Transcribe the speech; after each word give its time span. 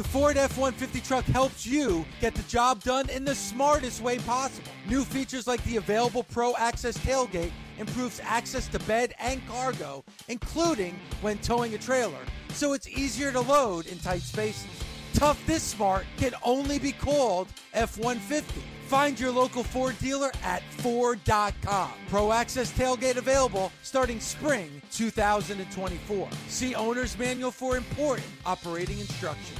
The 0.00 0.08
Ford 0.08 0.38
F 0.38 0.56
150 0.56 1.06
truck 1.06 1.26
helps 1.26 1.66
you 1.66 2.06
get 2.22 2.34
the 2.34 2.42
job 2.44 2.82
done 2.82 3.10
in 3.10 3.22
the 3.22 3.34
smartest 3.34 4.00
way 4.00 4.16
possible. 4.20 4.70
New 4.88 5.04
features 5.04 5.46
like 5.46 5.62
the 5.64 5.76
available 5.76 6.22
Pro 6.22 6.54
Access 6.56 6.96
tailgate 6.96 7.52
improves 7.76 8.18
access 8.24 8.66
to 8.68 8.78
bed 8.78 9.12
and 9.18 9.46
cargo, 9.46 10.02
including 10.28 10.98
when 11.20 11.36
towing 11.40 11.74
a 11.74 11.78
trailer, 11.78 12.24
so 12.48 12.72
it's 12.72 12.88
easier 12.88 13.30
to 13.30 13.40
load 13.40 13.88
in 13.88 13.98
tight 13.98 14.22
spaces. 14.22 14.70
Tough 15.12 15.38
this 15.46 15.62
smart 15.62 16.06
can 16.16 16.32
only 16.42 16.78
be 16.78 16.92
called 16.92 17.48
F 17.74 17.98
150. 17.98 18.58
Find 18.86 19.20
your 19.20 19.32
local 19.32 19.62
Ford 19.62 19.98
dealer 19.98 20.32
at 20.42 20.62
Ford.com. 20.78 21.90
Pro 22.08 22.32
Access 22.32 22.72
tailgate 22.72 23.16
available 23.16 23.70
starting 23.82 24.18
spring 24.18 24.80
2024. 24.92 26.28
See 26.48 26.74
Owner's 26.74 27.18
Manual 27.18 27.50
for 27.50 27.76
important 27.76 28.28
operating 28.46 28.98
instructions. 28.98 29.59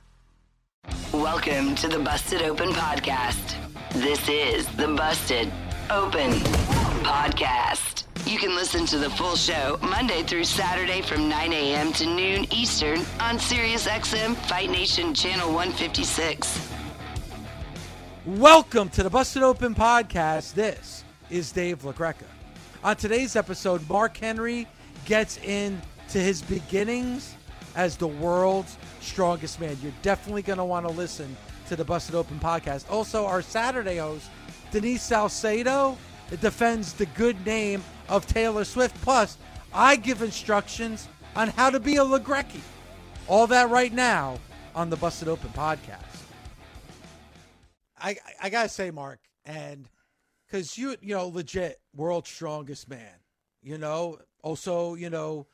Welcome 1.13 1.75
to 1.75 1.87
the 1.87 1.99
Busted 1.99 2.41
Open 2.41 2.69
Podcast. 2.69 3.55
This 3.93 4.27
is 4.27 4.65
the 4.77 4.87
Busted 4.87 5.51
Open 5.91 6.31
Podcast. 7.03 8.05
You 8.25 8.39
can 8.39 8.55
listen 8.55 8.87
to 8.87 8.97
the 8.97 9.09
full 9.11 9.35
show 9.35 9.77
Monday 9.83 10.23
through 10.23 10.45
Saturday 10.45 11.03
from 11.03 11.29
9 11.29 11.53
a.m. 11.53 11.93
to 11.93 12.07
noon 12.07 12.51
Eastern 12.51 12.99
on 13.19 13.37
SiriusXM 13.37 14.35
Fight 14.47 14.71
Nation 14.71 15.13
Channel 15.13 15.53
156. 15.53 16.71
Welcome 18.25 18.89
to 18.89 19.03
the 19.03 19.09
Busted 19.11 19.43
Open 19.43 19.75
Podcast. 19.75 20.55
This 20.55 21.03
is 21.29 21.51
Dave 21.51 21.83
LaGreca. 21.83 22.25
On 22.83 22.95
today's 22.95 23.35
episode, 23.35 23.87
Mark 23.87 24.17
Henry 24.17 24.67
gets 25.05 25.37
into 25.37 25.77
his 26.13 26.41
beginnings 26.41 27.35
as 27.75 27.97
the 27.97 28.07
world's 28.07 28.77
strongest 29.01 29.59
man. 29.59 29.77
You're 29.81 29.93
definitely 30.01 30.41
going 30.41 30.57
to 30.57 30.65
want 30.65 30.87
to 30.87 30.91
listen 30.91 31.35
to 31.67 31.75
the 31.75 31.83
Busted 31.85 32.15
Open 32.15 32.39
podcast. 32.39 32.89
Also, 32.89 33.25
our 33.25 33.41
Saturday 33.41 33.97
host, 33.97 34.29
Denise 34.71 35.03
Salcedo, 35.03 35.97
defends 36.39 36.93
the 36.93 37.05
good 37.07 37.45
name 37.45 37.83
of 38.09 38.25
Taylor 38.27 38.63
Swift. 38.63 38.99
Plus, 39.01 39.37
I 39.73 39.95
give 39.95 40.21
instructions 40.21 41.07
on 41.35 41.49
how 41.49 41.69
to 41.69 41.79
be 41.79 41.97
a 41.97 42.03
LaGrecky. 42.03 42.61
All 43.27 43.47
that 43.47 43.69
right 43.69 43.93
now 43.93 44.39
on 44.75 44.89
the 44.89 44.95
Busted 44.95 45.27
Open 45.27 45.49
podcast. 45.49 46.23
I 47.99 48.17
I 48.41 48.49
gotta 48.49 48.69
say, 48.69 48.91
Mark, 48.91 49.19
and 49.45 49.87
because 50.47 50.77
you 50.77 50.95
you 51.01 51.15
know 51.15 51.27
legit 51.27 51.79
world's 51.95 52.29
strongest 52.29 52.89
man. 52.89 53.19
You 53.61 53.77
know, 53.77 54.17
also 54.43 54.95
you 54.95 55.09
know 55.09 55.47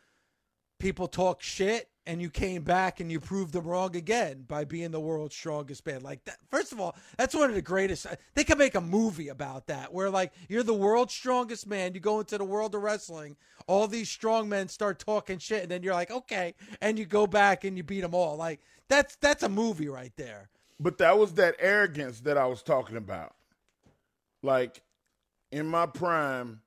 people 0.80 1.08
talk 1.08 1.42
shit 1.42 1.90
and 2.08 2.22
you 2.22 2.30
came 2.30 2.64
back 2.64 3.02
and 3.02 3.12
you 3.12 3.20
proved 3.20 3.54
them 3.54 3.66
wrong 3.66 3.96
again 3.96 4.46
by 4.48 4.64
being 4.64 4.92
the 4.92 5.00
world's 5.00 5.36
strongest 5.36 5.86
man. 5.86 6.02
Like 6.02 6.24
that. 6.24 6.38
First 6.50 6.72
of 6.72 6.80
all, 6.80 6.96
that's 7.18 7.36
one 7.36 7.50
of 7.50 7.56
the 7.56 7.62
greatest. 7.62 8.08
Uh, 8.08 8.16
they 8.34 8.46
could 8.46 8.58
make 8.58 8.76
a 8.76 8.82
movie 8.82 9.28
about 9.28 9.68
that, 9.68 9.94
where 9.94 10.10
like 10.10 10.32
you're 10.48 10.64
the 10.64 10.74
world's 10.74 11.14
strongest 11.14 11.68
man. 11.68 11.94
You 11.94 12.00
go 12.00 12.20
into 12.20 12.38
the 12.38 12.46
world 12.46 12.74
of 12.74 12.82
wrestling, 12.82 13.36
all 13.68 13.88
these 13.88 14.10
strong 14.10 14.48
men 14.48 14.70
start 14.70 15.00
talking 15.00 15.38
shit, 15.38 15.64
and 15.64 15.70
then 15.70 15.84
you're 15.84 15.94
like, 15.94 16.10
okay, 16.10 16.56
and 16.82 16.98
you 16.98 17.06
go 17.06 17.28
back 17.28 17.66
and 17.66 17.76
you 17.76 17.84
beat 17.84 18.02
them 18.02 18.16
all. 18.16 18.38
Like 18.38 18.62
that's 18.88 19.18
that's 19.18 19.44
a 19.44 19.50
movie 19.50 19.90
right 19.90 20.14
there. 20.16 20.50
But 20.80 20.98
that 21.00 21.18
was 21.20 21.34
that 21.34 21.56
arrogance 21.60 22.22
that 22.22 22.38
I 22.38 22.46
was 22.46 22.64
talking 22.64 22.96
about. 22.96 23.36
Like 24.42 24.82
in 25.52 25.68
my 25.68 25.88
prime, 25.88 26.62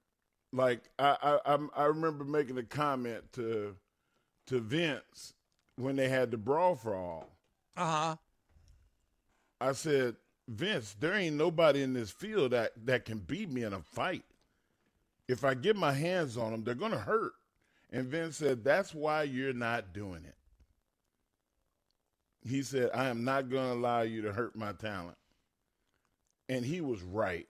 like 0.53 0.83
I 0.99 1.39
I 1.47 1.59
I 1.75 1.85
remember 1.87 2.25
making 2.25 2.59
a 2.59 2.63
comment 2.63 3.33
to 3.33 3.77
to 4.51 4.61
Vince 4.61 5.33
when 5.77 5.97
they 5.97 6.09
had 6.09 6.31
the 6.31 6.37
brawl 6.37 6.77
for 6.77 6.95
all. 6.95 7.29
Uh 7.77 7.87
huh. 7.87 8.17
I 9.61 9.73
said, 9.73 10.17
Vince, 10.49 10.95
there 11.01 11.15
ain't 11.15 11.37
nobody 11.37 11.83
in 11.83 11.95
this 11.95 12.11
field 12.11 12.53
that 12.53 12.73
that 12.85 13.05
can 13.05 13.19
beat 13.19 13.51
me 13.51 13.63
in 13.63 13.73
a 13.73 13.81
fight. 13.81 14.25
If 15.29 15.45
I 15.45 15.55
get 15.55 15.77
my 15.77 15.93
hands 15.93 16.37
on 16.37 16.51
them, 16.53 16.65
they're 16.65 16.75
gonna 16.75 16.99
hurt. 16.99 17.33
And 17.93 18.07
Vince 18.07 18.37
said, 18.37 18.63
That's 18.65 18.95
why 18.95 19.25
you're 19.25 19.53
not 19.53 19.93
doing 19.93 20.25
it. 20.25 20.37
He 22.43 22.63
said, 22.63 22.91
I 22.95 23.09
am 23.09 23.25
not 23.25 23.51
going 23.51 23.69
to 23.69 23.75
allow 23.75 24.01
you 24.01 24.23
to 24.23 24.33
hurt 24.33 24.57
my 24.57 24.73
talent. 24.73 25.19
And 26.49 26.65
he 26.65 26.81
was 26.81 27.03
right 27.03 27.47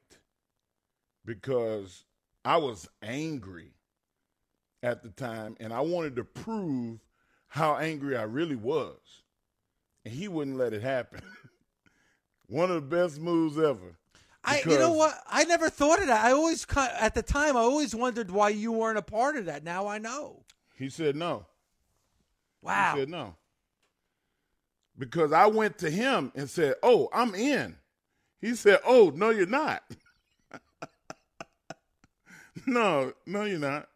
because 1.25 2.05
I 2.45 2.57
was 2.57 2.89
angry 3.03 3.73
at 4.83 5.03
the 5.03 5.11
time 5.11 5.57
and 5.61 5.73
I 5.73 5.81
wanted 5.81 6.17
to 6.17 6.25
prove 6.25 7.01
how 7.49 7.77
angry 7.77 8.17
I 8.17 8.23
really 8.23 8.57
was. 8.57 8.99
And 10.05 10.15
he 10.15 10.29
wouldn't 10.29 10.57
let 10.57 10.73
it 10.73 10.83
happen. 10.83 11.21
One 12.47 12.71
of 12.71 12.77
the 12.77 12.97
best 12.97 13.21
moves 13.21 13.59
ever. 13.59 13.97
I, 14.43 14.63
you 14.67 14.79
know 14.79 14.93
what? 14.95 15.15
I 15.29 15.45
never 15.45 15.69
thought 15.69 16.01
of 16.01 16.07
that. 16.07 16.25
I 16.25 16.33
always, 16.33 16.67
at 16.77 17.15
the 17.15 17.23
time, 17.23 17.57
I 17.57 17.61
always 17.61 17.95
wondered 17.95 18.31
why 18.31 18.49
you 18.49 18.73
weren't 18.73 18.97
a 18.97 19.03
part 19.03 19.37
of 19.37 19.45
that. 19.47 19.63
Now 19.63 19.87
I 19.87 19.99
know. 19.99 20.45
He 20.75 20.89
said 20.89 21.15
no. 21.15 21.45
Wow. 22.63 22.95
He 22.95 23.01
said 23.01 23.11
no. 23.11 23.37
Because 24.99 25.33
I 25.33 25.47
went 25.47 25.77
to 25.79 25.91
him 25.91 26.33
and 26.35 26.49
said, 26.49 26.75
"Oh, 26.83 27.09
I'm 27.13 27.35
in." 27.35 27.77
He 28.41 28.55
said, 28.55 28.81
"Oh, 28.87 29.13
no, 29.15 29.29
you're 29.29 29.47
not." 29.47 29.83
no, 32.67 33.13
no, 33.27 33.45
you're 33.45 33.59
not. 33.59 33.90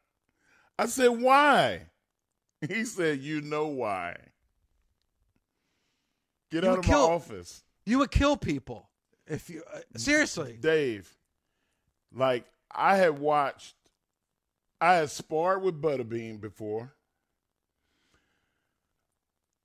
I 0.79 0.87
said, 0.87 1.09
"Why?" 1.09 1.83
He 2.69 2.85
said, 2.85 3.21
"You 3.21 3.41
know 3.43 3.67
why." 3.69 4.17
Get 6.51 6.65
You 6.65 6.71
out 6.71 6.79
of 6.79 6.85
kill- 6.85 7.09
my 7.09 7.15
office. 7.15 7.63
You 7.87 7.99
would 7.99 8.11
kill 8.11 8.37
people 8.37 8.89
if 9.27 9.51
you 9.51 9.63
uh, 9.73 9.81
seriously. 9.97 10.57
Dave, 10.59 11.15
like 12.15 12.47
I 12.71 12.97
had 12.97 13.19
watched, 13.19 13.75
I 14.81 14.95
had 14.95 15.11
sparred 15.11 15.63
with 15.63 15.81
Butterbean 15.83 16.41
before, 16.41 16.95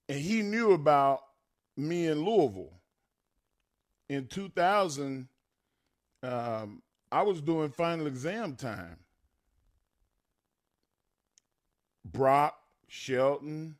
and 0.09 0.19
he 0.19 0.41
knew 0.41 0.71
about 0.73 1.21
me 1.77 2.07
in 2.07 2.23
Louisville. 2.25 2.73
In 4.09 4.27
2000, 4.27 5.27
um, 6.23 6.81
I 7.11 7.21
was 7.21 7.41
doing 7.41 7.69
final 7.69 8.07
exam 8.07 8.55
time. 8.55 8.97
Brock, 12.11 12.55
Shelton, 12.87 13.75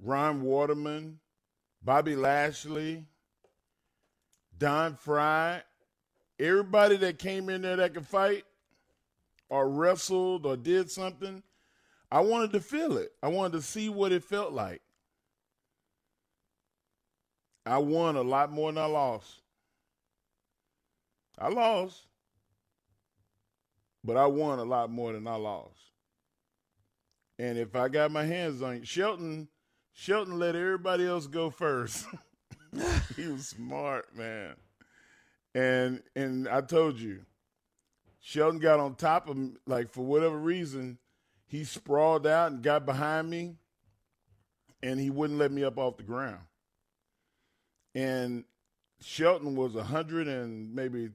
Ron 0.00 0.42
Waterman, 0.42 1.18
Bobby 1.82 2.16
Lashley, 2.16 3.06
Don 4.58 4.96
Frye, 4.96 5.62
everybody 6.38 6.96
that 6.96 7.18
came 7.18 7.48
in 7.48 7.62
there 7.62 7.76
that 7.76 7.94
could 7.94 8.06
fight 8.06 8.44
or 9.48 9.68
wrestled 9.68 10.44
or 10.46 10.56
did 10.56 10.90
something, 10.90 11.42
I 12.10 12.20
wanted 12.20 12.52
to 12.52 12.60
feel 12.60 12.96
it. 12.96 13.12
I 13.22 13.28
wanted 13.28 13.52
to 13.52 13.62
see 13.62 13.88
what 13.88 14.12
it 14.12 14.24
felt 14.24 14.52
like. 14.52 14.82
I 17.64 17.78
won 17.78 18.16
a 18.16 18.22
lot 18.22 18.50
more 18.50 18.72
than 18.72 18.82
I 18.82 18.86
lost. 18.86 19.42
I 21.38 21.48
lost, 21.48 22.06
but 24.02 24.16
I 24.16 24.26
won 24.26 24.58
a 24.58 24.64
lot 24.64 24.90
more 24.90 25.12
than 25.12 25.26
I 25.26 25.36
lost. 25.36 25.87
And 27.38 27.56
if 27.56 27.76
I 27.76 27.88
got 27.88 28.10
my 28.10 28.24
hands 28.24 28.62
on 28.62 28.78
you, 28.78 28.84
Shelton, 28.84 29.48
Shelton 29.92 30.38
let 30.38 30.56
everybody 30.56 31.06
else 31.06 31.26
go 31.26 31.50
first. 31.50 32.06
he 33.16 33.28
was 33.28 33.48
smart, 33.48 34.14
man. 34.16 34.56
And 35.54 36.02
and 36.16 36.48
I 36.48 36.60
told 36.60 36.98
you, 36.98 37.20
Shelton 38.20 38.58
got 38.58 38.80
on 38.80 38.94
top 38.94 39.28
of 39.28 39.36
me, 39.36 39.52
like 39.66 39.90
for 39.92 40.02
whatever 40.04 40.36
reason, 40.36 40.98
he 41.46 41.64
sprawled 41.64 42.26
out 42.26 42.52
and 42.52 42.62
got 42.62 42.84
behind 42.84 43.30
me, 43.30 43.54
and 44.82 45.00
he 45.00 45.10
wouldn't 45.10 45.38
let 45.38 45.52
me 45.52 45.64
up 45.64 45.78
off 45.78 45.96
the 45.96 46.02
ground. 46.02 46.40
And 47.94 48.44
Shelton 49.00 49.56
was 49.56 49.76
a 49.76 49.84
hundred 49.84 50.28
and 50.28 50.74
maybe 50.74 51.10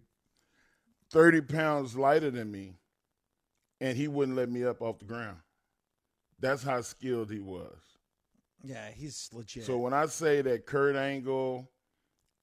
thirty 1.12 1.42
pounds 1.42 1.96
lighter 1.96 2.32
than 2.32 2.50
me, 2.50 2.74
and 3.80 3.96
he 3.98 4.08
wouldn't 4.08 4.38
let 4.38 4.50
me 4.50 4.64
up 4.64 4.82
off 4.82 5.00
the 5.00 5.06
ground. 5.06 5.38
That's 6.44 6.62
how 6.62 6.82
skilled 6.82 7.32
he 7.32 7.40
was. 7.40 7.78
Yeah, 8.62 8.90
he's 8.94 9.30
legit. 9.32 9.64
So 9.64 9.78
when 9.78 9.94
I 9.94 10.08
say 10.08 10.42
that 10.42 10.66
Kurt 10.66 10.98
Angle 10.98 11.72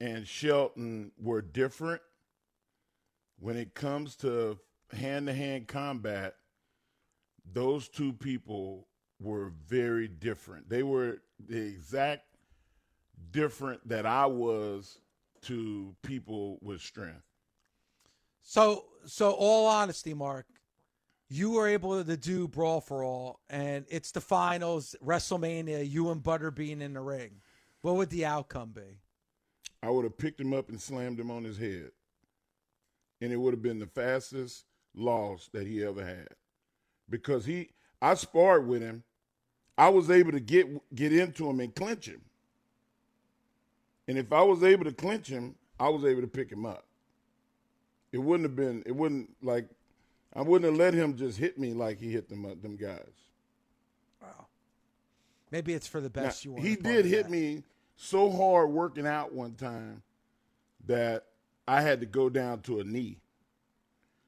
and 0.00 0.26
Shelton 0.26 1.12
were 1.20 1.42
different, 1.42 2.00
when 3.38 3.58
it 3.58 3.74
comes 3.74 4.16
to 4.16 4.58
hand 4.90 5.26
to 5.26 5.34
hand 5.34 5.68
combat, 5.68 6.36
those 7.52 7.90
two 7.90 8.14
people 8.14 8.88
were 9.20 9.52
very 9.68 10.08
different. 10.08 10.70
They 10.70 10.82
were 10.82 11.18
the 11.38 11.60
exact 11.60 12.24
different 13.32 13.86
that 13.86 14.06
I 14.06 14.24
was 14.24 14.98
to 15.42 15.94
people 16.00 16.58
with 16.62 16.80
strength. 16.80 17.26
So, 18.42 18.86
so 19.04 19.32
all 19.32 19.66
honesty, 19.66 20.14
Mark, 20.14 20.46
you 21.30 21.50
were 21.50 21.68
able 21.68 22.02
to 22.02 22.16
do 22.16 22.48
Brawl 22.48 22.80
for 22.80 23.04
All, 23.04 23.40
and 23.48 23.86
it's 23.88 24.10
the 24.10 24.20
finals, 24.20 24.96
WrestleMania, 25.02 25.88
you 25.88 26.10
and 26.10 26.22
Butterbean 26.22 26.80
in 26.80 26.92
the 26.94 27.00
ring. 27.00 27.30
What 27.82 27.94
would 27.94 28.10
the 28.10 28.26
outcome 28.26 28.72
be? 28.74 28.98
I 29.82 29.88
would 29.90 30.04
have 30.04 30.18
picked 30.18 30.40
him 30.40 30.52
up 30.52 30.68
and 30.68 30.80
slammed 30.80 31.18
him 31.18 31.30
on 31.30 31.44
his 31.44 31.56
head. 31.56 31.92
And 33.20 33.32
it 33.32 33.36
would 33.36 33.54
have 33.54 33.62
been 33.62 33.78
the 33.78 33.86
fastest 33.86 34.64
loss 34.94 35.48
that 35.52 35.66
he 35.66 35.84
ever 35.84 36.04
had. 36.04 36.28
Because 37.08 37.46
he 37.46 37.70
I 38.02 38.14
sparred 38.14 38.66
with 38.66 38.82
him. 38.82 39.04
I 39.78 39.88
was 39.88 40.10
able 40.10 40.32
to 40.32 40.40
get 40.40 40.66
get 40.94 41.12
into 41.12 41.48
him 41.48 41.60
and 41.60 41.74
clinch 41.74 42.06
him. 42.06 42.20
And 44.08 44.18
if 44.18 44.32
I 44.32 44.42
was 44.42 44.62
able 44.62 44.84
to 44.84 44.92
clinch 44.92 45.28
him, 45.28 45.54
I 45.78 45.88
was 45.88 46.04
able 46.04 46.22
to 46.22 46.26
pick 46.26 46.50
him 46.50 46.66
up. 46.66 46.86
It 48.12 48.18
wouldn't 48.18 48.48
have 48.48 48.56
been 48.56 48.82
it 48.84 48.94
wouldn't 48.94 49.30
like 49.42 49.68
I 50.34 50.42
wouldn't 50.42 50.70
have 50.70 50.78
let 50.78 50.94
him 50.94 51.16
just 51.16 51.38
hit 51.38 51.58
me 51.58 51.72
like 51.72 51.98
he 51.98 52.10
hit 52.10 52.28
them 52.28 52.44
uh, 52.44 52.54
them 52.60 52.76
guys. 52.76 53.00
Wow. 54.22 54.46
Maybe 55.50 55.74
it's 55.74 55.86
for 55.86 56.00
the 56.00 56.10
best 56.10 56.44
Now, 56.44 56.48
you 56.48 56.54
want. 56.54 56.66
he 56.66 56.76
did 56.76 57.04
hit 57.04 57.28
me 57.28 57.64
so 57.96 58.30
hard 58.30 58.70
working 58.70 59.06
out 59.06 59.32
one 59.32 59.54
time 59.54 60.02
that 60.86 61.24
I 61.66 61.82
had 61.82 62.00
to 62.00 62.06
go 62.06 62.28
down 62.28 62.60
to 62.62 62.80
a 62.80 62.84
knee. 62.84 63.18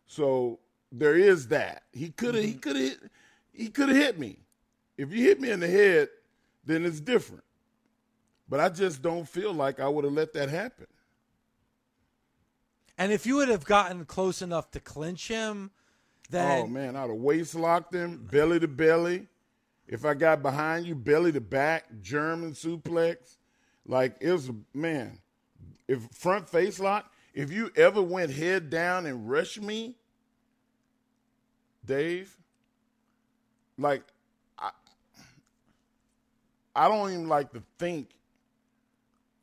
So 0.06 0.58
there 0.90 1.16
is 1.16 1.48
that. 1.48 1.84
He 1.92 2.10
could 2.10 2.34
have 2.34 2.44
he 2.44 2.50
mm-hmm. 2.50 2.58
could 2.60 2.76
have 2.76 2.96
he 3.52 3.68
could 3.68 3.88
have 3.88 3.98
hit 3.98 4.18
me. 4.18 4.38
If 4.96 5.12
you 5.12 5.22
hit 5.24 5.40
me 5.40 5.50
in 5.50 5.60
the 5.60 5.68
head, 5.68 6.08
then 6.64 6.84
it's 6.84 7.00
different. 7.00 7.44
But 8.48 8.60
I 8.60 8.68
just 8.68 9.00
don't 9.00 9.26
feel 9.26 9.52
like 9.52 9.80
I 9.80 9.88
would 9.88 10.04
have 10.04 10.12
let 10.12 10.34
that 10.34 10.50
happen. 10.50 10.86
And 12.98 13.10
if 13.10 13.24
you 13.24 13.36
would 13.36 13.48
have 13.48 13.64
gotten 13.64 14.04
close 14.04 14.42
enough 14.42 14.70
to 14.72 14.80
clinch 14.80 15.28
him, 15.28 15.70
oh 16.62 16.66
man, 16.66 16.96
I'd 16.96 17.08
have 17.08 17.10
waist 17.10 17.54
locked 17.54 17.94
him, 17.94 18.28
belly 18.30 18.60
to 18.60 18.68
belly. 18.68 19.26
If 19.86 20.04
I 20.04 20.14
got 20.14 20.42
behind 20.42 20.86
you, 20.86 20.94
belly 20.94 21.32
to 21.32 21.40
back, 21.40 21.84
German 22.00 22.52
suplex, 22.52 23.36
like 23.86 24.16
it 24.20 24.32
was 24.32 24.50
man. 24.72 25.18
If 25.88 26.08
front 26.12 26.48
face 26.48 26.78
lock, 26.80 27.12
if 27.34 27.52
you 27.52 27.70
ever 27.76 28.00
went 28.00 28.30
head 28.30 28.70
down 28.70 29.06
and 29.06 29.28
rushed 29.28 29.60
me, 29.60 29.96
Dave, 31.84 32.34
like 33.76 34.02
I, 34.58 34.70
I 36.74 36.88
don't 36.88 37.10
even 37.10 37.28
like 37.28 37.52
to 37.52 37.62
think 37.78 38.10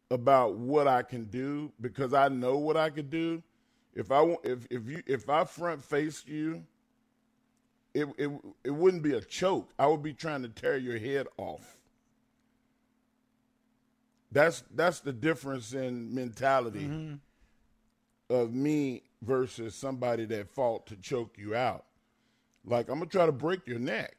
about 0.09 0.55
what 0.55 0.87
I 0.87 1.03
can 1.03 1.25
do 1.25 1.71
because 1.79 2.13
I 2.13 2.29
know 2.29 2.57
what 2.57 2.77
I 2.77 2.89
could 2.89 3.09
do. 3.09 3.43
If 3.93 4.11
I 4.11 4.35
if 4.43 4.67
if 4.69 4.87
you 4.87 5.03
if 5.05 5.29
I 5.29 5.43
front 5.43 5.83
faced 5.83 6.27
you, 6.27 6.63
it 7.93 8.07
it 8.17 8.29
it 8.63 8.71
wouldn't 8.71 9.03
be 9.03 9.13
a 9.13 9.21
choke. 9.21 9.71
I 9.79 9.87
would 9.87 10.03
be 10.03 10.13
trying 10.13 10.43
to 10.43 10.49
tear 10.49 10.77
your 10.77 10.97
head 10.97 11.27
off. 11.37 11.77
That's 14.31 14.63
that's 14.75 14.99
the 14.99 15.13
difference 15.13 15.73
in 15.73 16.13
mentality 16.13 16.85
mm-hmm. 16.85 17.15
of 18.33 18.53
me 18.53 19.03
versus 19.23 19.75
somebody 19.75 20.25
that 20.25 20.49
fought 20.49 20.85
to 20.87 20.95
choke 20.95 21.37
you 21.37 21.55
out. 21.55 21.85
Like 22.65 22.89
I'm 22.89 22.99
gonna 22.99 23.09
try 23.09 23.25
to 23.25 23.31
break 23.31 23.67
your 23.67 23.79
neck. 23.79 24.15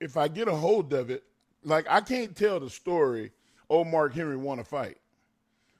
If 0.00 0.16
I 0.16 0.28
get 0.28 0.48
a 0.48 0.54
hold 0.54 0.92
of 0.94 1.10
it, 1.10 1.24
like 1.62 1.86
I 1.88 2.00
can't 2.00 2.34
tell 2.34 2.58
the 2.58 2.70
story. 2.70 3.32
Oh, 3.68 3.84
Mark 3.84 4.14
Henry 4.14 4.36
won 4.36 4.58
a 4.58 4.64
fight. 4.64 4.98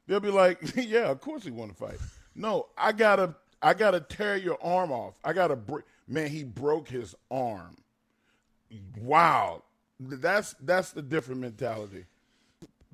They'll 0.06 0.20
be 0.20 0.30
like, 0.30 0.60
"Yeah, 0.76 1.10
of 1.10 1.20
course 1.20 1.44
he 1.44 1.50
want 1.50 1.70
to 1.72 1.76
fight." 1.76 1.98
No, 2.34 2.68
I 2.78 2.92
gotta, 2.92 3.34
I 3.62 3.74
gotta 3.74 4.00
tear 4.00 4.36
your 4.36 4.58
arm 4.62 4.92
off. 4.92 5.14
I 5.24 5.32
gotta 5.32 5.56
break. 5.56 5.84
Man, 6.08 6.28
he 6.28 6.44
broke 6.44 6.88
his 6.88 7.14
arm. 7.30 7.76
Wow, 8.98 9.62
that's 10.00 10.54
that's 10.60 10.92
the 10.92 11.02
different 11.02 11.40
mentality. 11.40 12.06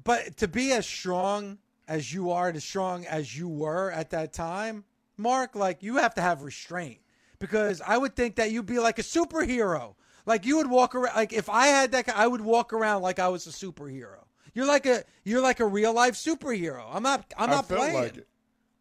but 0.04 0.36
to 0.38 0.48
be 0.48 0.72
as 0.72 0.86
strong 0.86 1.58
as 1.88 2.12
you 2.12 2.30
are, 2.30 2.48
as 2.50 2.64
strong 2.64 3.06
as 3.06 3.36
you 3.36 3.48
were 3.48 3.90
at 3.92 4.10
that 4.10 4.32
time, 4.32 4.84
Mark, 5.16 5.54
like 5.54 5.82
you 5.82 5.96
have 5.96 6.14
to 6.14 6.20
have 6.20 6.42
restraint 6.42 6.98
because 7.38 7.80
I 7.86 7.96
would 7.98 8.16
think 8.16 8.36
that 8.36 8.50
you'd 8.50 8.66
be 8.66 8.78
like 8.78 8.98
a 8.98 9.02
superhero. 9.02 9.94
Like 10.26 10.44
you 10.46 10.56
would 10.58 10.68
walk 10.70 10.94
around. 10.94 11.16
Like 11.16 11.32
if 11.32 11.48
I 11.48 11.68
had 11.68 11.92
that, 11.92 12.08
I 12.10 12.26
would 12.26 12.42
walk 12.42 12.72
around 12.72 13.02
like 13.02 13.18
I 13.18 13.28
was 13.28 13.46
a 13.46 13.50
superhero. 13.50 14.24
You're 14.54 14.66
like 14.66 14.86
a 14.86 15.04
you're 15.24 15.40
like 15.40 15.60
a 15.60 15.66
real 15.66 15.92
life 15.92 16.14
superhero. 16.14 16.84
I'm 16.90 17.02
not. 17.02 17.32
I'm 17.36 17.50
not 17.50 17.64
I 17.64 17.68
felt 17.68 17.80
playing. 17.80 17.94
like 17.94 18.16
it. 18.16 18.28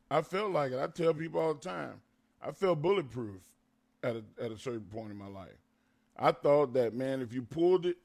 I 0.10 0.22
felt 0.22 0.52
like 0.52 0.72
it. 0.72 0.80
I 0.80 0.88
tell 0.88 1.14
people 1.14 1.40
all 1.42 1.54
the 1.54 1.60
time. 1.60 2.02
I 2.42 2.52
felt 2.52 2.82
bulletproof 2.82 3.42
at 4.04 4.16
a 4.16 4.24
at 4.42 4.52
a 4.52 4.58
certain 4.58 4.86
point 4.92 5.12
in 5.12 5.18
my 5.18 5.28
life. 5.28 5.58
I 6.18 6.32
thought 6.32 6.74
that 6.74 6.94
man, 6.94 7.22
if 7.22 7.34
you 7.34 7.42
pulled 7.42 7.86
it, 7.86 7.98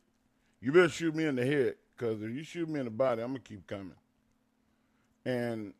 you 0.61 0.73
better 0.73 0.89
shoot 0.89 1.15
me 1.15 1.25
in 1.25 1.37
the 1.37 1.47
head 1.47 1.77
because 1.97 2.23
if 2.23 2.31
you 2.31 2.43
shoot 2.43 2.69
me 2.69 2.81
in 2.81 2.87
the 2.87 2.91
body, 2.91 3.23
I'm 3.23 3.29
gonna 3.29 3.41
keep 3.41 3.67
coming. 3.67 3.95
And 5.25 5.73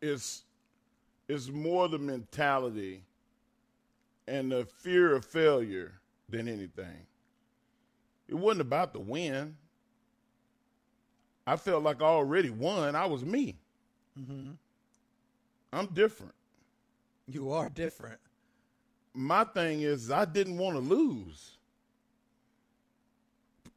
it's 0.00 0.44
it's 1.28 1.48
more 1.48 1.88
the 1.88 1.98
mentality 1.98 3.02
and 4.26 4.50
the 4.52 4.64
fear 4.64 5.14
of 5.14 5.24
failure 5.24 5.92
than 6.28 6.48
anything. 6.48 7.06
It 8.28 8.34
wasn't 8.34 8.62
about 8.62 8.92
the 8.92 9.00
win. 9.00 9.56
I 11.48 11.56
felt 11.56 11.82
like 11.82 12.02
I 12.02 12.04
already 12.04 12.50
won. 12.50 12.94
I 12.94 13.06
was 13.06 13.24
me. 13.24 13.56
Mm-hmm. 14.20 14.50
I'm 15.72 15.86
different. 15.86 16.34
You 17.26 17.52
are 17.52 17.70
different. 17.70 18.18
My 19.14 19.44
thing 19.44 19.80
is, 19.80 20.10
I 20.10 20.26
didn't 20.26 20.58
want 20.58 20.76
to 20.76 20.80
lose. 20.82 21.56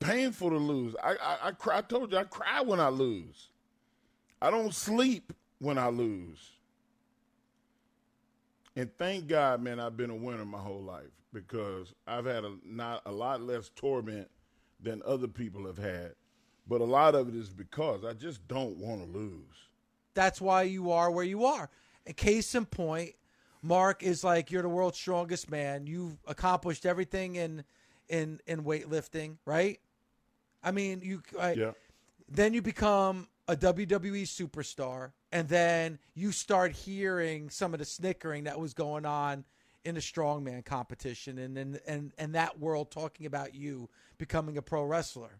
Painful 0.01 0.49
to 0.49 0.57
lose. 0.57 0.97
I, 1.01 1.11
I, 1.11 1.37
I 1.43 1.51
cry. 1.51 1.77
I 1.77 1.81
told 1.81 2.11
you, 2.11 2.17
I 2.17 2.25
cry 2.25 2.59
when 2.59 2.81
I 2.81 2.89
lose. 2.89 3.47
I 4.41 4.51
don't 4.51 4.75
sleep 4.75 5.31
when 5.59 5.77
I 5.77 5.87
lose. 5.87 6.51
And 8.75 8.89
thank 8.97 9.27
God, 9.27 9.61
man, 9.61 9.79
I've 9.79 9.95
been 9.95 10.09
a 10.09 10.15
winner 10.15 10.43
my 10.43 10.59
whole 10.59 10.83
life 10.83 11.11
because 11.31 11.93
I've 12.05 12.25
had 12.25 12.43
a 12.43 12.53
not 12.65 13.01
a 13.05 13.13
lot 13.13 13.41
less 13.41 13.69
torment 13.77 14.29
than 14.81 15.01
other 15.05 15.29
people 15.29 15.65
have 15.67 15.77
had. 15.77 16.15
But 16.67 16.81
a 16.81 16.85
lot 16.85 17.15
of 17.15 17.27
it 17.27 17.35
is 17.35 17.49
because 17.49 18.05
I 18.05 18.13
just 18.13 18.47
don't 18.47 18.77
want 18.77 19.01
to 19.01 19.17
lose. 19.17 19.55
That's 20.13 20.39
why 20.39 20.63
you 20.63 20.91
are 20.91 21.09
where 21.11 21.25
you 21.25 21.45
are. 21.45 21.69
Case 22.15 22.55
in 22.55 22.65
point, 22.65 23.13
Mark 23.61 24.03
is 24.03 24.23
like 24.23 24.51
you're 24.51 24.61
the 24.61 24.69
world's 24.69 24.97
strongest 24.97 25.49
man. 25.49 25.85
You've 25.87 26.17
accomplished 26.27 26.85
everything 26.85 27.35
in 27.35 27.63
in 28.09 28.39
in 28.47 28.63
weightlifting, 28.63 29.37
right? 29.45 29.79
I 30.63 30.71
mean, 30.71 31.01
you 31.03 31.21
I, 31.39 31.53
Yeah. 31.53 31.71
then 32.27 32.53
you 32.53 32.61
become 32.61 33.27
a 33.47 33.55
WWE 33.55 34.23
superstar, 34.23 35.11
and 35.31 35.47
then 35.47 35.99
you 36.13 36.31
start 36.31 36.71
hearing 36.73 37.49
some 37.49 37.73
of 37.73 37.79
the 37.79 37.85
snickering 37.85 38.43
that 38.45 38.59
was 38.59 38.73
going 38.73 39.05
on 39.05 39.45
in 39.83 39.95
the 39.95 40.01
strongman 40.01 40.63
competition, 40.65 41.37
and 41.37 41.57
and 41.57 41.79
and, 41.87 42.13
and 42.17 42.35
that 42.35 42.59
world 42.59 42.91
talking 42.91 43.25
about 43.25 43.53
you 43.55 43.89
becoming 44.17 44.57
a 44.57 44.61
pro 44.61 44.83
wrestler. 44.83 45.39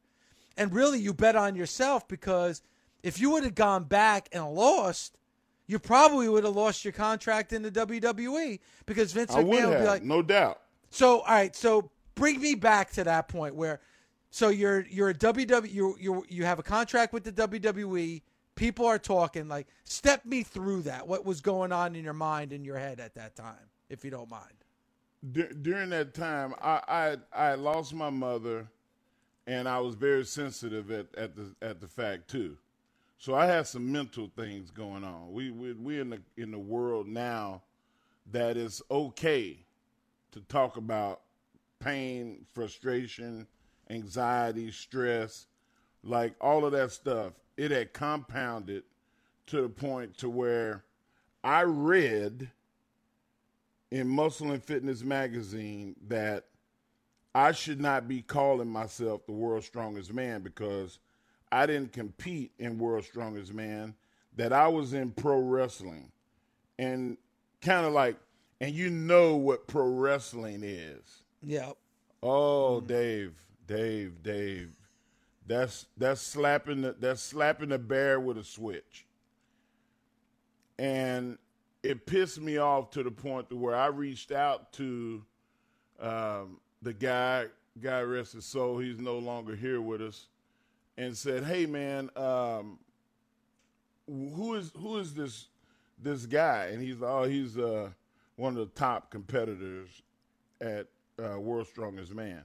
And 0.58 0.74
really, 0.74 1.00
you 1.00 1.14
bet 1.14 1.36
on 1.36 1.56
yourself 1.56 2.08
because 2.08 2.62
if 3.04 3.20
you 3.20 3.32
would 3.32 3.44
have 3.44 3.56
gone 3.56 3.86
back 3.86 4.30
and 4.32 4.46
lost, 4.54 5.18
you 5.68 5.80
probably 5.80 6.28
would 6.28 6.44
have 6.44 6.56
lost 6.56 6.84
your 6.84 6.92
contract 6.92 7.54
in 7.54 7.62
the 7.62 7.72
WWE 7.72 8.60
because 8.86 9.14
Vince 9.14 9.32
McMahon 9.32 9.44
would 9.44 9.48
would 9.48 9.64
have, 9.64 9.82
be 9.82 9.88
like, 9.88 10.04
no 10.04 10.22
doubt. 10.22 10.60
so 10.90 11.20
all 11.22 11.34
right, 11.34 11.56
so 11.56 11.90
bring 12.16 12.42
me 12.42 12.56
back 12.56 12.92
to 12.92 13.04
that 13.06 13.28
point 13.28 13.56
where 13.56 13.80
so 14.30 14.50
you're 14.50 14.86
you're 14.90 15.10
a 15.10 15.14
WWE 15.14 15.72
you 15.72 15.96
you 16.00 16.26
you 16.30 16.46
have 16.46 16.60
a 16.60 16.64
contract 16.64 17.14
with 17.14 17.24
the 17.24 17.32
WWE. 17.32 18.22
People 18.56 18.86
are 18.86 19.00
talking 19.00 19.48
like 19.48 19.68
step 19.86 20.26
me 20.26 20.44
through 20.44 20.84
that. 20.84 21.08
What 21.08 21.26
was 21.26 21.42
going 21.42 21.72
on 21.72 21.96
in 21.96 22.04
your 22.04 22.14
mind 22.14 22.54
in 22.54 22.64
your 22.66 22.78
head 22.78 23.00
at 23.00 23.16
that 23.16 23.36
time, 23.36 23.70
if 23.90 24.04
you 24.04 24.12
don't 24.12 24.30
mind. 24.30 24.54
Dur- 25.32 25.54
during 25.54 25.90
that 25.92 26.14
time, 26.14 26.54
I, 26.62 27.18
I 27.34 27.52
I 27.52 27.56
lost 27.56 27.94
my 27.94 28.10
mother, 28.10 28.68
and 29.48 29.68
I 29.68 29.80
was 29.80 29.96
very 29.96 30.26
sensitive 30.26 30.92
at, 30.92 31.08
at 31.16 31.36
the 31.36 31.56
at 31.62 31.80
the 31.82 31.88
fact 31.88 32.30
too. 32.30 32.58
So 33.18 33.36
I 33.36 33.46
had 33.46 33.68
some 33.68 33.92
mental 33.92 34.32
things 34.36 34.72
going 34.72 35.04
on. 35.04 35.32
We 35.32 35.52
we 35.52 35.74
we 35.74 36.00
in 36.00 36.10
the 36.10 36.22
in 36.38 36.52
the 36.52 36.60
world 36.60 37.08
now 37.08 37.62
that 38.32 38.58
it's 38.58 38.82
okay 38.90 39.58
to 40.32 40.40
talk 40.42 40.78
about 40.78 41.22
pain, 41.80 42.46
frustration, 42.54 43.48
anxiety, 43.90 44.72
stress, 44.72 45.48
like 46.04 46.36
all 46.40 46.66
of 46.66 46.72
that 46.72 46.92
stuff. 46.92 47.34
It 47.58 47.72
had 47.72 47.94
compounded 47.94 48.84
to 49.48 49.62
the 49.62 49.70
point 49.70 50.18
to 50.20 50.30
where 50.30 50.84
I 51.44 51.64
read 51.64 52.50
in 53.92 54.08
Muscle 54.08 54.52
and 54.52 54.64
Fitness 54.64 55.04
magazine 55.04 55.96
that 56.08 56.46
I 57.34 57.52
should 57.54 57.80
not 57.80 58.08
be 58.08 58.22
calling 58.22 58.68
myself 58.68 59.26
the 59.26 59.32
world's 59.32 59.66
strongest 59.66 60.14
man 60.14 60.42
because 60.42 61.00
I 61.52 61.66
didn't 61.66 61.92
compete 61.92 62.52
in 62.60 62.80
World's 62.80 63.08
Strongest 63.08 63.54
Man, 63.54 63.94
that 64.38 64.54
I 64.54 64.68
was 64.70 64.94
in 64.94 65.12
pro 65.12 65.40
wrestling. 65.40 66.12
And 66.80 67.18
kind 67.62 67.86
of 67.86 67.94
like, 67.94 68.16
and 68.62 68.74
you 68.74 68.90
know 68.90 69.36
what 69.36 69.68
pro 69.68 69.86
wrestling 69.86 70.62
is. 70.64 71.24
Yep. 71.44 71.76
Oh, 72.24 72.80
Dave, 72.80 73.34
Dave, 73.68 74.24
Dave. 74.24 74.72
That's 75.48 75.88
that's 75.98 76.22
slapping 76.22 76.84
the 76.84 76.96
that's 76.98 77.22
slapping 77.22 77.70
the 77.70 77.80
bear 77.80 78.20
with 78.20 78.38
a 78.38 78.44
switch. 78.44 79.06
And 80.80 81.38
it 81.84 82.06
pissed 82.06 82.40
me 82.40 82.58
off 82.58 82.92
to 82.92 83.04
the 83.04 83.12
point 83.12 83.50
to 83.50 83.56
where 83.56 83.76
I 83.76 83.88
reached 83.88 84.32
out 84.32 84.72
to 84.74 85.24
um, 86.00 86.61
the 86.82 86.94
guy, 86.94 87.48
guy 87.82 88.02
rest 88.02 88.34
his 88.34 88.46
soul, 88.46 88.80
he's 88.80 89.00
no 89.00 89.18
longer 89.18 89.56
here 89.56 89.82
with 89.82 90.02
us, 90.02 90.28
and 90.98 91.16
said, 91.16 91.44
"Hey, 91.44 91.66
man, 91.66 92.10
um, 92.16 92.80
who 94.08 94.56
is 94.56 94.72
who 94.78 94.98
is 94.98 95.14
this 95.14 95.48
this 96.02 96.26
guy?" 96.26 96.68
And 96.68 96.82
he's 96.82 97.02
oh, 97.02 97.24
he's 97.24 97.58
uh, 97.58 97.90
one 98.36 98.58
of 98.58 98.60
the 98.60 98.80
top 98.80 99.12
competitors 99.12 100.02
at 100.60 100.88
uh, 101.24 101.40
World's 101.40 101.70
Strongest 101.70 102.14
Man. 102.14 102.44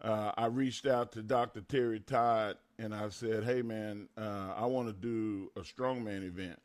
Uh, 0.00 0.32
I 0.36 0.46
reached 0.46 0.86
out 0.86 1.12
to 1.12 1.22
Dr. 1.22 1.60
Terry 1.60 2.00
Todd 2.00 2.56
and 2.78 2.94
I 2.94 3.08
said, 3.10 3.44
"Hey, 3.44 3.62
man, 3.62 4.08
uh, 4.16 4.54
I 4.56 4.66
want 4.66 4.88
to 4.88 4.92
do 4.92 5.50
a 5.56 5.60
strongman 5.60 6.26
event 6.26 6.60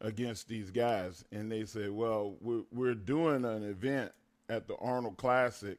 against 0.00 0.48
these 0.48 0.70
guys." 0.70 1.24
And 1.30 1.50
they 1.50 1.64
said, 1.64 1.90
"Well, 1.90 2.34
we're, 2.40 2.64
we're 2.72 2.94
doing 2.94 3.44
an 3.44 3.62
event 3.62 4.12
at 4.48 4.66
the 4.66 4.74
Arnold 4.76 5.16
Classic, 5.16 5.78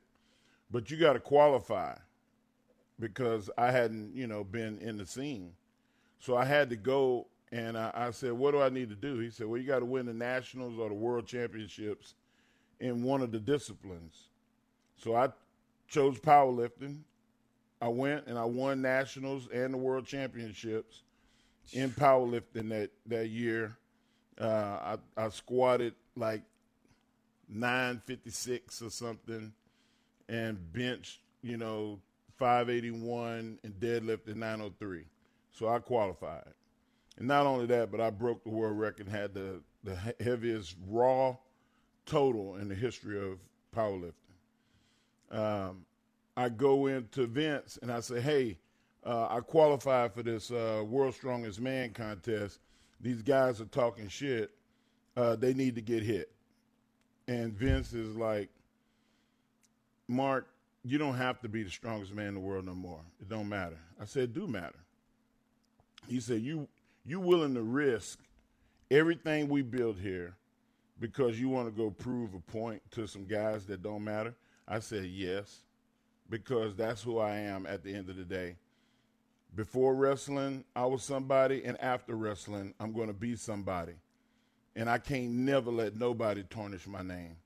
but 0.71 0.91
you 0.91 0.97
got 0.97 1.13
to 1.13 1.19
qualify." 1.19 1.95
because 2.99 3.49
I 3.57 3.71
hadn't, 3.71 4.15
you 4.15 4.27
know, 4.27 4.43
been 4.43 4.79
in 4.79 4.97
the 4.97 5.05
scene. 5.05 5.53
So 6.19 6.35
I 6.35 6.45
had 6.45 6.69
to 6.71 6.75
go 6.75 7.27
and 7.51 7.77
I, 7.77 7.91
I 7.93 8.11
said, 8.11 8.33
What 8.33 8.51
do 8.51 8.61
I 8.61 8.69
need 8.69 8.89
to 8.89 8.95
do? 8.95 9.19
He 9.19 9.29
said, 9.29 9.47
Well, 9.47 9.59
you 9.59 9.67
got 9.67 9.79
to 9.79 9.85
win 9.85 10.05
the 10.05 10.13
nationals 10.13 10.79
or 10.79 10.89
the 10.89 10.95
world 10.95 11.27
championships 11.27 12.15
in 12.79 13.03
one 13.03 13.21
of 13.21 13.31
the 13.31 13.39
disciplines. 13.39 14.29
So 14.97 15.15
I 15.15 15.29
chose 15.87 16.19
powerlifting. 16.19 17.01
I 17.79 17.87
went 17.87 18.25
and 18.25 18.37
I 18.37 18.45
won 18.45 18.81
nationals 18.81 19.47
and 19.53 19.73
the 19.73 19.77
world 19.77 20.05
championships 20.05 21.03
in 21.71 21.91
powerlifting 21.91 22.69
that, 22.69 22.89
that 23.05 23.29
year. 23.29 23.77
Uh, 24.39 24.97
I, 25.17 25.25
I 25.25 25.29
squatted 25.29 25.93
like 26.15 26.41
956 27.49 28.81
or 28.81 28.89
something 28.89 29.53
and 30.29 30.57
benched, 30.73 31.21
you 31.41 31.57
know, 31.57 31.99
581 32.37 33.59
and 33.63 33.73
deadlifted 33.79 34.35
903. 34.35 35.05
So 35.51 35.67
I 35.67 35.79
qualified. 35.79 36.53
And 37.17 37.27
not 37.27 37.45
only 37.45 37.65
that, 37.67 37.91
but 37.91 37.99
I 37.99 38.09
broke 38.09 38.43
the 38.43 38.49
world 38.49 38.77
record 38.77 39.07
had 39.07 39.33
the, 39.33 39.61
the 39.83 39.97
heaviest 40.23 40.75
raw 40.87 41.35
total 42.05 42.55
in 42.57 42.67
the 42.67 42.75
history 42.75 43.19
of 43.19 43.39
powerlifting. 43.75 44.13
Um, 45.31 45.85
I 46.35 46.49
go 46.49 46.85
into 46.85 47.25
Vince 47.25 47.79
and 47.81 47.91
I 47.91 47.99
say, 47.99 48.21
hey, 48.21 48.59
uh, 49.03 49.27
I 49.29 49.39
qualified 49.39 50.13
for 50.13 50.21
this 50.21 50.51
uh, 50.51 50.83
World's 50.85 51.17
Strongest 51.17 51.59
Man 51.59 51.91
contest. 51.91 52.59
These 53.01 53.21
guys 53.21 53.59
are 53.61 53.65
talking 53.65 54.07
shit. 54.07 54.51
Uh, 55.15 55.35
they 55.35 55.53
need 55.53 55.75
to 55.75 55.81
get 55.81 56.03
hit. 56.03 56.31
And 57.27 57.53
Vince 57.53 57.93
is 57.93 58.15
like, 58.15 58.49
Mark, 60.07 60.47
you 60.83 60.97
don't 60.97 61.15
have 61.17 61.41
to 61.41 61.49
be 61.49 61.63
the 61.63 61.69
strongest 61.69 62.13
man 62.13 62.29
in 62.29 62.33
the 62.35 62.39
world 62.39 62.65
no 62.65 62.73
more. 62.75 63.01
It 63.19 63.29
don't 63.29 63.49
matter. 63.49 63.77
I 63.99 64.05
said, 64.05 64.33
do 64.33 64.47
matter. 64.47 64.79
He 66.07 66.19
said, 66.19 66.41
you 66.41 66.67
you 67.05 67.19
willing 67.19 67.53
to 67.53 67.61
risk 67.61 68.19
everything 68.91 69.47
we 69.47 69.61
build 69.61 69.97
here 69.99 70.35
because 70.99 71.39
you 71.39 71.49
want 71.49 71.67
to 71.67 71.71
go 71.71 71.89
prove 71.89 72.33
a 72.33 72.39
point 72.39 72.81
to 72.91 73.07
some 73.07 73.25
guys 73.25 73.65
that 73.65 73.81
don't 73.81 74.03
matter? 74.03 74.35
I 74.67 74.79
said, 74.79 75.05
yes, 75.05 75.63
because 76.29 76.75
that's 76.75 77.01
who 77.01 77.19
I 77.19 77.35
am 77.37 77.65
at 77.65 77.83
the 77.83 77.93
end 77.93 78.09
of 78.09 78.17
the 78.17 78.25
day. 78.25 78.57
Before 79.55 79.95
wrestling, 79.95 80.65
I 80.75 80.85
was 80.85 81.03
somebody, 81.03 81.63
and 81.63 81.79
after 81.81 82.15
wrestling, 82.15 82.73
I'm 82.79 82.91
going 82.91 83.07
to 83.07 83.13
be 83.13 83.35
somebody. 83.35 83.93
And 84.75 84.89
I 84.89 84.97
can't 84.97 85.31
never 85.31 85.71
let 85.71 85.95
nobody 85.95 86.43
tarnish 86.43 86.85
my 86.85 87.01
name. 87.01 87.37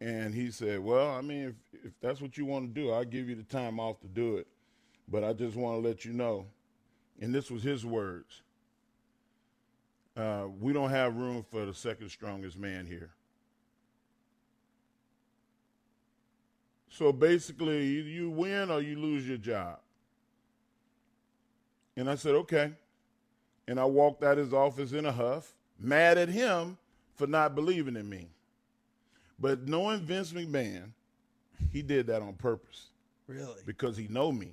And 0.00 0.34
he 0.34 0.50
said, 0.50 0.80
Well, 0.80 1.10
I 1.10 1.20
mean, 1.20 1.54
if, 1.72 1.84
if 1.86 1.92
that's 2.00 2.20
what 2.20 2.38
you 2.38 2.46
want 2.46 2.74
to 2.74 2.80
do, 2.80 2.90
I'll 2.90 3.04
give 3.04 3.28
you 3.28 3.34
the 3.34 3.42
time 3.42 3.78
off 3.78 4.00
to 4.00 4.08
do 4.08 4.36
it. 4.36 4.46
But 5.08 5.24
I 5.24 5.32
just 5.32 5.56
want 5.56 5.82
to 5.82 5.88
let 5.88 6.04
you 6.04 6.12
know, 6.12 6.46
and 7.20 7.34
this 7.34 7.50
was 7.50 7.62
his 7.62 7.84
words 7.84 8.42
uh, 10.16 10.46
we 10.60 10.72
don't 10.72 10.90
have 10.90 11.16
room 11.16 11.44
for 11.50 11.64
the 11.64 11.74
second 11.74 12.08
strongest 12.10 12.58
man 12.58 12.86
here. 12.86 13.10
So 16.88 17.12
basically, 17.12 17.86
you 17.86 18.30
win 18.30 18.70
or 18.70 18.80
you 18.80 18.98
lose 18.98 19.26
your 19.26 19.38
job. 19.38 19.78
And 21.96 22.10
I 22.10 22.16
said, 22.16 22.34
okay. 22.34 22.72
And 23.68 23.78
I 23.78 23.84
walked 23.84 24.24
out 24.24 24.38
of 24.38 24.44
his 24.44 24.52
office 24.52 24.92
in 24.92 25.06
a 25.06 25.12
huff, 25.12 25.54
mad 25.78 26.18
at 26.18 26.28
him 26.28 26.76
for 27.14 27.26
not 27.26 27.54
believing 27.54 27.96
in 27.96 28.08
me. 28.08 28.28
But 29.40 29.66
knowing 29.66 30.00
Vince 30.00 30.32
McMahon, 30.32 30.90
he 31.72 31.82
did 31.82 32.06
that 32.08 32.22
on 32.22 32.34
purpose. 32.34 32.88
Really? 33.26 33.60
Because 33.64 33.96
he 33.96 34.06
know 34.08 34.30
me. 34.30 34.52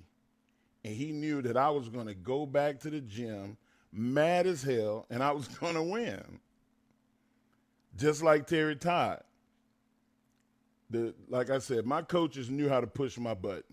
And 0.86 0.96
he 0.96 1.12
knew 1.12 1.42
that 1.42 1.58
I 1.58 1.70
was 1.70 1.90
going 1.90 2.08
to 2.08 2.14
go 2.14 2.46
back 2.46 2.80
to 2.82 2.90
the 2.90 3.02
gym 3.02 3.58
mad 3.92 4.48
as 4.48 4.62
hell 4.64 5.06
and 5.10 5.22
I 5.22 5.32
was 5.32 5.48
going 5.60 5.76
to 5.76 5.84
win. 5.84 6.40
Just 7.98 8.24
like 8.24 8.48
Terry 8.48 8.76
Todd. 8.76 9.24
The, 10.90 11.14
like 11.28 11.50
I 11.50 11.58
said, 11.58 11.86
my 11.86 12.02
coaches 12.02 12.50
knew 12.50 12.70
how 12.70 12.80
to 12.80 12.88
push 12.88 13.18
my 13.18 13.34
buttons. 13.34 13.66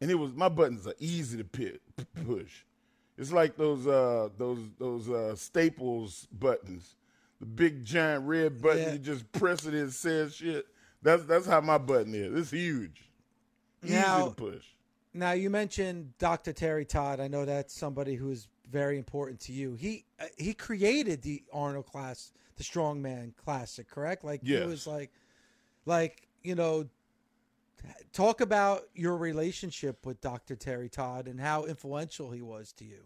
And 0.00 0.10
it 0.10 0.14
was 0.14 0.34
my 0.34 0.50
buttons 0.50 0.86
are 0.86 0.94
easy 0.98 1.38
to 1.38 1.44
pit, 1.44 1.80
push. 2.26 2.64
It's 3.16 3.32
like 3.32 3.56
those 3.56 3.86
uh, 3.86 4.28
those 4.36 4.58
those 4.78 5.08
uh, 5.08 5.34
Staples 5.36 6.28
buttons 6.30 6.96
the 7.40 7.46
big 7.46 7.84
giant 7.84 8.24
red 8.24 8.60
button. 8.60 8.82
Yeah. 8.82 8.92
You 8.92 8.98
just 8.98 9.30
press 9.32 9.66
it 9.66 9.74
and 9.74 9.92
says 9.92 10.34
shit. 10.36 10.66
That's 11.02 11.24
that's 11.24 11.46
how 11.46 11.60
my 11.60 11.78
button 11.78 12.14
is. 12.14 12.34
It's 12.34 12.50
huge. 12.50 13.10
Now, 13.82 14.18
Easy 14.18 14.28
to 14.28 14.34
push. 14.34 14.64
Now 15.14 15.32
you 15.32 15.50
mentioned 15.50 16.16
Dr. 16.18 16.52
Terry 16.52 16.84
Todd. 16.84 17.20
I 17.20 17.28
know 17.28 17.44
that's 17.44 17.74
somebody 17.74 18.14
who's 18.14 18.48
very 18.70 18.98
important 18.98 19.40
to 19.40 19.52
you. 19.52 19.74
He 19.74 20.04
uh, 20.20 20.26
he 20.36 20.54
created 20.54 21.22
the 21.22 21.42
Arnold 21.52 21.86
class, 21.86 22.32
the 22.56 22.64
Strongman 22.64 23.36
Classic, 23.36 23.88
correct? 23.88 24.24
Like 24.24 24.40
yes. 24.42 24.62
he 24.62 24.66
was 24.66 24.86
like, 24.86 25.10
like 25.84 26.26
you 26.42 26.54
know, 26.54 26.86
talk 28.12 28.40
about 28.40 28.82
your 28.94 29.16
relationship 29.16 30.04
with 30.04 30.20
Dr. 30.20 30.56
Terry 30.56 30.88
Todd 30.88 31.28
and 31.28 31.40
how 31.40 31.64
influential 31.64 32.30
he 32.30 32.42
was 32.42 32.72
to 32.74 32.84
you. 32.84 33.00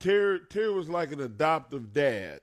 Terry 0.00 0.40
Terry 0.50 0.72
was 0.72 0.88
like 0.88 1.12
an 1.12 1.20
adoptive 1.20 1.92
dad 1.92 2.40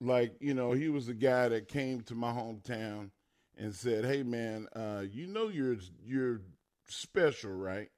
like 0.00 0.36
you 0.40 0.54
know 0.54 0.72
he 0.72 0.88
was 0.88 1.06
the 1.06 1.14
guy 1.14 1.48
that 1.48 1.68
came 1.68 2.00
to 2.02 2.14
my 2.14 2.32
hometown 2.32 3.10
and 3.56 3.74
said 3.74 4.04
hey 4.04 4.22
man 4.22 4.66
uh, 4.76 5.02
you 5.10 5.26
know 5.26 5.48
you're 5.48 5.76
you're 6.04 6.40
special 6.88 7.52
right? 7.52 7.88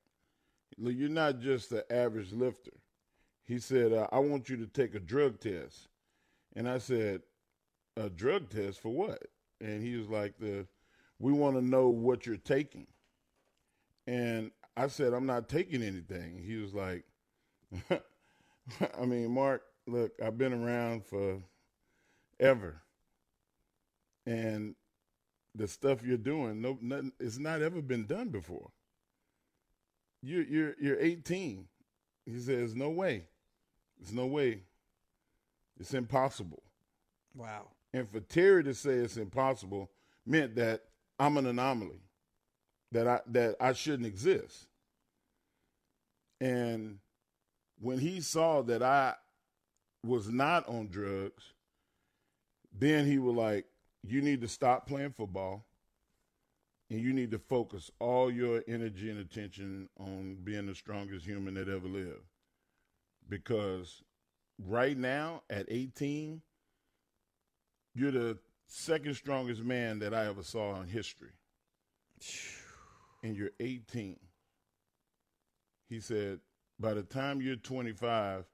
You're 0.76 1.08
not 1.08 1.40
just 1.40 1.70
the 1.70 1.90
average 1.92 2.32
lifter. 2.32 2.72
He 3.44 3.58
said 3.58 3.92
uh, 3.92 4.06
i 4.12 4.18
want 4.18 4.48
you 4.48 4.56
to 4.58 4.66
take 4.66 4.94
a 4.94 5.00
drug 5.00 5.40
test. 5.40 5.88
And 6.54 6.68
i 6.68 6.78
said 6.78 7.22
a 7.96 8.08
drug 8.08 8.50
test 8.50 8.80
for 8.80 8.90
what? 8.90 9.22
And 9.60 9.82
he 9.82 9.96
was 9.96 10.08
like 10.08 10.38
the 10.38 10.66
we 11.18 11.32
want 11.32 11.56
to 11.56 11.62
know 11.62 11.88
what 11.88 12.26
you're 12.26 12.36
taking. 12.36 12.86
And 14.06 14.52
i 14.76 14.86
said 14.86 15.12
i'm 15.12 15.26
not 15.26 15.48
taking 15.48 15.82
anything. 15.82 16.42
He 16.44 16.56
was 16.56 16.74
like 16.74 17.04
i 19.00 19.04
mean 19.04 19.30
mark 19.30 19.62
look 19.86 20.12
i've 20.22 20.36
been 20.36 20.52
around 20.52 21.04
for 21.04 21.40
ever. 22.40 22.82
And 24.26 24.76
the 25.54 25.68
stuff 25.68 26.02
you're 26.04 26.18
doing, 26.18 26.60
no, 26.62 26.78
nothing, 26.82 27.12
it's 27.20 27.38
not 27.38 27.62
ever 27.62 27.82
been 27.82 28.06
done 28.06 28.28
before. 28.30 28.70
You're 30.22 30.44
you're 30.44 30.74
you're 30.80 31.00
18. 31.00 31.66
He 32.26 32.40
says, 32.40 32.74
"No 32.74 32.90
way. 32.90 33.24
There's 33.98 34.12
no 34.12 34.26
way. 34.26 34.62
It's 35.80 35.94
impossible." 35.94 36.62
Wow. 37.34 37.68
And 37.94 38.08
for 38.08 38.20
Terry 38.20 38.64
to 38.64 38.74
say 38.74 38.92
it's 38.94 39.16
impossible 39.16 39.90
meant 40.26 40.56
that 40.56 40.84
I'm 41.18 41.36
an 41.38 41.46
anomaly. 41.46 42.00
that 42.92 43.06
I 43.08 43.20
that 43.28 43.56
I 43.60 43.72
shouldn't 43.72 44.06
exist. 44.06 44.66
And 46.40 46.98
when 47.80 47.98
he 47.98 48.20
saw 48.20 48.62
that 48.62 48.82
I 48.82 49.14
was 50.04 50.30
not 50.30 50.68
on 50.68 50.88
drugs, 50.88 51.52
then 52.78 53.06
he 53.06 53.18
was 53.18 53.34
like, 53.34 53.66
"You 54.02 54.20
need 54.22 54.40
to 54.42 54.48
stop 54.48 54.86
playing 54.86 55.12
football, 55.12 55.66
and 56.90 57.00
you 57.00 57.12
need 57.12 57.30
to 57.32 57.38
focus 57.38 57.90
all 57.98 58.30
your 58.30 58.62
energy 58.66 59.10
and 59.10 59.18
attention 59.18 59.88
on 59.98 60.36
being 60.44 60.66
the 60.66 60.74
strongest 60.74 61.26
human 61.26 61.54
that 61.54 61.68
ever 61.68 61.88
lived." 61.88 62.24
Because 63.28 64.02
right 64.58 64.96
now, 64.96 65.42
at 65.50 65.66
18, 65.68 66.42
you're 67.94 68.10
the 68.10 68.38
second 68.66 69.14
strongest 69.14 69.62
man 69.62 69.98
that 69.98 70.14
I 70.14 70.26
ever 70.26 70.42
saw 70.42 70.80
in 70.80 70.88
history. 70.88 71.32
And 73.22 73.36
you're 73.36 73.50
18. 73.58 74.18
He 75.88 76.00
said, 76.00 76.40
by 76.78 76.94
the 76.94 77.02
time 77.02 77.40
you're 77.40 77.56
25, 77.56 78.44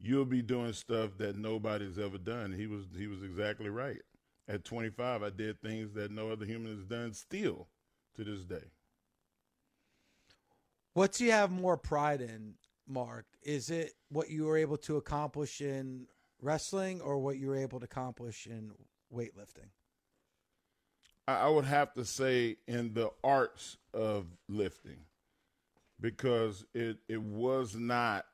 you'll 0.00 0.24
be 0.24 0.42
doing 0.42 0.72
stuff 0.72 1.10
that 1.18 1.36
nobody's 1.36 1.98
ever 1.98 2.18
done. 2.18 2.52
He 2.52 2.66
was 2.66 2.84
he 2.96 3.06
was 3.06 3.22
exactly 3.22 3.68
right. 3.68 4.00
At 4.48 4.64
25, 4.64 5.22
I 5.22 5.30
did 5.30 5.60
things 5.60 5.92
that 5.94 6.10
no 6.10 6.30
other 6.30 6.44
human 6.44 6.74
has 6.74 6.84
done 6.84 7.12
still 7.14 7.68
to 8.16 8.24
this 8.24 8.44
day. 8.44 8.64
What 10.94 11.12
do 11.12 11.24
you 11.24 11.30
have 11.30 11.52
more 11.52 11.76
pride 11.76 12.20
in, 12.20 12.54
Mark? 12.88 13.26
Is 13.44 13.70
it 13.70 13.92
what 14.08 14.28
you 14.28 14.46
were 14.46 14.56
able 14.56 14.76
to 14.78 14.96
accomplish 14.96 15.60
in 15.60 16.06
wrestling 16.42 17.00
or 17.00 17.18
what 17.18 17.38
you 17.38 17.46
were 17.46 17.56
able 17.56 17.78
to 17.78 17.84
accomplish 17.84 18.46
in 18.46 18.72
weightlifting? 19.14 19.68
I 21.28 21.48
would 21.48 21.64
have 21.66 21.92
to 21.94 22.04
say 22.04 22.56
in 22.66 22.92
the 22.92 23.10
arts 23.22 23.76
of 23.94 24.26
lifting 24.48 25.04
because 26.00 26.64
it 26.74 26.98
it 27.08 27.22
was 27.22 27.76
not 27.76 28.26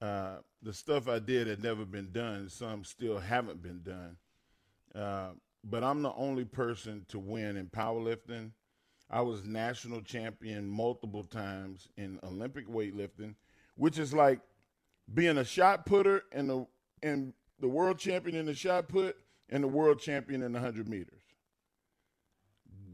uh, 0.00 0.36
the 0.62 0.72
stuff 0.72 1.08
I 1.08 1.18
did 1.18 1.46
had 1.46 1.62
never 1.62 1.84
been 1.84 2.10
done. 2.12 2.48
Some 2.48 2.84
still 2.84 3.18
haven't 3.18 3.62
been 3.62 3.82
done. 3.82 4.16
Uh, 4.94 5.30
but 5.64 5.82
I'm 5.82 6.02
the 6.02 6.12
only 6.14 6.44
person 6.44 7.04
to 7.08 7.18
win 7.18 7.56
in 7.56 7.66
powerlifting. 7.66 8.52
I 9.10 9.20
was 9.20 9.44
national 9.44 10.02
champion 10.02 10.68
multiple 10.68 11.24
times 11.24 11.88
in 11.96 12.18
Olympic 12.24 12.68
weightlifting, 12.68 13.34
which 13.76 13.98
is 13.98 14.12
like 14.12 14.40
being 15.12 15.38
a 15.38 15.44
shot 15.44 15.86
putter 15.86 16.24
and 16.32 16.50
the 16.50 16.66
and 17.02 17.32
the 17.60 17.68
world 17.68 17.98
champion 17.98 18.36
in 18.36 18.46
the 18.46 18.54
shot 18.54 18.88
put 18.88 19.16
and 19.48 19.62
the 19.62 19.68
world 19.68 20.00
champion 20.00 20.42
in 20.42 20.52
the 20.52 20.58
100 20.58 20.88
meters. 20.88 21.22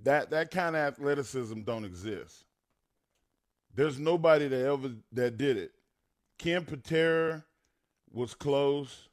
That 0.04 0.30
that 0.30 0.50
kind 0.50 0.76
of 0.76 0.82
athleticism 0.82 1.62
don't 1.62 1.84
exist. 1.84 2.44
There's 3.74 3.98
nobody 3.98 4.48
that 4.48 4.66
ever 4.66 4.92
that 5.12 5.38
did 5.38 5.56
it. 5.56 5.72
Ken 6.42 6.64
Patera 6.64 7.44
was 8.10 8.34
close. 8.34 9.08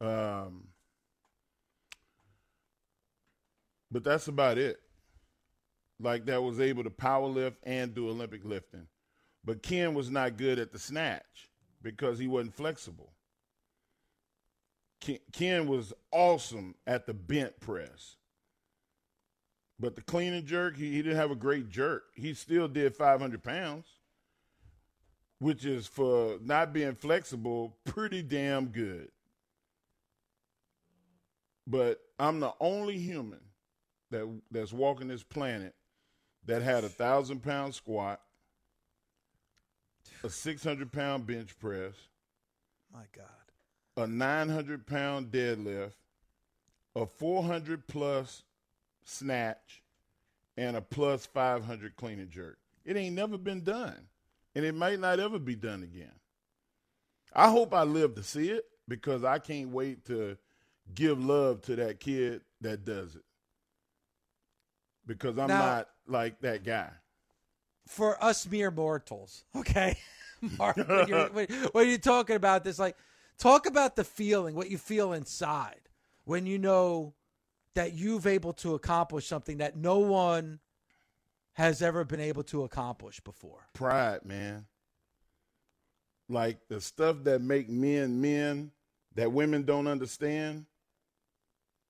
Um, 0.00 0.64
but 3.92 4.02
that's 4.02 4.26
about 4.26 4.58
it. 4.58 4.80
Like 6.00 6.26
that 6.26 6.42
was 6.42 6.58
able 6.58 6.82
to 6.82 6.90
power 6.90 7.28
lift 7.28 7.58
and 7.62 7.94
do 7.94 8.08
Olympic 8.08 8.44
lifting. 8.44 8.88
But 9.44 9.62
Ken 9.62 9.94
was 9.94 10.10
not 10.10 10.36
good 10.36 10.58
at 10.58 10.72
the 10.72 10.80
snatch 10.80 11.48
because 11.80 12.18
he 12.18 12.26
wasn't 12.26 12.56
flexible. 12.56 13.12
Ken, 15.00 15.18
Ken 15.32 15.68
was 15.68 15.92
awesome 16.10 16.74
at 16.88 17.06
the 17.06 17.14
bent 17.14 17.60
press. 17.60 18.16
But 19.78 19.94
the 19.94 20.02
clean 20.02 20.32
and 20.32 20.46
jerk, 20.46 20.76
he, 20.76 20.90
he 20.90 21.02
didn't 21.02 21.18
have 21.18 21.30
a 21.30 21.36
great 21.36 21.68
jerk. 21.68 22.02
He 22.16 22.34
still 22.34 22.66
did 22.66 22.96
500 22.96 23.44
pounds, 23.44 23.86
which 25.42 25.64
is 25.64 25.88
for 25.88 26.38
not 26.40 26.72
being 26.72 26.94
flexible, 26.94 27.76
pretty 27.84 28.22
damn 28.22 28.66
good. 28.66 29.10
But 31.66 32.00
I'm 32.16 32.38
the 32.38 32.54
only 32.60 32.96
human 32.96 33.40
that 34.12 34.28
that's 34.52 34.72
walking 34.72 35.08
this 35.08 35.24
planet 35.24 35.74
that 36.46 36.62
had 36.62 36.84
a 36.84 36.88
thousand 36.88 37.42
pound 37.42 37.74
squat, 37.74 38.20
a 40.22 40.30
600 40.30 40.92
pound 40.92 41.26
bench 41.26 41.58
press. 41.58 41.94
My 42.92 43.04
God. 43.12 43.26
A 43.96 44.06
900 44.06 44.86
pound 44.86 45.32
deadlift, 45.32 45.94
a 46.94 47.04
400 47.04 47.88
plus 47.88 48.44
snatch, 49.04 49.82
and 50.56 50.76
a 50.76 50.80
plus 50.80 51.26
500 51.26 51.96
clean 51.96 52.20
and 52.20 52.30
jerk. 52.30 52.58
It 52.84 52.96
ain't 52.96 53.16
never 53.16 53.36
been 53.36 53.64
done, 53.64 54.06
and 54.54 54.64
it 54.64 54.74
might 54.74 54.98
not 55.00 55.20
ever 55.20 55.38
be 55.38 55.54
done 55.56 55.82
again. 55.82 56.12
I 57.34 57.48
hope 57.50 57.72
I 57.72 57.82
live 57.84 58.14
to 58.16 58.22
see 58.22 58.50
it 58.50 58.64
because 58.88 59.24
I 59.24 59.38
can't 59.38 59.70
wait 59.70 60.04
to 60.06 60.36
give 60.94 61.22
love 61.24 61.62
to 61.62 61.76
that 61.76 62.00
kid 62.00 62.42
that 62.60 62.84
does 62.84 63.14
it. 63.14 63.22
Because 65.06 65.38
I'm 65.38 65.48
Now- 65.48 65.58
not 65.60 65.88
like 66.06 66.40
that 66.40 66.64
guy. 66.64 66.90
for 67.88 68.22
us 68.22 68.46
mere 68.46 68.70
mortals, 68.70 69.44
okay? 69.56 69.98
Mark, 70.58 70.76
when 70.76 71.08
you're, 71.08 71.28
when, 71.32 71.46
when 71.72 71.88
you're 71.88 71.98
talking 71.98 72.36
about 72.36 72.62
this, 72.64 72.78
like, 72.78 72.96
talk 73.38 73.66
about 73.66 73.96
the 73.96 74.04
feeling, 74.04 74.54
what 74.54 74.70
you 74.70 74.78
feel 74.78 75.12
inside 75.12 75.80
when 76.24 76.46
you 76.46 76.58
know 76.58 77.12
that 77.74 77.92
you've 77.92 78.26
able 78.26 78.52
to 78.52 78.74
accomplish 78.74 79.26
something 79.26 79.58
that 79.58 79.76
no 79.76 79.98
one 79.98 80.60
has 81.54 81.82
ever 81.82 82.04
been 82.04 82.20
able 82.20 82.42
to 82.44 82.64
accomplish 82.64 83.20
before. 83.20 83.66
Pride, 83.74 84.24
man. 84.24 84.66
Like 86.28 86.58
the 86.68 86.80
stuff 86.80 87.24
that 87.24 87.42
make 87.42 87.68
men 87.68 88.20
men 88.20 88.70
that 89.14 89.32
women 89.32 89.64
don't 89.64 89.86
understand 89.86 90.64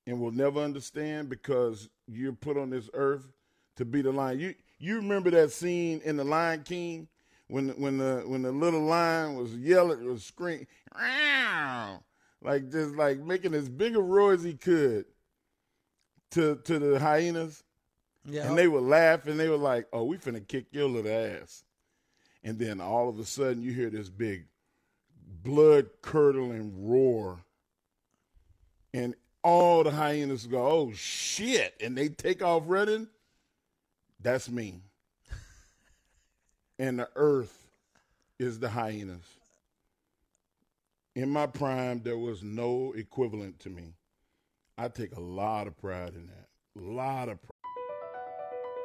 and 0.07 0.21
will 0.21 0.33
never 0.33 0.61
understand 0.61 1.29
because 1.29 1.89
you're 2.09 2.33
put 2.33 2.57
on 2.57 2.71
this 2.71 2.91
earth 2.95 3.29
to 3.77 3.85
be 3.85 4.03
the 4.03 4.11
lion. 4.11 4.41
You 4.41 4.55
you 4.79 4.97
remember 4.97 5.31
that 5.31 5.53
scene 5.53 6.01
in 6.05 6.17
the 6.17 6.25
Lion 6.25 6.63
King 6.65 7.09
when 7.47 7.69
when 7.81 7.99
the 7.99 8.25
when 8.27 8.43
the 8.43 8.51
little 8.51 8.83
lion 8.83 9.37
was 9.37 9.55
yelling 9.55 10.05
was 10.05 10.25
screaming 10.25 10.67
like 12.43 12.71
just 12.71 12.95
like 12.97 13.19
making 13.19 13.55
as 13.55 13.69
big 13.69 13.97
a 13.97 14.01
roar 14.01 14.33
as 14.33 14.43
he 14.43 14.55
could 14.55 15.05
to 16.31 16.57
to 16.65 16.79
the 16.79 16.99
hyenas 16.99 17.63
Yeah. 18.25 18.49
and 18.49 18.57
they 18.57 18.69
would 18.69 18.85
laugh 18.85 19.27
and 19.27 19.39
they 19.39 19.49
were 19.49 19.57
like, 19.57 19.89
"Oh, 19.93 20.05
we 20.05 20.17
finna 20.17 20.47
kick 20.47 20.67
your 20.71 20.89
little 20.89 21.11
ass." 21.11 21.65
And 22.45 22.59
then 22.59 22.81
all 22.81 23.09
of 23.09 23.19
a 23.19 23.25
sudden, 23.25 23.63
you 23.63 23.73
hear 23.73 23.91
this 23.91 24.09
big, 24.09 24.47
blood 25.43 25.91
curdling 26.03 26.87
roar, 26.89 27.41
and 28.95 29.15
all 29.43 29.83
the 29.85 29.91
hyenas 29.91 30.47
go, 30.47 30.67
"Oh 30.67 30.93
shit!" 30.93 31.75
and 31.81 31.97
they 31.97 32.09
take 32.09 32.43
off 32.43 32.65
running. 32.67 33.09
That's 34.21 34.49
me. 34.49 34.83
and 36.79 36.99
the 37.01 37.09
earth 37.17 37.67
is 38.39 38.59
the 38.61 38.69
hyenas. 38.69 39.25
In 41.15 41.29
my 41.29 41.47
prime, 41.47 42.03
there 42.03 42.17
was 42.17 42.43
no 42.43 42.93
equivalent 42.97 43.59
to 43.61 43.71
me. 43.71 43.95
I 44.79 44.89
take 44.89 45.15
a 45.15 45.21
lot 45.21 45.67
of 45.67 45.77
pride 45.77 46.15
in 46.15 46.29
that. 46.29 46.49
A 46.79 46.81
lot 46.81 47.29
of 47.29 47.41
pride. 47.43 47.52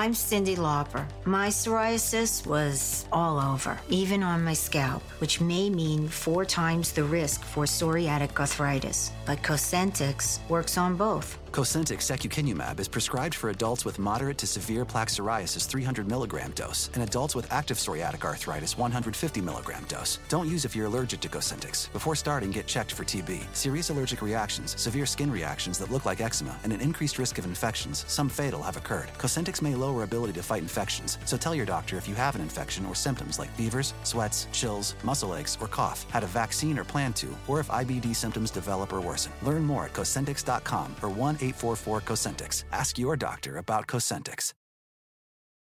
I'm 0.00 0.14
Cyndi 0.14 0.56
Lauper. 0.56 1.06
My 1.26 1.48
psoriasis 1.48 2.46
was 2.46 3.04
all 3.12 3.38
over, 3.38 3.78
even 3.90 4.22
on 4.22 4.42
my 4.42 4.54
scalp, 4.54 5.02
which 5.18 5.42
may 5.42 5.68
mean 5.68 6.08
four 6.08 6.46
times 6.46 6.92
the 6.92 7.04
risk 7.04 7.44
for 7.44 7.64
psoriatic 7.64 8.34
arthritis. 8.40 9.12
But 9.26 9.42
Cosentyx 9.42 10.38
works 10.48 10.78
on 10.78 10.96
both. 10.96 11.36
Cosentyx 11.52 12.02
secukinumab 12.06 12.78
is 12.78 12.86
prescribed 12.86 13.34
for 13.34 13.50
adults 13.50 13.84
with 13.84 13.98
moderate 13.98 14.38
to 14.38 14.46
severe 14.46 14.84
plaque 14.84 15.08
psoriasis 15.08 15.66
300 15.66 16.08
milligram 16.08 16.52
dose 16.52 16.88
and 16.94 17.02
adults 17.02 17.34
with 17.34 17.52
active 17.52 17.76
psoriatic 17.76 18.24
arthritis 18.24 18.78
150 18.78 19.40
milligram 19.40 19.84
dose. 19.88 20.20
Don't 20.28 20.48
use 20.48 20.64
if 20.64 20.76
you're 20.76 20.86
allergic 20.86 21.20
to 21.20 21.28
Cosentyx. 21.28 21.92
Before 21.92 22.14
starting, 22.14 22.52
get 22.52 22.68
checked 22.68 22.92
for 22.92 23.04
TB. 23.04 23.40
Serious 23.52 23.90
allergic 23.90 24.22
reactions, 24.22 24.80
severe 24.80 25.06
skin 25.06 25.30
reactions 25.30 25.76
that 25.78 25.90
look 25.90 26.04
like 26.04 26.20
eczema, 26.20 26.56
and 26.62 26.72
an 26.72 26.80
increased 26.80 27.18
risk 27.18 27.36
of 27.38 27.44
infections, 27.44 28.04
some 28.06 28.28
fatal, 28.28 28.62
have 28.62 28.76
occurred. 28.76 29.08
Cosentyx 29.18 29.60
may 29.60 29.74
lower 29.74 29.89
slower 29.90 30.04
ability 30.04 30.32
to 30.32 30.42
fight 30.42 30.62
infections, 30.62 31.18
so 31.24 31.36
tell 31.36 31.54
your 31.54 31.66
doctor 31.66 31.96
if 31.96 32.06
you 32.06 32.14
have 32.14 32.36
an 32.36 32.40
infection 32.40 32.86
or 32.86 32.94
symptoms 32.94 33.38
like 33.38 33.50
fevers, 33.56 33.92
sweats, 34.04 34.46
chills, 34.52 34.94
muscle 35.02 35.34
aches, 35.34 35.58
or 35.60 35.66
cough, 35.66 36.08
had 36.10 36.22
a 36.22 36.28
vaccine 36.28 36.78
or 36.78 36.84
plan 36.84 37.12
to, 37.12 37.26
or 37.48 37.58
if 37.58 37.68
IBD 37.68 38.14
symptoms 38.14 38.52
develop 38.52 38.92
or 38.92 39.00
worsen. 39.00 39.32
Learn 39.42 39.64
more 39.64 39.86
at 39.86 39.92
Cosentyx.com 39.92 40.94
or 41.02 41.08
1 41.08 41.34
844 41.36 42.00
Cosentyx. 42.02 42.64
Ask 42.72 42.98
your 42.98 43.16
doctor 43.16 43.56
about 43.56 43.86
Cosentyx. 43.88 44.52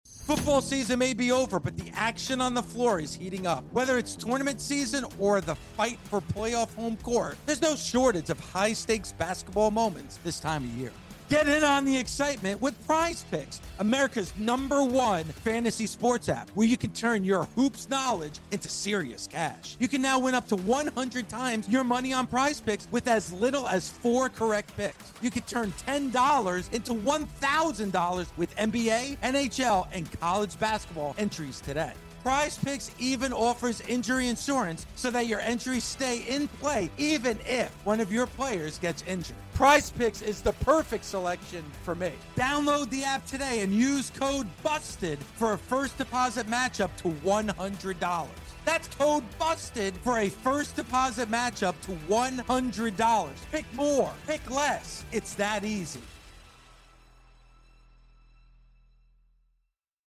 Football 0.04 0.60
season 0.60 0.98
may 0.98 1.14
be 1.14 1.32
over, 1.32 1.58
but 1.58 1.78
the 1.78 1.90
action 1.94 2.42
on 2.42 2.52
the 2.52 2.62
floor 2.62 3.00
is 3.00 3.14
heating 3.14 3.46
up. 3.46 3.64
Whether 3.72 3.96
it's 3.96 4.14
tournament 4.14 4.60
season 4.60 5.06
or 5.18 5.40
the 5.40 5.54
fight 5.54 5.98
for 6.04 6.20
playoff 6.20 6.74
home 6.74 6.98
court, 6.98 7.38
there's 7.46 7.62
no 7.62 7.74
shortage 7.74 8.28
of 8.28 8.38
high 8.38 8.74
stakes 8.74 9.12
basketball 9.12 9.70
moments 9.70 10.18
this 10.22 10.38
time 10.38 10.64
of 10.64 10.70
year. 10.76 10.92
Get 11.28 11.46
in 11.46 11.62
on 11.62 11.84
the 11.84 11.94
excitement 11.94 12.62
with 12.62 12.86
Prize 12.86 13.22
Picks, 13.30 13.60
America's 13.80 14.32
number 14.38 14.82
one 14.82 15.24
fantasy 15.24 15.86
sports 15.86 16.30
app, 16.30 16.48
where 16.54 16.66
you 16.66 16.78
can 16.78 16.90
turn 16.92 17.22
your 17.22 17.44
hoops 17.54 17.90
knowledge 17.90 18.38
into 18.50 18.70
serious 18.70 19.26
cash. 19.26 19.76
You 19.78 19.88
can 19.88 20.00
now 20.00 20.18
win 20.18 20.34
up 20.34 20.48
to 20.48 20.56
100 20.56 21.28
times 21.28 21.68
your 21.68 21.84
money 21.84 22.14
on 22.14 22.26
Prize 22.26 22.62
Picks 22.62 22.88
with 22.90 23.06
as 23.08 23.30
little 23.30 23.68
as 23.68 23.90
four 23.90 24.30
correct 24.30 24.74
picks. 24.74 25.12
You 25.20 25.30
can 25.30 25.42
turn 25.42 25.74
$10 25.86 26.72
into 26.72 26.94
$1,000 26.94 28.26
with 28.38 28.56
NBA, 28.56 29.18
NHL, 29.18 29.86
and 29.92 30.20
college 30.20 30.58
basketball 30.58 31.14
entries 31.18 31.60
today. 31.60 31.92
Prize 32.22 32.58
Picks 32.58 32.90
even 32.98 33.32
offers 33.32 33.80
injury 33.82 34.28
insurance 34.28 34.86
so 34.96 35.10
that 35.10 35.26
your 35.26 35.40
entries 35.40 35.84
stay 35.84 36.18
in 36.28 36.48
play 36.48 36.90
even 36.98 37.38
if 37.46 37.70
one 37.84 38.00
of 38.00 38.12
your 38.12 38.26
players 38.26 38.78
gets 38.78 39.02
injured. 39.06 39.36
Prize 39.54 39.90
Picks 39.90 40.22
is 40.22 40.40
the 40.40 40.52
perfect 40.52 41.04
selection 41.04 41.64
for 41.84 41.94
me. 41.94 42.12
Download 42.36 42.90
the 42.90 43.04
app 43.04 43.24
today 43.26 43.60
and 43.60 43.72
use 43.72 44.10
code 44.10 44.46
BUSTED 44.62 45.18
for 45.36 45.52
a 45.52 45.58
first 45.58 45.96
deposit 45.98 46.46
matchup 46.48 46.94
to 46.96 47.08
$100. 47.08 48.26
That's 48.64 48.88
code 48.88 49.24
BUSTED 49.38 49.96
for 49.98 50.18
a 50.18 50.28
first 50.28 50.76
deposit 50.76 51.30
matchup 51.30 51.74
to 51.82 51.92
$100. 52.08 53.30
Pick 53.50 53.64
more, 53.74 54.12
pick 54.26 54.50
less. 54.50 55.04
It's 55.12 55.34
that 55.34 55.64
easy. 55.64 56.02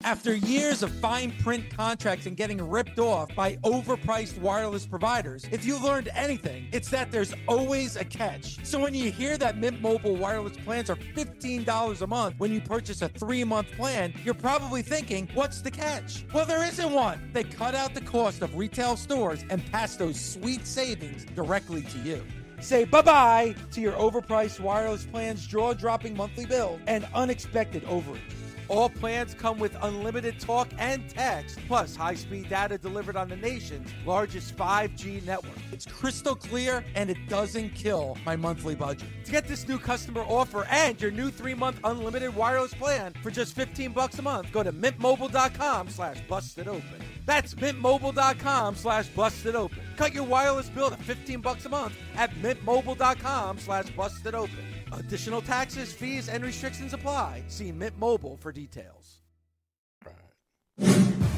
After 0.05 0.35
years 0.35 0.83
of 0.83 0.91
fine 0.91 1.31
print 1.31 1.75
contracts 1.75 2.27
and 2.27 2.37
getting 2.37 2.61
ripped 2.61 2.99
off 2.99 3.33
by 3.33 3.55
overpriced 3.63 4.37
wireless 4.37 4.85
providers, 4.85 5.47
if 5.51 5.65
you 5.65 5.83
learned 5.83 6.09
anything, 6.13 6.67
it's 6.71 6.91
that 6.91 7.11
there's 7.11 7.33
always 7.47 7.95
a 7.95 8.05
catch. 8.05 8.63
So 8.63 8.79
when 8.79 8.93
you 8.93 9.11
hear 9.11 9.35
that 9.39 9.57
Mint 9.57 9.81
Mobile 9.81 10.15
wireless 10.15 10.57
plans 10.57 10.91
are 10.91 10.95
$15 10.95 12.01
a 12.01 12.05
month 12.05 12.35
when 12.37 12.51
you 12.51 12.61
purchase 12.61 13.01
a 13.01 13.09
three 13.09 13.43
month 13.43 13.71
plan, 13.71 14.13
you're 14.23 14.35
probably 14.35 14.83
thinking, 14.83 15.27
what's 15.33 15.61
the 15.61 15.71
catch? 15.71 16.23
Well, 16.31 16.45
there 16.45 16.63
isn't 16.63 16.91
one. 16.91 17.31
They 17.33 17.43
cut 17.43 17.73
out 17.73 17.95
the 17.95 18.01
cost 18.01 18.43
of 18.43 18.55
retail 18.55 18.97
stores 18.97 19.43
and 19.49 19.65
pass 19.71 19.95
those 19.95 20.23
sweet 20.23 20.67
savings 20.67 21.25
directly 21.35 21.81
to 21.81 21.97
you. 21.97 22.23
Say 22.61 22.85
bye 22.85 23.01
bye 23.01 23.55
to 23.71 23.81
your 23.81 23.93
overpriced 23.93 24.59
wireless 24.59 25.07
plans, 25.07 25.47
jaw 25.47 25.73
dropping 25.73 26.15
monthly 26.15 26.45
bill, 26.45 26.79
and 26.85 27.07
unexpected 27.15 27.83
overage. 27.85 28.44
All 28.67 28.89
plans 28.89 29.34
come 29.34 29.60
with 29.60 29.75
unlimited 29.82 30.39
talk 30.39 30.67
and 30.78 31.08
text, 31.10 31.60
plus 31.67 31.95
high 31.95 32.15
speed 32.15 32.49
data 32.49 32.78
delivered 32.78 33.15
on 33.15 33.30
the 33.30 33.36
nation's 33.36 33.89
largest 34.06 34.56
5G 34.56 35.23
network. 35.25 35.58
It's 35.71 35.86
crystal 35.86 36.36
clear 36.36 36.84
and 36.95 37.10
it 37.10 37.17
doesn't 37.30 37.71
kill 37.75 38.17
my 38.25 38.36
monthly 38.36 38.75
budget. 38.75 39.08
To 39.25 39.32
get 39.32 39.47
this 39.47 39.67
new 39.67 39.78
customer 39.78 40.21
offer 40.21 40.65
and 40.69 40.99
your 40.99 41.12
new 41.12 41.30
three 41.30 41.54
month 41.54 41.80
unlimited 41.84 42.36
wireless 42.36 42.73
plan 42.73 43.13
for 43.21 43.30
just 43.30 43.54
15 43.56 43.91
bucks 43.91 44.19
a 44.19 44.21
month, 44.21 44.51
go 44.51 44.63
to 44.63 44.73
mintmobile.com 44.73 45.89
slash 45.89 46.21
busted 46.28 46.67
open. 46.67 47.04
That's 47.25 47.54
mintmobile.com 47.56 48.75
slash 48.75 49.08
busted 49.10 49.56
open. 49.56 49.80
Cut 49.97 50.13
your 50.13 50.25
wireless 50.25 50.69
bill 50.69 50.89
to 50.89 50.97
15 50.97 51.41
bucks 51.41 51.65
a 51.65 51.69
month 51.69 51.95
at 52.15 52.32
mintmobile.com 52.36 53.60
slash 53.60 53.89
busted 53.91 54.36
open. 54.36 54.74
Additional 54.99 55.41
taxes, 55.41 55.91
fees, 55.91 56.29
and 56.29 56.43
restrictions 56.43 56.93
apply. 56.93 57.43
See 57.47 57.71
Mint 57.71 57.97
Mobile 57.99 58.38
for 58.38 58.51
details. 58.51 59.21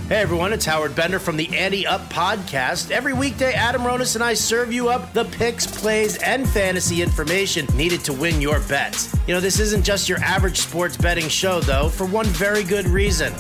Hey 0.07 0.21
everyone, 0.21 0.53
it's 0.53 0.63
Howard 0.63 0.95
Bender 0.95 1.19
from 1.19 1.35
the 1.35 1.49
Andy 1.55 1.85
Up 1.85 1.99
podcast. 2.09 2.91
Every 2.91 3.11
weekday, 3.11 3.51
Adam 3.51 3.81
Ronis 3.81 4.15
and 4.15 4.23
I 4.23 4.35
serve 4.35 4.71
you 4.71 4.87
up 4.87 5.11
the 5.11 5.25
picks, 5.25 5.67
plays, 5.67 6.17
and 6.19 6.47
fantasy 6.47 7.01
information 7.01 7.65
needed 7.75 8.05
to 8.05 8.13
win 8.13 8.39
your 8.39 8.61
bets. 8.61 9.13
You 9.27 9.33
know, 9.33 9.41
this 9.41 9.59
isn't 9.59 9.83
just 9.83 10.07
your 10.07 10.19
average 10.19 10.59
sports 10.59 10.95
betting 10.95 11.27
show, 11.27 11.59
though, 11.59 11.89
for 11.89 12.05
one 12.05 12.25
very 12.27 12.63
good 12.63 12.87
reason. 12.87 13.33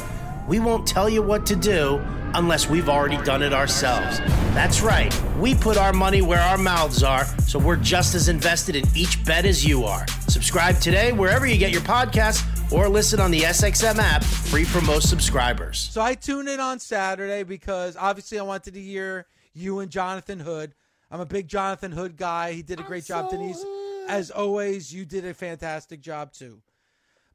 We 0.45 0.59
won't 0.59 0.85
tell 0.85 1.07
you 1.07 1.21
what 1.21 1.45
to 1.45 1.55
do 1.55 2.03
unless 2.33 2.69
we've 2.69 2.89
already 2.89 3.17
done 3.23 3.41
it 3.41 3.53
ourselves. 3.53 4.19
That's 4.53 4.81
right, 4.81 5.13
we 5.37 5.55
put 5.55 5.77
our 5.77 5.93
money 5.93 6.21
where 6.21 6.39
our 6.39 6.57
mouths 6.57 7.03
are, 7.03 7.25
so 7.47 7.59
we're 7.59 7.75
just 7.75 8.15
as 8.15 8.29
invested 8.29 8.75
in 8.75 8.85
each 8.95 9.23
bet 9.25 9.45
as 9.45 9.65
you 9.65 9.83
are. 9.83 10.05
Subscribe 10.27 10.79
today 10.79 11.11
wherever 11.11 11.45
you 11.45 11.57
get 11.57 11.71
your 11.71 11.81
podcasts 11.81 12.43
or 12.71 12.89
listen 12.89 13.19
on 13.19 13.31
the 13.31 13.41
SXM 13.41 13.97
app, 13.97 14.23
free 14.23 14.63
for 14.63 14.81
most 14.81 15.09
subscribers. 15.09 15.77
So 15.77 16.01
I 16.01 16.15
tuned 16.15 16.49
in 16.49 16.59
on 16.59 16.79
Saturday 16.79 17.43
because 17.43 17.95
obviously 17.95 18.39
I 18.39 18.43
wanted 18.43 18.73
to 18.73 18.81
hear 18.81 19.25
you 19.53 19.79
and 19.79 19.91
Jonathan 19.91 20.39
Hood. 20.39 20.73
I'm 21.09 21.21
a 21.21 21.25
big 21.25 21.47
Jonathan 21.47 21.91
Hood 21.91 22.17
guy. 22.17 22.53
He 22.53 22.61
did 22.61 22.79
a 22.79 22.83
great 22.83 23.05
job, 23.05 23.29
Denise. 23.29 23.63
As 24.09 24.29
always, 24.31 24.93
you 24.93 25.05
did 25.05 25.25
a 25.25 25.33
fantastic 25.33 26.01
job 26.01 26.31
too. 26.33 26.61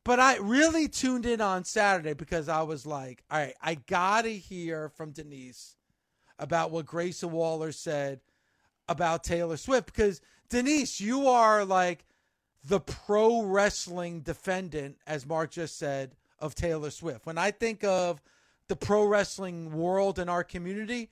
But 0.04 0.18
I 0.18 0.36
really 0.38 0.88
tuned 0.88 1.26
in 1.26 1.40
on 1.40 1.64
Saturday 1.64 2.14
because 2.14 2.48
I 2.48 2.62
was 2.62 2.84
like, 2.84 3.22
all 3.30 3.38
right, 3.38 3.54
I 3.62 3.74
got 3.74 4.22
to 4.22 4.36
hear 4.36 4.88
from 4.88 5.12
Denise 5.12 5.76
about 6.38 6.72
what 6.72 6.86
Grayson 6.86 7.30
Waller 7.30 7.70
said 7.70 8.20
about 8.88 9.22
Taylor 9.22 9.56
Swift 9.56 9.86
because 9.86 10.20
Denise, 10.48 11.00
you 11.00 11.28
are 11.28 11.64
like 11.64 12.04
the 12.64 12.80
pro 12.80 13.42
wrestling 13.42 14.20
defendant, 14.20 14.96
as 15.06 15.24
Mark 15.24 15.52
just 15.52 15.78
said, 15.78 16.16
of 16.40 16.54
Taylor 16.56 16.90
Swift. 16.90 17.24
When 17.24 17.38
I 17.38 17.52
think 17.52 17.84
of 17.84 18.20
the 18.66 18.76
pro 18.76 19.04
wrestling 19.04 19.72
world 19.72 20.18
in 20.18 20.28
our 20.28 20.42
community 20.42 21.10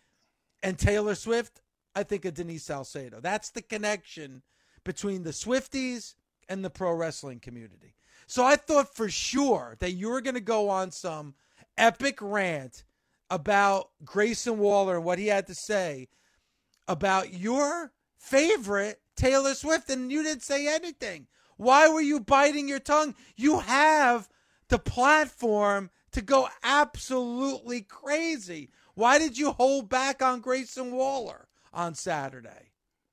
and 0.63 0.77
Taylor 0.77 1.15
Swift, 1.15 1.61
I 1.95 2.03
think 2.03 2.25
of 2.25 2.35
Denise 2.35 2.65
Salcedo. 2.65 3.21
That's 3.21 3.51
the 3.51 3.63
connection 3.63 4.43
between 4.83 5.23
the 5.23 5.31
Swifties 5.31 6.15
and 6.49 6.65
the 6.65 6.71
pro 6.71 6.93
wrestling 6.93 7.39
community. 7.39 7.95
So 8.31 8.45
I 8.45 8.55
thought 8.55 8.95
for 8.95 9.09
sure 9.09 9.75
that 9.81 9.91
you 9.91 10.09
were 10.09 10.21
going 10.21 10.37
to 10.37 10.41
go 10.41 10.71
on 10.71 10.93
some 10.93 11.35
epic 11.77 12.19
rant 12.21 12.85
about 13.29 13.91
Grayson 14.05 14.61
Waller 14.61 14.99
and 14.99 15.05
what 15.05 15.19
he 15.19 15.27
had 15.27 15.49
to 15.49 15.55
say 15.57 16.07
about 16.87 17.35
your 17.35 17.91
favorite 18.17 19.01
Taylor 19.17 19.55
Swift, 19.55 19.91
and 19.91 20.13
you 20.13 20.23
didn't 20.23 20.45
say 20.45 20.73
anything. 20.73 21.27
Why 21.57 21.89
were 21.89 22.01
you 22.01 22.21
biting 22.21 22.69
your 22.69 22.79
tongue? 22.79 23.17
You 23.35 23.59
have 23.59 24.29
the 24.69 24.79
platform 24.79 25.91
to 26.13 26.23
go 26.23 26.49
absolutely 26.63 27.81
crazy. 27.81 28.71
Why 28.95 29.19
did 29.19 29.39
you 29.39 29.51
hold 29.51 29.89
back 29.89 30.23
on 30.23 30.41
Grayson 30.41 30.93
Waller 30.93 31.49
on 31.73 31.97
Saturday? 31.97 32.70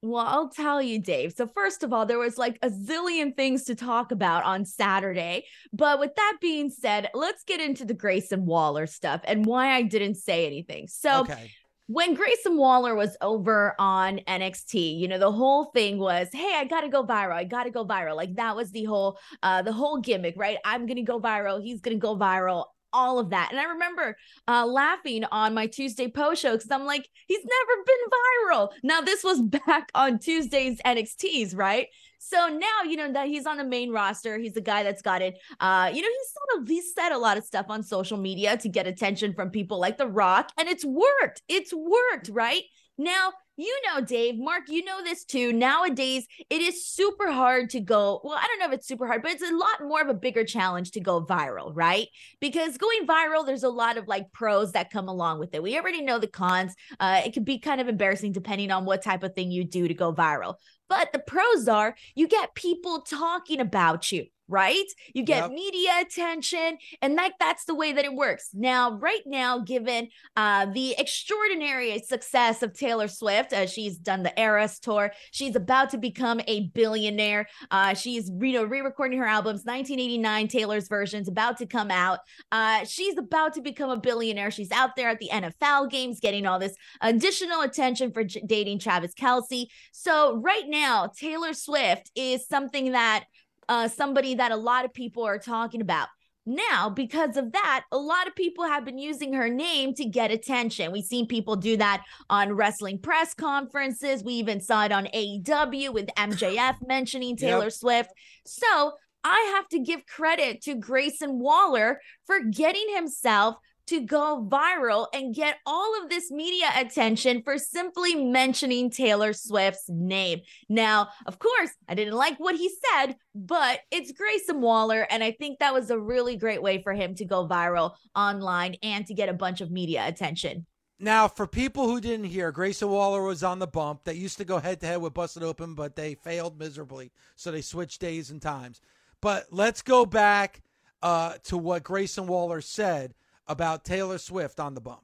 Well, 0.08 0.26
I'll 0.26 0.50
tell 0.50 0.82
you, 0.82 1.02
Dave. 1.02 1.34
So, 1.36 1.48
first 1.48 1.84
of 1.84 1.91
all, 1.91 2.06
there 2.06 2.17
was 2.17 2.38
like 2.38 2.58
a 2.62 2.70
zillion 2.70 3.36
things 3.36 3.65
to 3.65 3.76
talk 3.76 4.12
about 4.12 4.43
on 4.46 4.63
Saturday. 4.63 5.46
But 5.74 6.00
with 6.00 6.15
that 6.15 6.38
being 6.39 6.70
said, 6.70 7.10
let's 7.13 7.43
get 7.43 7.60
into 7.60 7.84
the 7.84 7.93
Grayson 7.93 8.46
Waller 8.46 8.88
stuff 8.88 9.22
and 9.26 9.46
why 9.46 9.74
I 9.74 9.82
didn't 9.82 10.15
say 10.15 10.46
anything. 10.46 10.88
So, 10.88 11.22
Okay. 11.22 11.52
when 11.88 12.13
Grayson 12.13 12.58
Waller 12.58 12.96
was 12.96 13.15
over 13.22 13.76
on 13.80 14.20
NXT, 14.28 14.98
you 14.98 15.08
know, 15.08 15.20
the 15.20 15.32
whole 15.32 15.65
thing 15.65 15.98
was, 16.00 16.28
"Hey, 16.34 16.54
I 16.56 16.65
got 16.65 16.82
to 16.82 16.89
go 16.89 17.04
viral. 17.04 17.34
I 17.36 17.43
got 17.43 17.63
to 17.63 17.70
go 17.70 17.86
viral." 17.86 18.15
Like 18.15 18.36
that 18.36 18.56
was 18.56 18.72
the 18.72 18.86
whole 18.86 19.17
uh 19.43 19.62
the 19.62 19.74
whole 19.74 20.00
gimmick, 20.00 20.36
right? 20.38 20.58
I'm 20.63 20.86
going 20.86 20.98
to 20.98 21.04
go 21.04 21.20
viral. 21.20 21.62
He's 21.62 21.82
going 21.82 21.98
to 21.98 22.02
go 22.02 22.15
viral. 22.17 22.65
All 22.93 23.19
of 23.19 23.30
that. 23.32 23.50
And 23.52 23.60
I 23.60 23.65
remember 23.65 24.17
uh 24.47 24.65
laughing 24.65 25.26
on 25.26 25.54
my 25.54 25.67
Tuesday 25.67 26.08
post 26.10 26.41
show 26.41 26.58
cuz 26.58 26.71
I'm 26.71 26.86
like, 26.86 27.08
"He's 27.28 27.43
never 27.43 27.84
been 27.86 28.50
viral." 28.50 28.69
Now 28.84 29.02
this 29.02 29.23
was 29.23 29.41
back 29.67 29.91
on 29.93 30.19
Tuesdays 30.19 30.80
NXTs, 30.86 31.56
right? 31.56 31.88
So 32.19 32.47
now, 32.47 32.84
you 32.89 32.97
know, 32.97 33.12
that 33.13 33.28
he's 33.28 33.45
on 33.45 33.58
the 33.58 33.63
main 33.63 33.91
roster. 33.91 34.38
He's 34.38 34.54
the 34.54 34.62
guy 34.62 34.84
that's 34.84 35.02
got 35.02 35.21
it. 35.21 35.38
Uh, 35.60 35.91
you 35.93 36.02
know, 36.02 36.08
he's 36.08 36.34
sort 36.34 36.62
of 36.62 36.67
he's 36.67 36.93
said 36.93 37.12
a 37.12 37.17
lot 37.17 37.38
of 37.38 37.43
stuff 37.43 37.67
on 37.69 37.84
social 37.84 38.17
media 38.17 38.58
to 38.58 38.69
get 38.69 38.88
attention 38.88 39.34
from 39.34 39.50
people 39.50 39.80
like 39.80 39.97
The 39.97 40.08
Rock, 40.08 40.52
and 40.58 40.67
it's 40.67 40.86
worked. 40.86 41.41
It's 41.47 41.73
worked, 41.73 42.30
right? 42.30 42.63
Now, 42.98 43.32
you 43.58 43.76
know, 43.88 44.02
Dave, 44.02 44.38
Mark, 44.38 44.64
you 44.70 44.86
know 44.86 45.04
this 45.04 45.26
too. 45.26 45.52
Nowadays, 45.52 46.28
it 46.50 46.62
is 46.62 46.86
super 46.86 47.32
hard 47.32 47.72
to 47.72 47.80
go. 47.80 48.22
Well, 48.24 48.38
I 48.38 48.46
don't 48.46 48.60
know 48.60 48.68
if 48.68 48.74
it's 48.74 48.88
super 48.88 49.08
hard, 49.08 49.24
but 49.24 49.32
it's 49.32 49.42
a 49.42 49.56
lot 49.56 49.82
more 49.82 50.00
of 50.00 50.10
a 50.10 50.14
bigger 50.14 50.44
challenge 50.44 50.92
to 50.92 51.00
go 51.00 51.26
viral, 51.26 51.72
right? 51.74 52.08
Because 52.40 52.78
going 52.78 53.08
viral, 53.08 53.46
there's 53.46 53.64
a 53.64 53.70
lot 53.70 53.98
of 53.98 54.08
like 54.08 54.32
pros 54.32 54.74
that 54.74 54.92
come 54.92 55.08
along 55.08 55.40
with 55.40 55.56
it. 55.56 55.64
We 55.64 55.76
already 55.78 56.04
know 56.04 56.20
the 56.20 56.28
cons. 56.28 56.76
Uh, 57.00 57.22
it 57.26 57.34
can 57.34 57.44
be 57.44 57.58
kind 57.58 57.82
of 57.82 57.88
embarrassing 57.88 58.32
depending 58.32 58.70
on 58.72 58.86
what 58.86 59.04
type 59.04 59.24
of 59.24 59.34
thing 59.34 59.50
you 59.50 59.64
do 59.64 59.88
to 59.88 59.94
go 59.94 60.14
viral. 60.14 60.56
But 60.88 61.12
the 61.12 61.20
pros 61.20 61.68
are 61.68 61.96
you 62.16 62.28
get 62.28 62.54
people 62.54 63.02
talking 63.02 63.60
about 63.60 64.12
you. 64.12 64.28
Right? 64.50 64.86
You 65.14 65.24
get 65.24 65.44
Yep. 65.44 65.52
media 65.52 65.92
attention, 66.02 66.78
and 67.02 67.16
like 67.16 67.34
that's 67.40 67.66
the 67.66 67.76
way 67.76 67.92
that 67.94 68.06
it 68.06 68.14
works. 68.14 68.50
Now, 68.54 68.92
right 68.94 69.22
now, 69.26 69.60
given 69.60 70.08
uh, 70.36 70.68
the 70.68 70.96
extraordinary 70.98 72.00
success 72.00 72.64
of 72.64 72.74
Taylor 72.74 73.08
Swift, 73.08 73.52
as 73.54 73.72
she's 73.72 73.98
done 73.98 74.24
the 74.24 74.40
Eras 74.40 74.80
tour, 74.80 75.12
she's 75.32 75.56
about 75.56 75.90
to 75.92 75.98
become 75.98 76.40
a 76.48 76.68
billionaire. 76.70 77.48
Uh, 77.72 77.94
she's 77.94 78.30
you 78.30 78.54
know 78.54 78.64
re-recording 78.64 79.20
her 79.20 79.26
albums. 79.28 79.66
1989 79.66 80.48
Taylor's 80.48 80.88
version's 80.88 81.28
about 81.28 81.58
to 81.58 81.66
come 81.66 81.92
out. 81.92 82.20
Uh, 82.52 82.86
she's 82.86 83.18
about 83.18 83.54
to 83.54 83.62
become 83.62 83.90
a 83.90 83.98
billionaire. 83.98 84.50
She's 84.52 84.72
out 84.72 84.96
there 84.96 85.10
at 85.10 85.20
the 85.20 85.30
NFL 85.30 85.90
games, 85.90 86.20
getting 86.20 86.46
all 86.46 86.60
this 86.60 86.76
additional 87.02 87.62
attention 87.62 88.12
for 88.12 88.24
j- 88.24 88.42
dating 88.46 88.80
Travis 88.80 89.14
Kelce. 89.14 89.68
So 89.92 90.38
right 90.38 90.66
now, 90.68 91.08
Taylor 91.08 91.54
Swift 91.54 92.12
is 92.16 92.48
something 92.48 92.94
that 92.94 93.26
uh, 93.69 93.88
somebody 93.88 94.36
that 94.36 94.51
a 94.51 94.56
lot 94.56 94.86
of 94.86 94.93
people 94.93 95.23
are 95.23 95.39
talking 95.39 95.82
about. 95.82 96.08
Now, 96.49 96.89
because 96.89 97.36
of 97.36 97.51
that, 97.51 97.84
a 97.91 97.97
lot 97.97 98.25
of 98.25 98.34
people 98.34 98.63
have 98.63 98.86
been 98.86 98.97
using 98.97 99.34
her 99.34 99.49
name 99.49 99.93
to 99.95 100.06
get 100.06 100.32
attention. 100.32 100.93
We've 100.93 101.03
seen 101.03 101.27
people 101.27 101.58
do 101.58 101.75
that 101.75 102.03
on 102.30 102.53
wrestling 102.53 102.99
press 102.99 103.34
conferences. 103.34 104.23
We 104.23 104.36
even 104.36 104.62
saw 104.62 104.86
it 104.86 104.93
on 104.93 105.08
AEW 105.13 105.93
with 105.93 106.08
MJF 106.17 106.77
mentioning 106.88 107.36
Taylor 107.36 107.65
Yep. 107.65 107.73
Swift. 107.73 108.10
So 108.45 108.93
I 109.25 109.53
have 109.56 109.67
to 109.69 109.80
give 109.80 110.06
credit 110.06 110.62
to 110.62 110.75
Grayson 110.75 111.38
Waller 111.38 111.99
for 112.25 112.39
getting 112.39 112.95
himself 112.95 113.56
to 113.88 114.02
go 114.02 114.45
viral 114.50 115.08
and 115.13 115.34
get 115.34 115.58
all 115.65 116.02
of 116.02 116.10
this 116.10 116.30
media 116.32 116.67
attention 116.76 117.41
for 117.41 117.58
simply 117.58 118.15
mentioning 118.15 118.89
Taylor 118.89 119.34
Swift's 119.34 119.89
name. 119.89 120.41
Now, 120.69 121.10
of 121.26 121.39
course, 121.39 121.71
I 121.88 121.95
didn't 121.95 122.15
like 122.15 122.38
what 122.39 122.56
he 122.56 122.69
said, 122.69 123.15
but 123.34 123.80
it's 123.91 124.12
Grayson 124.12 124.62
Waller. 124.62 125.08
And 125.10 125.23
I 125.23 125.32
think 125.32 125.60
that 125.60 125.73
was 125.73 125.89
a 125.89 126.00
really 126.00 126.36
great 126.36 126.62
way 126.62 126.82
for 126.82 126.93
him 126.93 127.15
to 127.15 127.26
go 127.26 127.47
viral 127.47 127.93
online 128.15 128.76
and 128.84 129.06
to 129.08 129.13
get 129.13 129.30
a 129.30 129.34
bunch 129.34 129.62
of 129.62 129.71
media 129.71 130.08
attention. 130.08 130.65
Now, 131.00 131.28
for 131.28 131.45
people 131.45 131.88
who 131.88 132.02
didn't 132.02 132.26
hear, 132.26 132.52
Grayson 132.52 132.89
Waller 132.89 133.21
was 133.21 133.43
on 133.43 133.60
the 133.60 133.67
bump. 133.67 134.04
They 134.04 134.15
used 134.15 134.38
to 134.39 134.45
go 134.45 134.58
head 134.58 134.80
to 134.82 134.88
head 134.88 135.02
with 135.02 135.13
Busted 135.13 135.43
Open, 135.43 135.76
but 135.76 135.95
they 135.95 136.15
failed 136.15 136.58
miserably. 136.58 137.12
So 137.36 137.52
they 137.52 137.62
switched 137.62 138.02
days 138.02 138.32
and 138.32 138.41
times. 138.41 138.82
But 139.21 139.45
let's 139.52 139.84
go 139.84 140.08
back 140.08 140.62
uh, 141.04 141.36
to 141.45 141.58
what 141.58 141.84
Grayson 141.84 142.26
Waller 142.26 142.62
said 142.62 143.13
about 143.48 143.84
Taylor 143.84 144.18
Swift 144.18 144.60
on 144.60 144.74
the 144.74 144.82
bump. 144.82 145.02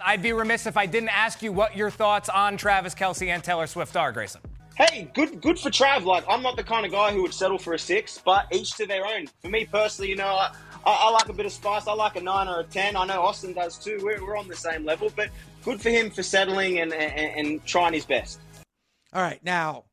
I'd 0.00 0.22
be 0.22 0.32
remiss 0.32 0.66
if 0.66 0.76
I 0.76 0.86
didn't 0.86 1.08
ask 1.08 1.42
you 1.42 1.52
what 1.52 1.76
your 1.76 1.90
thoughts 1.90 2.28
on 2.28 2.56
Travis 2.56 2.94
Kelce 2.94 3.28
and 3.28 3.42
Taylor 3.42 3.66
Swift 3.66 3.96
are, 3.96 4.12
Grayson. 4.12 4.40
Hey, 4.76 5.10
good 5.12 5.40
good 5.40 5.58
for 5.58 5.70
Trav. 5.70 6.04
Like, 6.04 6.24
I'm 6.28 6.40
not 6.40 6.56
the 6.56 6.62
kind 6.62 6.86
of 6.86 6.92
guy 6.92 7.12
who 7.12 7.22
would 7.22 7.34
settle 7.34 7.58
for 7.58 7.74
a 7.74 7.78
six, 7.78 8.20
but 8.24 8.46
each 8.52 8.76
to 8.76 8.86
their 8.86 9.04
own. 9.04 9.26
For 9.42 9.48
me 9.48 9.64
personally, 9.64 10.08
you 10.08 10.16
know, 10.16 10.28
I, 10.28 10.54
I, 10.86 10.92
I 11.06 11.10
like 11.10 11.28
a 11.28 11.32
bit 11.32 11.46
of 11.46 11.52
spice. 11.52 11.88
I 11.88 11.94
like 11.94 12.14
a 12.14 12.20
nine 12.20 12.46
or 12.46 12.60
a 12.60 12.64
ten. 12.64 12.94
I 12.94 13.04
know 13.04 13.22
Austin 13.22 13.54
does 13.54 13.76
too. 13.76 13.98
We're, 14.00 14.24
we're 14.24 14.36
on 14.36 14.46
the 14.46 14.54
same 14.54 14.84
level, 14.84 15.10
but 15.16 15.30
good 15.64 15.80
for 15.80 15.90
him 15.90 16.10
for 16.10 16.22
settling 16.22 16.78
and, 16.78 16.92
and, 16.92 17.46
and 17.48 17.66
trying 17.66 17.92
his 17.92 18.04
best. 18.04 18.38
All 19.12 19.22
right, 19.22 19.42
now, 19.42 19.86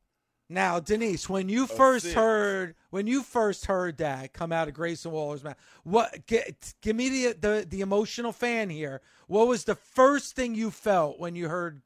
now, 0.48 0.78
Denise, 0.78 1.28
when 1.28 1.48
you 1.48 1.64
oh, 1.64 1.66
first 1.66 2.04
six. 2.04 2.14
heard 2.14 2.74
when 2.90 3.06
you 3.06 3.22
first 3.22 3.66
heard 3.66 3.98
that 3.98 4.32
come 4.32 4.52
out 4.52 4.68
of 4.68 4.74
Grayson 4.74 5.10
Waller's 5.10 5.42
mouth, 5.42 5.56
what? 5.82 6.26
Get, 6.26 6.74
give 6.82 6.94
me 6.94 7.08
the, 7.08 7.32
the 7.32 7.66
the 7.68 7.80
emotional 7.80 8.32
fan 8.32 8.70
here. 8.70 9.00
What 9.26 9.48
was 9.48 9.64
the 9.64 9.74
first 9.74 10.36
thing 10.36 10.54
you 10.54 10.70
felt 10.70 11.18
when 11.18 11.34
you 11.34 11.48
heard 11.48 11.82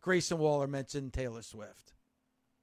Grayson 0.00 0.38
Waller 0.38 0.68
mention 0.68 1.10
Taylor 1.10 1.42
Swift? 1.42 1.93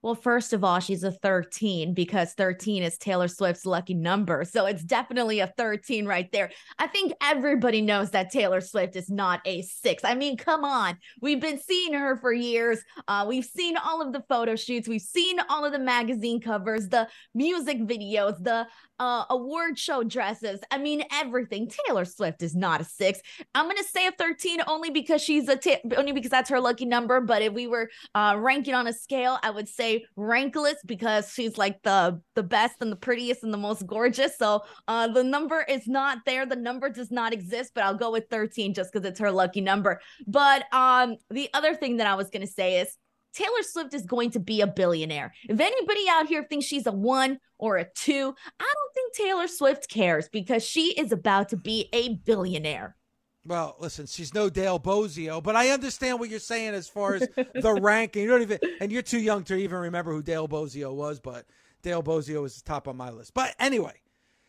Well, 0.01 0.15
first 0.15 0.51
of 0.53 0.63
all, 0.63 0.79
she's 0.79 1.03
a 1.03 1.11
13 1.11 1.93
because 1.93 2.33
13 2.33 2.81
is 2.81 2.97
Taylor 2.97 3.27
Swift's 3.27 3.65
lucky 3.65 3.93
number. 3.93 4.43
So 4.45 4.65
it's 4.65 4.83
definitely 4.83 5.41
a 5.41 5.53
13 5.57 6.07
right 6.07 6.31
there. 6.31 6.49
I 6.79 6.87
think 6.87 7.13
everybody 7.21 7.81
knows 7.81 8.09
that 8.11 8.31
Taylor 8.31 8.61
Swift 8.61 8.95
is 8.95 9.09
not 9.09 9.41
a 9.45 9.61
six. 9.61 10.03
I 10.03 10.15
mean, 10.15 10.37
come 10.37 10.63
on. 10.63 10.97
We've 11.21 11.39
been 11.39 11.59
seeing 11.59 11.93
her 11.93 12.17
for 12.17 12.33
years. 12.33 12.79
Uh, 13.07 13.25
we've 13.27 13.45
seen 13.45 13.77
all 13.77 14.01
of 14.01 14.11
the 14.11 14.23
photo 14.27 14.55
shoots, 14.55 14.87
we've 14.87 15.01
seen 15.01 15.39
all 15.49 15.65
of 15.65 15.71
the 15.71 15.79
magazine 15.79 16.41
covers, 16.41 16.89
the 16.89 17.07
music 17.35 17.79
videos, 17.81 18.43
the 18.43 18.67
uh, 19.01 19.25
award 19.31 19.79
show 19.79 20.03
dresses. 20.03 20.59
I 20.69 20.77
mean, 20.77 21.03
everything. 21.11 21.67
Taylor 21.87 22.05
Swift 22.05 22.43
is 22.43 22.55
not 22.55 22.81
a 22.81 22.83
six. 22.83 23.19
I'm 23.55 23.65
gonna 23.65 23.83
say 23.83 24.05
a 24.05 24.11
13 24.11 24.61
only 24.67 24.91
because 24.91 25.23
she's 25.23 25.49
a 25.49 25.59
only 25.97 26.11
because 26.11 26.29
that's 26.29 26.51
her 26.51 26.59
lucky 26.59 26.85
number. 26.85 27.19
But 27.19 27.41
if 27.41 27.51
we 27.51 27.65
were 27.65 27.89
uh, 28.13 28.35
ranking 28.37 28.75
on 28.75 28.85
a 28.85 28.93
scale, 28.93 29.39
I 29.41 29.49
would 29.49 29.67
say 29.67 30.05
rankless 30.15 30.75
because 30.85 31.33
she's 31.33 31.57
like 31.57 31.81
the 31.81 32.21
the 32.35 32.43
best 32.43 32.75
and 32.81 32.91
the 32.91 32.95
prettiest 32.95 33.43
and 33.43 33.51
the 33.51 33.57
most 33.57 33.87
gorgeous. 33.87 34.37
So 34.37 34.61
uh, 34.87 35.07
the 35.07 35.23
number 35.23 35.65
is 35.67 35.87
not 35.87 36.19
there. 36.27 36.45
The 36.45 36.55
number 36.55 36.87
does 36.87 37.09
not 37.09 37.33
exist. 37.33 37.71
But 37.73 37.83
I'll 37.85 37.97
go 37.97 38.11
with 38.11 38.25
13 38.29 38.75
just 38.75 38.93
because 38.93 39.07
it's 39.09 39.19
her 39.19 39.31
lucky 39.31 39.61
number. 39.61 39.99
But 40.27 40.71
um, 40.71 41.15
the 41.31 41.49
other 41.55 41.73
thing 41.73 41.97
that 41.97 42.05
I 42.05 42.13
was 42.13 42.29
gonna 42.29 42.45
say 42.45 42.79
is. 42.81 42.95
Taylor 43.33 43.61
Swift 43.63 43.93
is 43.93 44.05
going 44.05 44.31
to 44.31 44.39
be 44.39 44.61
a 44.61 44.67
billionaire. 44.67 45.33
If 45.47 45.59
anybody 45.59 46.05
out 46.09 46.27
here 46.27 46.43
thinks 46.43 46.65
she's 46.65 46.87
a 46.87 46.91
one 46.91 47.39
or 47.57 47.77
a 47.77 47.85
two, 47.85 48.35
I 48.59 48.73
don't 48.73 48.93
think 48.93 49.13
Taylor 49.13 49.47
Swift 49.47 49.89
cares 49.89 50.29
because 50.29 50.63
she 50.65 50.93
is 50.93 51.11
about 51.11 51.49
to 51.49 51.57
be 51.57 51.89
a 51.93 52.15
billionaire. 52.15 52.95
Well, 53.45 53.75
listen, 53.79 54.05
she's 54.05 54.33
no 54.35 54.49
Dale 54.49 54.79
Bozzio, 54.79 55.41
but 55.41 55.55
I 55.55 55.69
understand 55.69 56.19
what 56.19 56.29
you're 56.29 56.39
saying 56.39 56.75
as 56.75 56.87
far 56.87 57.15
as 57.15 57.27
the 57.35 57.73
ranking. 57.81 58.23
You 58.23 58.29
don't 58.29 58.43
even, 58.43 58.59
and 58.79 58.91
you're 58.91 59.01
too 59.01 59.19
young 59.19 59.43
to 59.45 59.55
even 59.55 59.79
remember 59.79 60.11
who 60.11 60.21
Dale 60.21 60.47
Bozzio 60.47 60.93
was, 60.93 61.19
but 61.19 61.45
Dale 61.81 62.03
Bozzio 62.03 62.45
is 62.45 62.61
top 62.61 62.87
on 62.87 62.97
my 62.97 63.09
list. 63.09 63.33
But 63.33 63.55
anyway, 63.59 63.93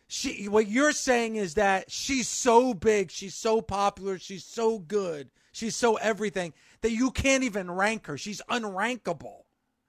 she, 0.07 0.47
what 0.47 0.67
you're 0.67 0.91
saying 0.91 1.37
is 1.37 1.55
that 1.55 1.89
she's 1.89 2.27
so 2.27 2.75
big, 2.75 3.09
she's 3.09 3.33
so 3.33 3.61
popular, 3.61 4.19
she's 4.19 4.45
so 4.45 4.77
good, 4.77 5.31
she's 5.53 5.75
so 5.77 5.95
everything 5.95 6.51
that 6.81 6.91
you 6.91 7.11
can't 7.11 7.43
even 7.43 7.71
rank 7.71 8.07
her. 8.07 8.17
She's 8.17 8.41
unrankable, 8.49 9.43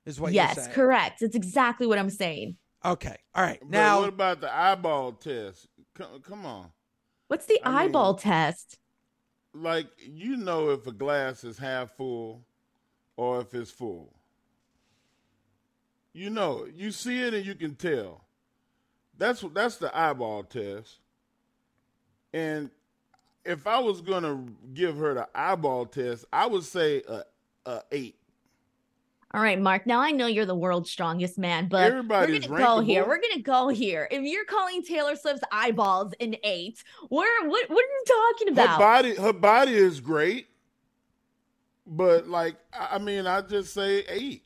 is 0.07 0.21
what 0.21 0.33
you're 0.33 0.45
yes, 0.45 0.69
correct. 0.69 1.23
It's 1.23 1.35
exactly 1.35 1.89
what 1.89 1.99
I'm 1.99 2.11
saying. 2.11 2.57
Okay, 2.85 3.17
all 3.35 3.43
right. 3.43 3.59
But 3.61 3.71
Now, 3.71 4.01
what 4.01 4.11
about 4.11 4.41
the 4.41 4.55
eyeball 4.55 5.13
test? 5.13 5.67
Come, 5.95 6.21
come 6.23 6.47
on. 6.47 6.69
What's 7.27 7.47
the 7.47 7.61
I 7.65 7.69
mean- 7.71 7.79
eyeball 7.79 8.15
test? 8.15 8.79
Like, 9.57 9.87
you 9.99 10.37
know 10.37 10.71
if 10.71 10.87
a 10.87 10.93
glass 10.93 11.45
is 11.45 11.59
half 11.59 11.97
full 11.97 12.45
or 13.17 13.41
if 13.41 13.55
it's 13.55 13.71
full. 13.71 14.13
You 16.13 16.31
know, 16.31 16.67
you 16.73 16.91
see 16.91 17.23
it 17.23 17.35
and 17.35 17.47
you 17.47 17.55
can 17.55 17.75
tell. 17.77 18.25
That's 19.17 19.45
that's 19.55 19.77
the 19.77 19.97
eyeball 19.97 20.43
test. 20.45 20.99
And 22.33 22.71
if 23.45 23.67
I 23.67 23.79
was 23.79 24.01
gonna 24.01 24.45
give 24.73 24.97
her 24.97 25.15
the 25.15 25.29
eyeball 25.35 25.87
test, 25.87 26.25
I 26.33 26.47
would 26.47 26.65
say 26.65 27.03
a, 27.09 27.23
a 27.67 27.83
eight. 27.93 28.17
All 29.33 29.43
right, 29.43 29.61
Mark. 29.61 29.85
Now 29.85 30.01
I 30.01 30.13
know 30.13 30.27
you're 30.27 30.47
the 30.47 30.55
world's 30.55 30.91
strongest 30.91 31.39
man, 31.39 31.69
but 31.69 31.83
Everybody's 31.83 32.49
we're 32.49 32.59
gonna 32.59 32.77
go 32.77 32.81
here. 32.81 33.07
We're 33.07 33.21
gonna 33.21 33.43
go 33.43 33.69
here. 33.69 34.07
If 34.11 34.23
you're 34.23 34.45
calling 34.45 34.83
Taylor 34.83 35.17
Swift's 35.17 35.43
eyeballs 35.51 36.15
an 36.21 36.37
eight, 36.45 36.85
where 37.09 37.49
what 37.49 37.69
what 37.69 37.85
are 37.85 37.89
you 37.89 38.05
talking 38.07 38.53
about? 38.53 38.69
Her 38.71 38.79
body 38.79 39.15
her 39.17 39.33
body 39.33 39.75
is 39.75 40.01
great, 40.01 40.47
but 41.85 42.29
like 42.29 42.57
I 42.73 42.99
mean, 42.99 43.27
I 43.27 43.41
just 43.41 43.75
say 43.75 44.05
eight. 44.09 44.44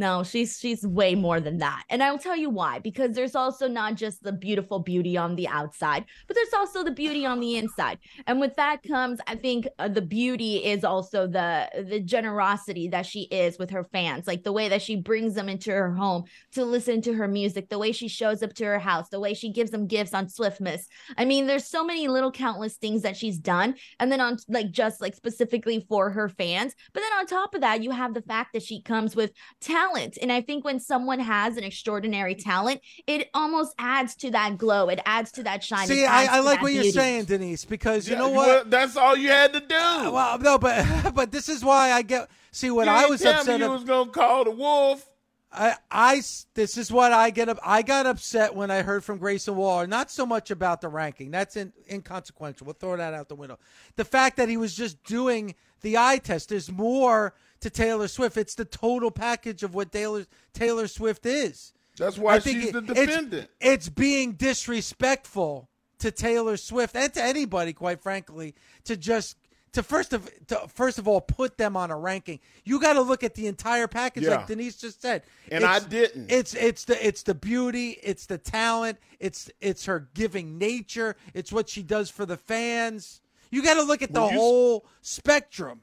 No, 0.00 0.22
she's 0.22 0.58
she's 0.58 0.86
way 0.86 1.14
more 1.14 1.40
than 1.40 1.58
that. 1.58 1.84
And 1.90 2.02
I'll 2.02 2.16
tell 2.16 2.34
you 2.34 2.48
why. 2.48 2.78
Because 2.78 3.12
there's 3.12 3.36
also 3.36 3.68
not 3.68 3.96
just 3.96 4.22
the 4.22 4.32
beautiful 4.32 4.78
beauty 4.78 5.18
on 5.18 5.36
the 5.36 5.46
outside, 5.46 6.06
but 6.26 6.34
there's 6.34 6.54
also 6.54 6.82
the 6.82 6.90
beauty 6.90 7.26
on 7.26 7.38
the 7.38 7.56
inside. 7.58 7.98
And 8.26 8.40
with 8.40 8.56
that 8.56 8.82
comes, 8.82 9.18
I 9.26 9.34
think 9.34 9.68
uh, 9.78 9.88
the 9.88 10.00
beauty 10.00 10.64
is 10.64 10.84
also 10.84 11.26
the 11.26 11.68
the 11.86 12.00
generosity 12.00 12.88
that 12.88 13.04
she 13.04 13.24
is 13.24 13.58
with 13.58 13.68
her 13.68 13.84
fans. 13.92 14.26
Like 14.26 14.42
the 14.42 14.54
way 14.54 14.70
that 14.70 14.80
she 14.80 14.96
brings 14.96 15.34
them 15.34 15.50
into 15.50 15.70
her 15.70 15.92
home 15.92 16.24
to 16.52 16.64
listen 16.64 17.02
to 17.02 17.12
her 17.12 17.28
music, 17.28 17.68
the 17.68 17.78
way 17.78 17.92
she 17.92 18.08
shows 18.08 18.42
up 18.42 18.54
to 18.54 18.64
her 18.64 18.78
house, 18.78 19.10
the 19.10 19.20
way 19.20 19.34
she 19.34 19.52
gives 19.52 19.70
them 19.70 19.86
gifts 19.86 20.14
on 20.14 20.28
Swiftmas. 20.28 20.84
I 21.18 21.26
mean, 21.26 21.46
there's 21.46 21.66
so 21.66 21.84
many 21.84 22.08
little 22.08 22.32
countless 22.32 22.78
things 22.78 23.02
that 23.02 23.18
she's 23.18 23.38
done. 23.38 23.74
And 23.98 24.10
then 24.10 24.22
on 24.22 24.38
like 24.48 24.70
just 24.70 25.02
like 25.02 25.14
specifically 25.14 25.84
for 25.90 26.08
her 26.08 26.30
fans. 26.30 26.74
But 26.94 27.00
then 27.00 27.12
on 27.18 27.26
top 27.26 27.54
of 27.54 27.60
that, 27.60 27.82
you 27.82 27.90
have 27.90 28.14
the 28.14 28.22
fact 28.22 28.54
that 28.54 28.62
she 28.62 28.80
comes 28.80 29.14
with 29.14 29.32
talent. 29.60 29.89
And 29.94 30.30
I 30.32 30.40
think 30.40 30.64
when 30.64 30.80
someone 30.80 31.20
has 31.20 31.56
an 31.56 31.64
extraordinary 31.64 32.34
talent, 32.34 32.80
it 33.06 33.28
almost 33.34 33.74
adds 33.78 34.14
to 34.16 34.30
that 34.30 34.58
glow. 34.58 34.88
It 34.88 35.00
adds 35.04 35.32
to 35.32 35.42
that 35.44 35.62
shine. 35.64 35.86
see, 35.86 36.04
I, 36.06 36.36
I 36.36 36.40
like 36.40 36.58
that 36.58 36.62
what 36.62 36.72
you're 36.72 36.84
saying, 36.84 37.24
Denise, 37.24 37.64
because 37.64 38.06
you 38.08 38.14
Yeah, 38.14 38.20
know 38.20 38.28
what? 38.30 38.46
well, 38.48 38.64
that's 38.66 38.96
all 38.96 39.16
you 39.16 39.28
had 39.28 39.52
to 39.52 39.60
do. 39.60 39.74
Uh, 39.74 40.10
well, 40.12 40.38
no, 40.38 40.58
but 40.58 41.12
but 41.14 41.32
this 41.32 41.48
is 41.48 41.64
why 41.64 41.92
I 41.92 42.02
get. 42.02 42.28
See, 42.52 42.70
what 42.70 42.86
you 42.86 42.92
I 42.92 43.06
was 43.06 43.20
tell 43.20 43.32
me 43.34 43.38
upset. 43.40 43.58
you 43.58 43.64
ab- 43.66 43.70
was 43.72 43.84
gonna 43.84 44.10
call 44.10 44.44
the 44.44 44.50
wolf. 44.50 45.06
I, 45.52 45.74
I, 45.90 46.22
this 46.54 46.76
is 46.78 46.92
what 46.92 47.12
I 47.12 47.30
get 47.30 47.48
up. 47.48 47.58
I 47.64 47.82
got 47.82 48.06
upset 48.06 48.54
when 48.54 48.70
I 48.70 48.82
heard 48.82 49.02
from 49.02 49.18
Grayson 49.18 49.56
Waller. 49.56 49.88
Not 49.88 50.08
so 50.08 50.24
much 50.24 50.52
about 50.52 50.80
the 50.80 50.88
ranking. 50.88 51.32
That's 51.32 51.56
in, 51.56 51.72
inconsequential. 51.90 52.66
We'll 52.66 52.74
throw 52.74 52.96
that 52.96 53.14
out 53.14 53.28
the 53.28 53.34
window. 53.34 53.58
The 53.96 54.04
fact 54.04 54.36
that 54.36 54.48
he 54.48 54.56
was 54.56 54.76
just 54.76 55.02
doing 55.02 55.56
the 55.80 55.98
eye 55.98 56.18
test. 56.18 56.50
There's 56.50 56.70
more 56.70 57.34
to 57.60 57.70
Taylor 57.70 58.08
Swift. 58.08 58.36
It's 58.36 58.54
the 58.54 58.64
total 58.64 59.10
package 59.10 59.62
of 59.62 59.74
what 59.74 59.92
Taylor 59.92 60.26
Taylor 60.52 60.86
Swift 60.88 61.26
is. 61.26 61.72
That's 61.96 62.16
why 62.18 62.34
I 62.36 62.40
think 62.40 62.60
she's 62.60 62.68
it- 62.70 62.72
the 62.86 62.92
it's- 62.92 63.06
defendant. 63.06 63.50
It's, 63.60 63.88
being 63.88 64.32
disrespectful 64.32 65.68
to 65.98 66.10
Taylor 66.10 66.56
Swift 66.56 66.96
and 66.96 67.12
to 67.14 67.22
anybody, 67.22 67.72
quite 67.72 68.00
frankly, 68.02 68.54
to 68.84 68.96
just 68.96 69.36
to 69.72 69.82
first 69.82 70.12
of 70.12 70.28
to 70.48 70.66
first 70.74 70.98
of 70.98 71.06
all 71.06 71.20
put 71.20 71.58
them 71.58 71.76
on 71.76 71.90
a 71.90 71.96
ranking. 71.98 72.40
You 72.64 72.80
got 72.80 72.94
to 72.94 73.02
look 73.02 73.22
at 73.22 73.34
the 73.34 73.46
entire 73.46 73.86
package, 73.86 74.24
Yeah. 74.24 74.36
like 74.36 74.46
Denise 74.46 74.76
just 74.76 75.00
said. 75.02 75.22
And 75.50 75.62
I 75.64 75.76
It's- 75.76 75.90
didn't. 75.90 76.30
It's 76.32 76.54
it's 76.54 76.84
the 76.86 77.06
it's 77.06 77.22
the 77.22 77.34
beauty, 77.34 77.98
it's 78.02 78.26
the 78.26 78.38
talent, 78.38 78.98
it's 79.20 79.50
it's 79.60 79.84
her 79.84 80.08
giving 80.14 80.58
nature, 80.58 81.16
it's 81.34 81.52
what 81.52 81.68
she 81.68 81.82
does 81.82 82.08
for 82.10 82.24
the 82.26 82.36
fans. 82.36 83.20
You 83.50 83.62
got 83.62 83.74
to 83.74 83.82
look 83.82 84.00
at 84.02 84.12
the 84.12 84.20
When 84.22 84.30
you 84.30 84.36
s- 84.36 84.40
whole 84.40 84.86
spectrum. 85.02 85.82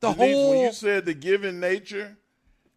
The 0.00 0.12
Denise, 0.12 0.34
whole 0.34 0.50
when 0.50 0.58
you 0.60 0.72
said 0.72 1.04
the 1.04 1.14
given 1.14 1.60
nature 1.60 2.16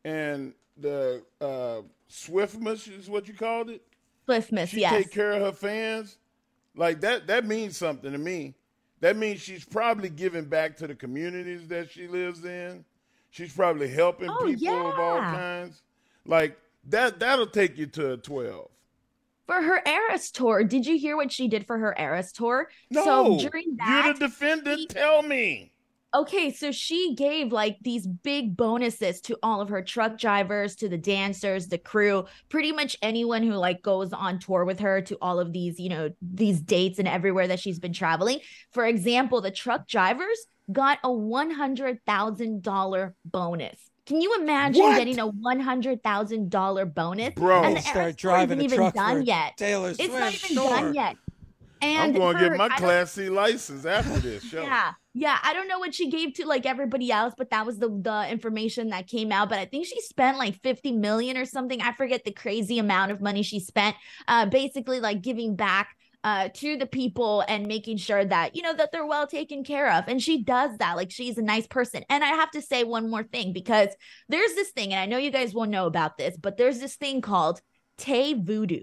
and 0.05 0.53
the 0.77 1.23
uh, 1.41 1.81
swiftness 2.07 2.87
is 2.87 3.09
what 3.09 3.27
you 3.27 3.33
called 3.33 3.69
it. 3.69 3.81
Swiftness, 4.25 4.69
She 4.69 4.81
yes. 4.81 4.91
take 4.91 5.11
care 5.11 5.31
of 5.31 5.41
her 5.41 5.51
fans. 5.51 6.17
Like 6.75 7.01
that. 7.01 7.27
That 7.27 7.45
means 7.45 7.75
something 7.77 8.11
to 8.11 8.17
me. 8.17 8.53
That 8.99 9.15
means 9.17 9.41
she's 9.41 9.65
probably 9.65 10.09
giving 10.09 10.45
back 10.45 10.77
to 10.77 10.87
the 10.87 10.95
communities 10.95 11.67
that 11.67 11.89
she 11.91 12.07
lives 12.07 12.45
in. 12.45 12.83
She's 13.29 13.53
probably 13.53 13.89
helping 13.89 14.29
Oh, 14.29 14.45
people 14.45 14.91
of 14.91 14.99
all 14.99 15.19
kinds. 15.19 15.81
Like 16.25 16.57
that. 16.89 17.19
That'll 17.19 17.47
take 17.47 17.77
you 17.77 17.85
to 17.87 18.13
a 18.13 18.17
twelve. 18.17 18.69
for 19.45 19.61
her 19.61 19.81
Eras 19.85 20.31
tour. 20.31 20.63
Did 20.63 20.85
you 20.85 20.97
hear 20.97 21.15
what 21.15 21.31
she 21.31 21.47
did 21.47 21.65
for 21.67 21.77
her 21.77 21.95
Eras 21.97 22.31
tour? 22.31 22.69
No, 22.89 23.03
so 23.03 23.39
during 23.49 23.75
that, 23.77 24.05
you're 24.05 24.13
the 24.15 24.19
defendant. 24.27 24.89
Tell 24.89 25.21
me. 25.23 25.71
Okay, 26.15 26.51
so 26.53 26.71
she 26.71 27.13
gave 27.15 27.51
like 27.51 27.77
these 27.81 28.07
big 28.07 28.55
bonuses 28.55 29.19
to 29.21 29.37
all 29.43 29.59
of 29.61 29.67
her 29.69 29.81
truck 29.83 30.17
drivers, 30.17 30.75
to 30.77 30.87
the 30.89 30.97
dancers, 30.97 31.67
the 31.67 31.77
crew, 31.77 32.25
pretty 32.49 32.71
much 32.71 32.95
anyone 33.01 33.43
who 33.43 33.51
like 33.53 33.81
goes 33.81 34.13
on 34.13 34.39
tour 34.39 34.63
with 34.65 34.79
her 34.79 35.01
to 35.01 35.17
all 35.21 35.37
of 35.39 35.51
these, 35.51 35.79
you 35.79 35.89
know, 35.89 36.09
these 36.21 36.61
dates 36.61 36.97
and 36.99 37.07
everywhere 37.09 37.47
that 37.49 37.59
she's 37.59 37.79
been 37.79 37.91
traveling. 37.93 38.39
For 38.71 38.85
example, 38.85 39.41
the 39.41 39.51
truck 39.51 39.85
drivers 39.87 40.37
got 40.71 40.99
a 41.03 41.09
$100,000 41.09 43.13
bonus. 43.25 43.77
Can 44.05 44.21
you 44.21 44.35
imagine 44.39 44.83
What? 44.83 44.97
getting 44.97 45.19
a 45.19 45.27
$100,000 45.27 46.93
bonus? 46.95 47.33
Bro. 47.33 47.63
and 47.63 47.75
the 47.75 47.81
Start 47.81 47.97
Eras 47.97 48.15
tour 48.15 48.31
driving 48.31 48.59
isn't 48.61 48.79
a 48.79 48.83
even 48.85 48.91
done 48.93 49.17
for 49.17 49.23
yet. 49.23 49.57
Taylor 49.57 49.89
It's 49.89 49.99
not 50.07 50.31
Swift, 50.33 50.51
even 50.51 50.63
sure. 50.63 50.69
done 50.69 50.93
yet. 50.93 51.15
I'm 51.81 52.13
going 52.13 52.37
to 52.37 52.49
get 52.49 52.57
my 52.57 52.69
Class 52.69 53.11
C 53.11 53.27
license 53.29 53.85
after 53.85 54.17
this 54.19 54.43
show. 54.43 54.63
yeah, 54.63 54.93
yeah. 55.17 55.39
I 55.41 55.53
don't 55.53 55.67
know 55.67 55.79
what 55.79 55.95
she 55.95 56.09
gave 56.09 56.35
to 56.35 56.45
like 56.45 56.67
everybody 56.67 57.11
else, 57.11 57.33
but 57.35 57.49
that 57.49 57.65
was 57.65 57.79
the 57.79 57.89
the 57.89 58.27
information 58.29 58.89
that 58.89 59.07
came 59.07 59.31
out. 59.31 59.49
But 59.49 59.57
I 59.57 59.65
think 59.65 59.87
she 59.87 59.99
spent 60.01 60.37
like 60.37 60.61
50 60.61 60.91
million 60.91 61.37
or 61.37 61.45
something. 61.45 61.81
I 61.81 61.93
forget 61.93 62.23
the 62.23 62.31
crazy 62.31 62.77
amount 62.77 63.11
of 63.11 63.19
money 63.19 63.41
she 63.41 63.59
spent. 63.59 63.95
Uh, 64.27 64.45
basically 64.45 64.99
like 64.99 65.21
giving 65.21 65.55
back 65.55 65.95
uh 66.23 66.49
to 66.53 66.77
the 66.77 66.85
people 66.85 67.43
and 67.47 67.67
making 67.67 67.97
sure 67.97 68.25
that 68.25 68.55
you 68.55 68.61
know 68.61 68.73
that 68.73 68.91
they're 68.91 69.05
well 69.05 69.27
taken 69.27 69.63
care 69.63 69.91
of 69.91 70.03
and 70.07 70.21
she 70.21 70.43
does 70.43 70.75
that 70.79 70.95
like 70.95 71.11
she's 71.11 71.37
a 71.37 71.43
nice 71.43 71.67
person 71.67 72.03
and 72.09 72.23
i 72.23 72.29
have 72.29 72.49
to 72.49 72.59
say 72.59 72.83
one 72.83 73.07
more 73.07 73.21
thing 73.21 73.53
because 73.53 73.89
there's 74.27 74.55
this 74.55 74.71
thing 74.71 74.93
and 74.93 74.99
i 74.99 75.05
know 75.05 75.19
you 75.19 75.29
guys 75.29 75.53
won't 75.53 75.69
know 75.69 75.85
about 75.85 76.17
this 76.17 76.35
but 76.35 76.57
there's 76.57 76.79
this 76.79 76.95
thing 76.95 77.21
called 77.21 77.61
tay 77.99 78.33
voodoo 78.33 78.81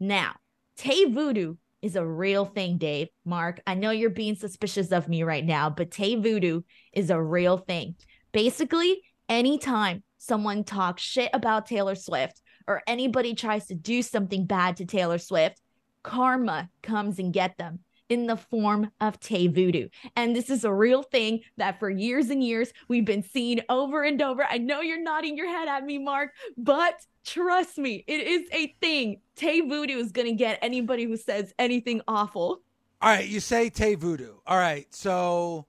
now 0.00 0.32
tay 0.76 1.04
voodoo 1.04 1.54
is 1.84 1.96
a 1.96 2.06
real 2.06 2.46
thing, 2.46 2.78
Dave. 2.78 3.08
Mark, 3.26 3.60
I 3.66 3.74
know 3.74 3.90
you're 3.90 4.08
being 4.08 4.36
suspicious 4.36 4.90
of 4.90 5.06
me 5.06 5.22
right 5.22 5.44
now, 5.44 5.68
but 5.68 5.90
Tay 5.90 6.14
Voodoo 6.14 6.62
is 6.94 7.10
a 7.10 7.20
real 7.20 7.58
thing. 7.58 7.94
Basically, 8.32 9.02
anytime 9.28 10.02
someone 10.16 10.64
talks 10.64 11.02
shit 11.02 11.28
about 11.34 11.66
Taylor 11.66 11.94
Swift 11.94 12.40
or 12.66 12.80
anybody 12.86 13.34
tries 13.34 13.66
to 13.66 13.74
do 13.74 14.00
something 14.00 14.46
bad 14.46 14.78
to 14.78 14.86
Taylor 14.86 15.18
Swift, 15.18 15.60
karma 16.02 16.70
comes 16.82 17.18
and 17.18 17.34
get 17.34 17.58
them 17.58 17.80
in 18.08 18.26
the 18.26 18.38
form 18.38 18.90
of 19.02 19.20
Tay 19.20 19.48
Voodoo. 19.48 19.88
And 20.16 20.34
this 20.34 20.48
is 20.48 20.64
a 20.64 20.72
real 20.72 21.02
thing 21.02 21.40
that 21.58 21.78
for 21.78 21.90
years 21.90 22.30
and 22.30 22.42
years 22.42 22.72
we've 22.88 23.04
been 23.04 23.22
seeing 23.22 23.60
over 23.68 24.04
and 24.04 24.22
over. 24.22 24.46
I 24.48 24.56
know 24.56 24.80
you're 24.80 25.02
nodding 25.02 25.36
your 25.36 25.48
head 25.48 25.68
at 25.68 25.84
me, 25.84 25.98
Mark, 25.98 26.30
but 26.56 26.98
trust 27.24 27.78
me, 27.78 28.04
it 28.06 28.20
is 28.20 28.48
a 28.52 28.68
thing. 28.80 29.20
Tay 29.36 29.60
Voodoo 29.60 29.98
is 29.98 30.12
going 30.12 30.28
to 30.28 30.34
get 30.34 30.58
anybody 30.62 31.04
who 31.04 31.16
says 31.16 31.52
anything 31.58 32.00
awful. 32.06 32.60
All 33.02 33.10
right, 33.10 33.26
you 33.26 33.40
say 33.40 33.70
Tay 33.70 33.96
Voodoo. 33.96 34.34
All 34.46 34.58
right, 34.58 34.86
so 34.94 35.66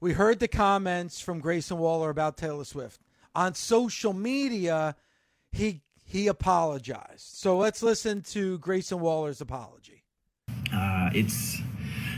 we 0.00 0.12
heard 0.12 0.38
the 0.38 0.48
comments 0.48 1.20
from 1.20 1.40
Grayson 1.40 1.78
Waller 1.78 2.10
about 2.10 2.36
Taylor 2.36 2.64
Swift 2.64 3.00
on 3.34 3.54
social 3.54 4.12
media. 4.12 4.96
He 5.52 5.80
he 6.04 6.26
apologized. 6.28 7.36
So 7.36 7.56
let's 7.56 7.82
listen 7.82 8.22
to 8.22 8.58
Grayson 8.58 9.00
Waller's 9.00 9.40
apology. 9.40 10.04
Uh, 10.72 11.10
it's 11.14 11.58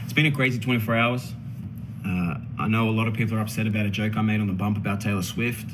it's 0.04 0.12
been 0.12 0.26
a 0.26 0.32
crazy 0.32 0.58
24 0.58 0.96
hours. 0.96 1.32
Uh, 2.04 2.34
I 2.58 2.68
know 2.68 2.88
a 2.88 2.90
lot 2.90 3.08
of 3.08 3.14
people 3.14 3.36
are 3.36 3.40
upset 3.40 3.66
about 3.66 3.86
a 3.86 3.90
joke 3.90 4.16
I 4.16 4.22
made 4.22 4.40
on 4.40 4.46
the 4.46 4.52
bump 4.52 4.76
about 4.76 5.00
Taylor 5.00 5.22
Swift, 5.22 5.70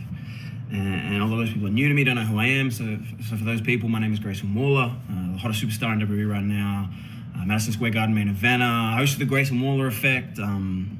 and, 0.72 1.14
and 1.14 1.22
a 1.22 1.26
lot 1.26 1.40
of 1.40 1.46
those 1.46 1.52
people 1.52 1.68
are 1.68 1.70
new 1.70 1.88
to 1.88 1.94
me, 1.94 2.02
don't 2.02 2.16
know 2.16 2.22
who 2.22 2.38
I 2.38 2.46
am. 2.46 2.70
So, 2.70 2.98
so 3.28 3.36
for 3.36 3.44
those 3.44 3.60
people, 3.60 3.88
my 3.88 3.98
name 3.98 4.12
is 4.12 4.18
Grayson 4.18 4.54
Waller, 4.54 4.90
uh, 5.10 5.32
the 5.32 5.38
hottest 5.38 5.62
superstar 5.62 5.92
in 5.92 6.00
WWE 6.00 6.30
right 6.30 6.42
now. 6.42 6.88
Uh, 7.36 7.44
Madison 7.44 7.72
Square 7.72 7.90
Garden 7.90 8.14
main 8.14 8.34
eventer, 8.34 8.96
host 8.96 9.14
of 9.14 9.18
the 9.18 9.24
Grayson 9.26 9.60
Waller 9.60 9.86
Effect. 9.86 10.38
Um, 10.38 10.98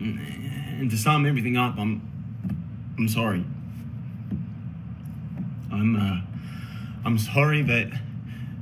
and 0.00 0.90
to 0.90 0.96
sum 0.96 1.26
everything 1.26 1.56
up, 1.56 1.78
I'm 1.78 2.02
I'm 2.98 3.08
sorry. 3.08 3.44
I'm 5.70 5.96
uh, 5.96 6.20
I'm 7.04 7.18
sorry 7.18 7.62
that 7.62 7.92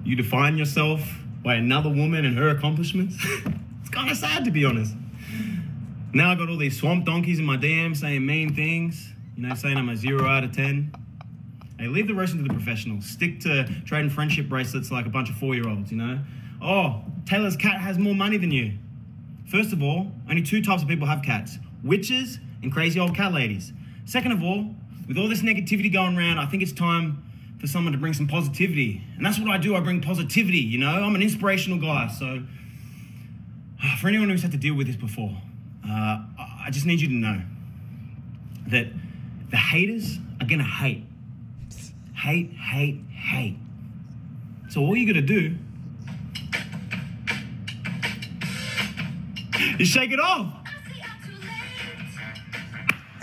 you 0.05 0.17
define 0.17 0.57
yourself 0.57 1.03
by 1.43 1.55
another 1.55 1.89
woman 1.89 2.25
and 2.25 2.37
her 2.37 2.49
accomplishments. 2.49 3.17
it's 3.81 3.91
kind 3.91 4.11
of 4.11 4.17
sad 4.17 4.45
to 4.45 4.51
be 4.51 4.65
honest. 4.65 4.95
Now 6.13 6.33
I 6.33 6.35
got 6.35 6.49
all 6.49 6.57
these 6.57 6.79
swamp 6.79 7.07
donkeys 7.07 7.39
in 7.39 7.45
my 7.45 7.57
DM 7.57 7.97
saying 7.97 8.27
mean 8.27 8.55
things, 8.55 9.10
you 9.41 9.49
know, 9.49 9.55
saying 9.55 9.79
I'm 9.79 9.89
a 9.89 9.97
zero 9.97 10.27
out 10.27 10.45
of 10.45 10.53
ten. 10.53 10.93
Hey, 11.79 11.87
leave 11.87 12.07
the 12.07 12.15
rest 12.15 12.37
to 12.37 12.43
the 12.43 12.51
professionals. 12.51 13.07
Stick 13.07 13.41
to 13.41 13.67
trading 13.87 14.11
friendship 14.11 14.51
bracelets 14.51 14.91
like 14.91 15.07
a 15.07 15.09
bunch 15.09 15.31
of 15.31 15.37
four-year-olds, 15.37 15.91
you 15.91 15.97
know. 15.97 16.19
Oh, 16.61 17.03
Taylor's 17.25 17.57
cat 17.57 17.81
has 17.81 17.97
more 17.99 18.15
money 18.15 18.37
than 18.37 18.51
you. 18.51 18.75
First 19.51 19.73
of 19.73 19.83
all, 19.83 20.13
only 20.29 20.43
two 20.43 20.63
types 20.63 20.83
of 20.83 20.89
people 20.89 21.07
have 21.07 21.23
cats: 21.23 21.57
witches 21.83 22.39
and 22.63 22.71
crazy 22.71 23.01
old 23.01 23.17
cat 23.17 23.33
ladies. 23.33 23.73
Second 24.05 24.33
of 24.33 24.43
all, 24.43 24.75
with 25.09 25.17
all 25.17 25.29
this 25.29 25.41
negativity 25.41 25.91
going 25.91 26.19
around, 26.19 26.39
I 26.39 26.45
think 26.45 26.63
it's 26.63 26.73
time 26.73 27.25
for 27.59 27.67
someone 27.67 27.93
to 27.93 27.99
bring 27.99 28.13
some 28.13 28.27
positivity. 28.27 29.03
And 29.17 29.25
that's 29.25 29.39
what 29.39 29.49
I 29.51 29.57
do. 29.57 29.75
I 29.75 29.81
bring 29.81 30.03
positivity, 30.03 30.59
you 30.59 30.79
know? 30.79 30.91
I'm 30.91 31.15
an 31.15 31.23
inspirational 31.23 31.79
guy. 31.79 32.09
So, 32.09 32.43
for 34.01 34.09
anyone 34.09 34.29
who's 34.29 34.43
had 34.43 34.53
to 34.53 34.59
deal 34.59 34.75
with 34.75 34.87
this 34.87 34.97
before, 34.97 35.35
uh, 35.87 36.23
I 36.39 36.69
just 36.71 36.85
need 36.85 37.01
you 37.01 37.09
to 37.09 37.15
know 37.15 37.43
that 38.69 38.87
the 39.51 39.57
haters 39.57 40.19
are 40.41 40.47
gonna 40.47 40.65
hate. 40.65 41.05
Hate, 42.15 42.53
hate, 42.53 43.03
hate. 43.09 43.59
So, 44.69 44.81
all 44.81 44.97
you 44.97 45.07
gotta 45.07 45.27
do 45.27 45.57
is 49.79 49.89
shake 49.89 50.13
it 50.13 50.21
off. 50.21 50.55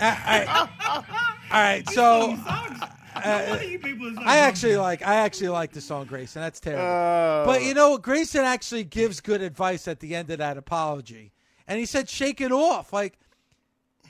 All 0.00 1.60
right, 1.60 1.82
so 1.90 2.30
What 2.30 3.26
are 3.26 3.64
you 3.64 3.78
people 3.78 4.12
so 4.14 4.22
I 4.24 4.38
actually 4.38 4.76
like 4.76 5.04
I 5.06 5.16
actually 5.16 5.48
like 5.48 5.72
the 5.72 5.80
song 5.80 6.04
Grayson. 6.06 6.42
That's 6.42 6.60
terrible. 6.60 6.84
Uh, 6.84 7.44
but 7.44 7.62
you 7.62 7.74
know, 7.74 7.98
Grayson 7.98 8.44
actually 8.44 8.84
gives 8.84 9.20
good 9.20 9.42
advice 9.42 9.88
at 9.88 10.00
the 10.00 10.14
end 10.14 10.30
of 10.30 10.38
that 10.38 10.56
apology. 10.56 11.32
And 11.66 11.78
he 11.78 11.86
said 11.86 12.08
shake 12.08 12.40
it 12.40 12.52
off. 12.52 12.92
Like 12.92 13.18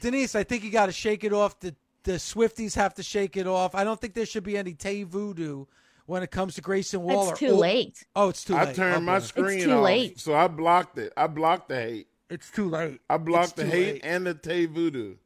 Denise, 0.00 0.34
I 0.34 0.44
think 0.44 0.62
you 0.62 0.70
got 0.70 0.86
to 0.86 0.92
shake 0.92 1.24
it 1.24 1.32
off. 1.32 1.58
The 1.60 1.74
the 2.08 2.14
Swifties 2.14 2.74
have 2.74 2.94
to 2.94 3.02
shake 3.02 3.36
it 3.36 3.46
off. 3.46 3.74
I 3.74 3.84
don't 3.84 4.00
think 4.00 4.14
there 4.14 4.24
should 4.24 4.42
be 4.42 4.56
any 4.56 4.72
Tay 4.72 5.02
voodoo 5.02 5.66
when 6.06 6.22
it 6.22 6.30
comes 6.30 6.54
to 6.54 6.62
Grayson 6.62 7.02
Waller. 7.02 7.32
It's 7.32 7.38
too 7.40 7.48
Oh, 7.48 7.56
late. 7.56 8.02
Oh, 8.16 8.30
it's 8.30 8.44
too 8.44 8.54
I 8.54 8.60
late. 8.64 8.68
I 8.70 8.72
turned 8.72 9.04
my 9.04 9.16
Okay. 9.16 9.26
screen 9.26 9.60
too 9.64 9.72
off, 9.72 9.84
late. 9.84 10.18
so 10.18 10.34
I 10.34 10.48
blocked 10.48 10.96
it. 10.96 11.12
I 11.18 11.26
blocked 11.26 11.68
the 11.68 11.76
hate. 11.76 12.08
It's 12.30 12.50
too 12.50 12.70
late. 12.70 13.00
I 13.10 13.18
blocked 13.18 13.56
the 13.56 13.66
hate 13.66 13.92
late. 13.94 14.00
and 14.04 14.26
the 14.26 14.32
Tay 14.32 14.64
Voodoo. 14.64 15.16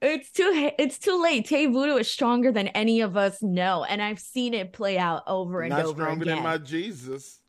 It's 0.00 0.30
too 0.30 0.70
it's 0.78 0.98
too 0.98 1.20
late. 1.20 1.46
Tay 1.48 1.66
Voodoo 1.66 1.96
is 1.96 2.08
stronger 2.08 2.52
than 2.52 2.68
any 2.68 3.00
of 3.00 3.16
us 3.16 3.42
know, 3.42 3.82
and 3.82 4.00
I've 4.00 4.20
seen 4.20 4.54
it 4.54 4.72
play 4.72 4.98
out 4.98 5.24
over 5.26 5.62
and 5.62 5.72
over. 5.72 5.78
Again. 5.80 5.84
Not 5.84 5.84
over 5.90 6.02
stronger 6.02 6.22
again. 6.22 6.34
than 6.36 6.44
my 6.44 6.58
Jesus. 6.58 7.40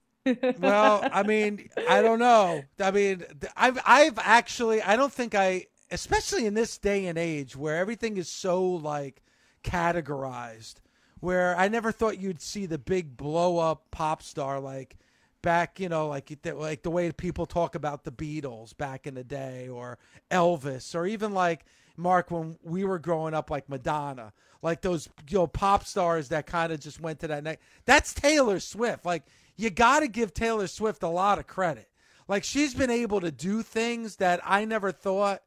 well, 0.59 1.07
I 1.13 1.21
mean, 1.23 1.69
I 1.87 2.01
don't 2.01 2.19
know. 2.19 2.63
I 2.79 2.89
mean, 2.91 3.23
I've 3.55 3.79
I've 3.85 4.17
actually 4.19 4.81
I 4.81 4.95
don't 4.95 5.13
think 5.13 5.35
I 5.35 5.67
especially 5.91 6.45
in 6.45 6.53
this 6.53 6.77
day 6.77 7.05
and 7.05 7.17
age 7.17 7.55
where 7.55 7.77
everything 7.77 8.17
is 8.17 8.29
so 8.29 8.63
like 8.63 9.21
categorized 9.63 10.75
where 11.19 11.55
I 11.57 11.67
never 11.67 11.91
thought 11.91 12.19
you'd 12.19 12.41
see 12.41 12.65
the 12.65 12.79
big 12.79 13.15
blow 13.15 13.59
up 13.59 13.91
pop 13.91 14.23
star 14.23 14.59
like 14.59 14.97
back, 15.41 15.79
you 15.79 15.89
know, 15.89 16.07
like 16.07 16.35
like 16.55 16.83
the 16.83 16.91
way 16.91 17.11
people 17.11 17.45
talk 17.45 17.75
about 17.75 18.03
the 18.03 18.11
Beatles 18.11 18.75
back 18.75 19.07
in 19.07 19.13
the 19.13 19.23
day 19.23 19.67
or 19.69 19.97
Elvis 20.29 20.95
or 20.95 21.05
even 21.05 21.33
like 21.33 21.65
Mark, 21.97 22.31
when 22.31 22.57
we 22.63 22.83
were 22.83 22.99
growing 22.99 23.33
up, 23.33 23.51
like 23.51 23.69
Madonna, 23.69 24.33
like 24.61 24.81
those 24.81 25.09
you 25.29 25.37
know 25.37 25.47
pop 25.47 25.85
stars 25.85 26.29
that 26.29 26.47
kind 26.47 26.71
of 26.71 26.79
just 26.79 26.99
went 26.99 27.19
to 27.19 27.27
that 27.27 27.43
next. 27.43 27.63
That's 27.85 28.13
Taylor 28.13 28.59
Swift. 28.59 29.05
Like 29.05 29.23
you 29.57 29.69
got 29.69 29.99
to 29.99 30.07
give 30.07 30.33
Taylor 30.33 30.67
Swift 30.67 31.03
a 31.03 31.07
lot 31.07 31.37
of 31.37 31.47
credit. 31.47 31.89
Like 32.27 32.43
she's 32.43 32.73
been 32.73 32.89
able 32.89 33.21
to 33.21 33.31
do 33.31 33.61
things 33.61 34.15
that 34.17 34.39
I 34.43 34.65
never 34.65 34.91
thought 34.91 35.41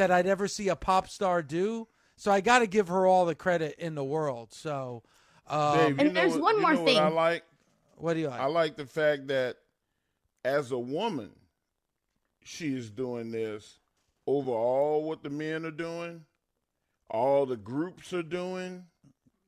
that 0.00 0.10
I'd 0.10 0.26
ever 0.26 0.48
see 0.48 0.68
a 0.68 0.76
pop 0.76 1.08
star 1.08 1.42
do. 1.42 1.86
So 2.16 2.32
I 2.32 2.40
got 2.40 2.60
to 2.60 2.66
give 2.66 2.88
her 2.88 3.06
all 3.06 3.26
the 3.26 3.34
credit 3.34 3.76
in 3.78 3.94
the 3.94 4.04
world. 4.04 4.52
So, 4.52 5.02
um, 5.46 5.76
Dave, 5.78 5.98
And 5.98 6.08
know 6.08 6.20
there's 6.20 6.32
what- 6.32 6.42
one 6.42 6.54
you 6.56 6.60
more 6.62 6.74
know 6.74 6.82
what 6.82 6.96
I 6.96 7.06
thing. 7.06 7.14
like. 7.14 7.44
what 7.96 8.14
do 8.14 8.20
you 8.20 8.28
like? 8.28 8.40
I 8.40 8.46
like 8.46 8.76
the 8.76 8.86
fact 8.86 9.26
that 9.28 9.58
as 10.44 10.70
a 10.72 10.78
woman, 10.78 11.30
she 12.42 12.74
is 12.74 12.90
doing 12.90 13.30
this 13.30 13.78
over 14.26 14.50
all 14.50 15.04
what 15.04 15.22
the 15.22 15.28
men 15.30 15.66
are 15.66 15.70
doing, 15.70 16.24
all 17.10 17.44
the 17.46 17.56
groups 17.58 18.12
are 18.14 18.22
doing. 18.22 18.86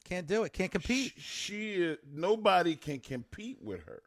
Can't 0.04 0.26
do 0.26 0.44
it. 0.44 0.52
Can't 0.52 0.70
compete. 0.72 1.12
She, 1.16 1.20
she 1.20 1.72
is, 1.74 1.98
nobody 2.12 2.76
can 2.76 3.00
compete 3.00 3.58
with 3.62 3.84
her. 3.84 4.02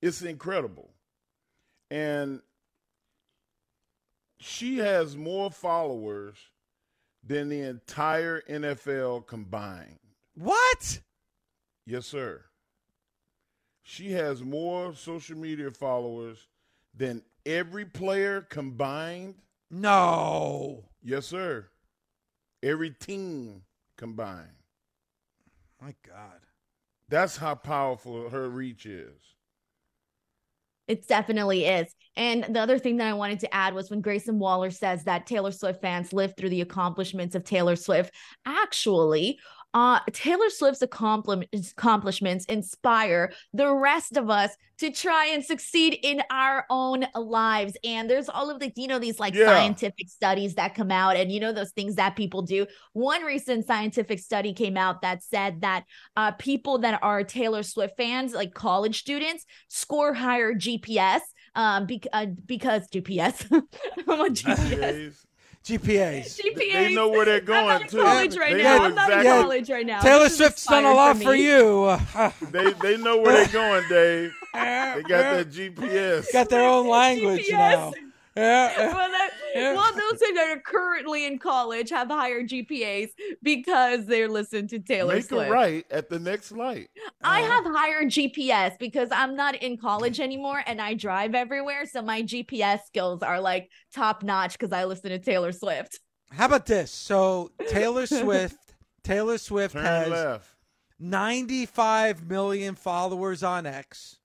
It's 0.00 0.22
incredible. 0.22 0.90
And 1.90 2.40
she 4.40 4.78
has 4.78 5.16
more 5.16 5.50
followers 5.50 6.36
than 7.22 7.50
the 7.50 7.60
entire 7.60 8.40
NFL 8.48 9.26
combined. 9.26 9.98
What? 10.34 11.00
Yes, 11.86 12.06
sir. 12.06 12.44
She 13.82 14.12
has 14.12 14.42
more 14.42 14.94
social 14.94 15.36
media 15.36 15.70
followers 15.70 16.48
than 16.96 17.22
every 17.44 17.84
player 17.84 18.40
combined. 18.40 19.34
No. 19.70 20.84
Yes, 21.02 21.26
sir. 21.26 21.68
Every 22.62 22.90
team 22.90 23.62
combined. 23.96 24.48
My 25.80 25.94
God. 26.06 26.40
That's 27.08 27.36
how 27.36 27.56
powerful 27.56 28.30
her 28.30 28.48
reach 28.48 28.86
is. 28.86 29.20
It 30.90 31.06
definitely 31.06 31.66
is. 31.66 31.94
And 32.16 32.44
the 32.52 32.58
other 32.58 32.76
thing 32.76 32.96
that 32.96 33.06
I 33.06 33.12
wanted 33.12 33.38
to 33.40 33.54
add 33.54 33.74
was 33.74 33.90
when 33.90 34.00
Grayson 34.00 34.40
Waller 34.40 34.72
says 34.72 35.04
that 35.04 35.24
Taylor 35.24 35.52
Swift 35.52 35.80
fans 35.80 36.12
live 36.12 36.34
through 36.36 36.48
the 36.48 36.62
accomplishments 36.62 37.36
of 37.36 37.44
Taylor 37.44 37.76
Swift. 37.76 38.12
Actually, 38.44 39.38
uh, 39.74 40.00
Taylor 40.12 40.50
Swift's 40.50 40.82
accompli- 40.82 41.48
accomplishments 41.52 42.44
inspire 42.46 43.32
the 43.52 43.72
rest 43.72 44.16
of 44.16 44.28
us 44.30 44.50
to 44.78 44.90
try 44.90 45.26
and 45.26 45.44
succeed 45.44 45.98
in 46.02 46.22
our 46.30 46.64
own 46.70 47.06
lives. 47.14 47.76
And 47.84 48.08
there's 48.08 48.28
all 48.30 48.50
of 48.50 48.60
the, 48.60 48.72
you 48.76 48.88
know, 48.88 48.98
these 48.98 49.20
like 49.20 49.34
Yeah. 49.34 49.46
scientific 49.46 50.08
studies 50.08 50.54
that 50.54 50.74
come 50.74 50.90
out, 50.90 51.16
and 51.16 51.30
you 51.30 51.38
know, 51.38 51.52
those 51.52 51.72
things 51.72 51.96
that 51.96 52.16
people 52.16 52.42
do. 52.42 52.66
One 52.94 53.22
recent 53.22 53.66
scientific 53.66 54.18
study 54.20 54.52
came 54.54 54.76
out 54.76 55.02
that 55.02 55.22
said 55.22 55.60
that 55.60 55.84
uh, 56.16 56.32
people 56.32 56.78
that 56.78 56.98
are 57.02 57.22
Taylor 57.24 57.62
Swift 57.62 57.96
fans, 57.96 58.32
like 58.32 58.54
college 58.54 58.98
students, 59.00 59.44
score 59.68 60.14
higher 60.14 60.54
GPS 60.54 61.20
um, 61.54 61.86
bec- 61.86 62.06
uh, 62.12 62.26
because 62.46 62.88
GPS. 62.88 63.46
GPS. 64.06 65.16
GPAs. 65.64 65.80
GPAs. 65.80 66.40
GPAs. 66.40 66.72
They 66.72 66.94
know 66.94 67.08
where 67.08 67.24
they're 67.26 67.40
going 67.40 67.58
I'm 67.60 67.66
going 67.66 67.80
not 67.80 67.82
in 67.82 67.88
too. 67.88 67.98
college 68.02 68.36
right 68.36 68.54
They 68.56 68.62
now. 68.62 68.78
know 68.78 68.84
I'm 68.84 68.94
not 68.94 69.10
in 69.12 69.22
college 69.24 69.70
right 69.70 69.86
now. 69.86 70.00
Taylor 70.00 70.24
This 70.24 70.36
Swift's 70.38 70.64
done 70.66 70.84
a 70.84 70.92
lot 70.94 71.16
for 71.18 71.22
for 71.24 71.34
you. 71.34 71.98
They 72.50 72.72
they 72.72 72.96
know 72.96 73.18
where 73.18 73.32
they're 73.44 73.52
going, 73.52 73.84
Dave. 73.88 74.32
They 74.54 75.02
got 75.06 75.08
that 75.36 75.50
GPS. 75.52 76.32
Got 76.32 76.48
their 76.48 76.64
own 76.68 76.88
language 76.88 77.46
GPS. 77.46 77.50
now. 77.52 77.92
Yeah. 78.36 78.76
well, 78.94 79.10
that, 79.10 79.30
Yeah. 79.54 79.74
well, 79.74 79.92
those 79.92 80.20
that 80.20 80.56
are 80.56 80.60
currently 80.60 81.26
in 81.26 81.38
college 81.38 81.90
have 81.90 82.08
higher 82.08 82.42
GPAs 82.42 83.10
because 83.42 84.06
they're 84.06 84.28
listening 84.28 84.68
to 84.68 84.78
Taylor 84.78 85.14
Make 85.14 85.24
Swift. 85.24 85.50
right 85.50 85.84
at 85.90 86.08
the 86.08 86.18
next 86.18 86.52
light. 86.52 86.90
I 87.22 87.42
uh-huh. 87.42 87.50
have 87.50 87.64
higher 87.64 88.04
GPS 88.04 88.78
because 88.78 89.08
I'm 89.10 89.34
not 89.34 89.56
in 89.56 89.76
college 89.76 90.20
anymore 90.20 90.62
and 90.66 90.80
I 90.80 90.94
drive 90.94 91.34
everywhere. 91.34 91.86
So 91.86 92.02
my 92.02 92.22
GPS 92.22 92.80
skills 92.86 93.22
are 93.22 93.40
like 93.40 93.68
top 93.92 94.22
notch 94.22 94.52
because 94.58 94.72
I 94.72 94.84
listen 94.84 95.10
to 95.10 95.18
Taylor 95.18 95.52
Swift. 95.52 95.98
How 96.30 96.46
about 96.46 96.66
this? 96.66 96.90
So 96.92 97.50
Taylor 97.68 98.06
Swift, 98.06 98.56
Taylor 99.02 99.38
Swift 99.38 99.74
Turn 99.74 99.84
has 99.84 100.08
left. 100.08 100.48
95 101.00 102.28
million 102.28 102.74
followers 102.74 103.42
on 103.42 103.66
X 103.66 104.19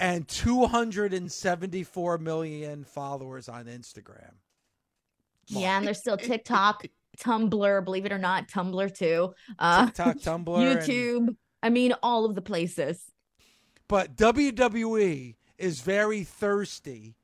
and 0.00 0.26
274 0.28 2.18
million 2.18 2.84
followers 2.84 3.48
on 3.48 3.66
Instagram. 3.66 4.32
Yeah, 5.46 5.76
and 5.78 5.86
there's 5.86 5.98
still 5.98 6.16
TikTok, 6.16 6.86
Tumblr, 7.18 7.84
believe 7.84 8.06
it 8.06 8.12
or 8.12 8.18
not, 8.18 8.48
Tumblr 8.48 8.96
too. 8.96 9.34
Uh, 9.58 9.86
TikTok, 9.86 10.16
Tumblr, 10.18 10.58
and- 10.58 10.80
YouTube. 10.80 11.36
I 11.62 11.70
mean, 11.70 11.94
all 12.02 12.24
of 12.26 12.34
the 12.34 12.42
places. 12.42 13.02
But 13.88 14.16
WWE 14.16 15.36
is 15.58 15.80
very 15.80 16.24
thirsty 16.24 17.16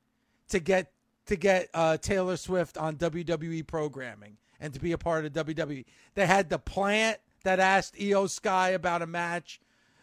to 0.48 0.60
get 0.60 0.92
to 1.26 1.36
get 1.36 1.68
uh, 1.74 1.96
Taylor 1.98 2.36
Swift 2.36 2.76
on 2.76 2.96
WWE 2.96 3.66
programming 3.66 4.36
and 4.58 4.74
to 4.74 4.80
be 4.80 4.92
a 4.92 4.98
part 4.98 5.24
of 5.24 5.32
WWE. 5.32 5.84
They 6.14 6.26
had 6.26 6.48
the 6.50 6.58
plant 6.58 7.18
that 7.44 7.60
asked 7.60 7.94
Iyo 7.94 8.28
Sky 8.28 8.70
about 8.70 9.02
a 9.02 9.06
match 9.06 9.60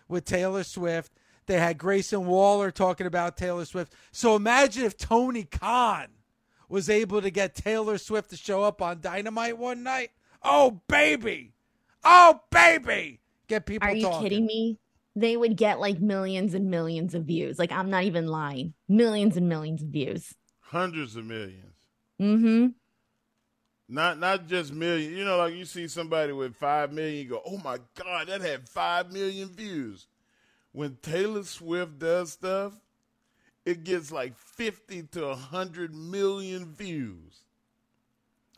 with 0.08 0.24
Taylor 0.26 0.64
Swift. 0.64 1.12
They 1.48 1.58
had 1.58 1.78
Grayson 1.78 2.26
Waller 2.26 2.72
talking 2.72 3.08
about 3.08 3.38
Taylor 3.38 3.66
Swift. 3.66 3.94
So 4.12 4.36
imagine 4.36 4.84
if 4.84 4.98
Tony 4.98 5.46
Khan 5.46 6.08
was 6.70 6.90
able 6.90 7.22
to 7.22 7.30
get 7.32 7.56
Taylor 7.56 7.98
Swift 7.98 8.30
to 8.32 8.38
show 8.38 8.64
up 8.64 8.82
on 8.82 9.00
Dynamite 9.00 9.58
one 9.58 9.82
night. 9.82 10.12
Oh 10.44 10.82
baby, 10.88 11.54
oh 12.04 12.42
baby, 12.52 13.22
get 13.48 13.66
people. 13.66 13.88
Are 13.88 13.94
you 13.94 14.04
talking. 14.04 14.24
kidding 14.24 14.46
me? 14.46 14.78
They 15.16 15.36
would 15.36 15.56
get 15.56 15.80
like 15.80 16.00
millions 16.00 16.54
and 16.54 16.70
millions 16.70 17.16
of 17.16 17.24
views. 17.24 17.58
Like 17.58 17.72
I'm 17.72 17.90
not 17.90 18.04
even 18.04 18.28
lying. 18.28 18.74
Millions 18.90 19.38
and 19.38 19.48
millions 19.50 19.82
of 19.82 19.88
views. 19.88 20.36
Hundreds 20.60 21.16
of 21.16 21.26
millions. 21.26 21.74
Mm-hmm. 22.22 22.68
Not 23.88 24.20
not 24.20 24.48
just 24.48 24.74
million. 24.74 25.16
You 25.16 25.24
know, 25.24 25.38
like 25.38 25.56
you 25.56 25.64
see 25.64 25.88
somebody 25.88 26.34
with 26.34 26.58
five 26.58 26.92
million, 26.92 27.24
you 27.24 27.30
go, 27.30 27.42
"Oh 27.46 27.58
my 27.58 27.80
God, 27.96 28.28
that 28.28 28.42
had 28.42 28.68
five 28.68 29.14
million 29.14 29.48
views." 29.48 30.08
When 30.78 30.96
Taylor 31.02 31.42
Swift 31.42 31.98
does 31.98 32.34
stuff, 32.34 32.72
it 33.66 33.84
gets 33.84 34.12
like 34.12 34.38
fifty 34.38 35.02
to 35.14 35.34
hundred 35.34 35.96
million 35.96 36.72
views. 36.72 37.42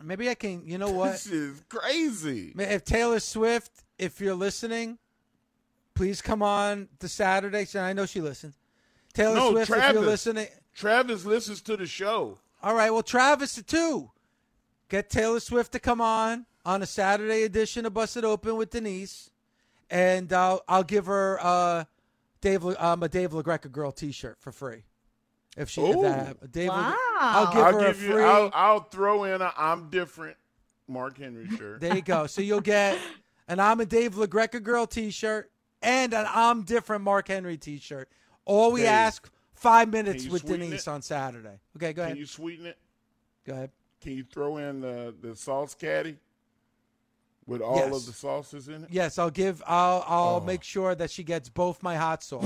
Maybe 0.03 0.30
I 0.30 0.34
can. 0.34 0.63
You 0.65 0.80
know 0.80 0.91
what? 0.91 1.13
This 1.13 1.28
is 1.28 1.63
crazy. 1.70 2.53
If 2.57 2.84
Taylor 2.84 3.22
Swift, 3.22 3.72
if 3.97 4.20
you're 4.20 4.36
listening, 4.36 4.97
please 5.93 6.22
come 6.22 6.43
on 6.43 6.89
the 6.99 7.07
Saturday. 7.07 7.65
I 7.80 7.93
know 7.93 8.05
she 8.05 8.20
listens. 8.20 8.57
Taylor 9.13 9.36
no, 9.36 9.51
Swift, 9.51 9.72
if 9.72 9.93
you're 9.93 10.01
listening. 10.01 10.47
Travis 10.74 11.24
listens 11.24 11.61
to 11.61 11.78
the 11.78 11.88
show. 11.88 12.38
All 12.61 12.76
right, 12.76 12.91
well, 12.91 13.01
Travis 13.01 13.63
too. 13.63 14.11
Get 14.89 15.09
Taylor 15.09 15.39
Swift 15.39 15.72
to 15.72 15.80
come 15.80 16.01
on 16.01 16.47
on 16.65 16.82
a 16.82 16.86
Saturday 16.86 17.43
edition 17.43 17.86
of 17.86 17.93
Busted 17.93 18.26
Open 18.26 18.57
with 18.57 18.72
Denise, 18.72 19.30
and 19.89 20.34
I'll 20.34 20.61
I'll 20.67 20.84
give 20.84 21.05
her 21.05 21.39
uh, 21.41 21.86
Dave 22.42 22.66
um, 22.66 23.04
a 23.04 23.10
Dave 23.10 23.32
LaGreca 23.32 23.72
girl 23.72 23.92
T-shirt 23.92 24.38
for 24.40 24.52
free. 24.52 24.84
If 25.58 25.70
she, 25.70 25.82
if 25.82 26.02
that, 26.02 26.52
Dave, 26.52 26.70
Wow. 26.70 26.96
I'll 27.20 27.54
give 27.54 27.64
I'll 27.64 27.74
her 27.74 27.80
give 27.88 28.02
a 28.02 28.06
you. 28.06 28.12
free. 28.14 28.24
I'll, 28.24 28.50
I'll 28.54 28.80
throw 28.82 29.24
in 29.26 29.42
a 29.42 29.52
"I'm 29.58 29.90
different" 29.90 30.38
Mark 30.88 31.18
Henry 31.18 31.48
shirt. 31.58 31.82
There 31.82 31.96
you 31.96 32.02
go. 32.02 32.28
So 32.28 32.42
you'll 32.42 32.62
get 32.62 32.98
an 33.48 33.60
I'm 33.60 33.80
a 33.80 33.86
Dave 33.86 34.14
LaGreca 34.16 34.62
girl 34.64 34.86
T-shirt 34.88 35.52
and 35.82 36.14
an 36.14 36.26
I'm 36.30 36.64
different 36.64 37.04
Mark 37.04 37.28
Henry 37.28 37.58
T-shirt. 37.58 38.10
All 38.46 38.72
we 38.72 38.82
Dave, 38.82 38.90
ask 38.90 39.30
five 39.54 39.90
minutes 39.90 40.28
with 40.28 40.46
Denise 40.46 40.88
it? 40.88 40.88
on 40.88 41.02
Saturday. 41.02 41.60
Okay, 41.76 41.94
go 41.94 42.04
ahead. 42.04 42.14
Can 42.14 42.20
you 42.20 42.26
sweeten 42.26 42.66
it? 42.68 42.78
Go 43.46 43.54
ahead. 43.54 43.72
Can 44.02 44.14
you 44.14 44.24
throw 44.24 44.58
in 44.58 44.80
the 44.82 45.14
the 45.22 45.36
sauce 45.36 45.76
caddy 45.76 46.16
with 47.50 47.62
all 47.62 47.78
Yes. 47.78 47.95
of 47.95 48.06
the 48.06 48.14
sauces 48.14 48.68
in 48.68 48.84
it? 48.84 48.89
Yes, 48.91 49.18
I'll 49.20 49.30
give. 49.32 49.62
I'll 49.68 50.04
I'll 50.08 50.39
Oh. 50.41 50.45
make 50.45 50.64
sure 50.64 50.95
that 50.95 51.12
she 51.12 51.24
gets 51.24 51.50
both 51.50 51.82
my 51.84 51.95
hot 51.97 52.24
sauce. 52.24 52.45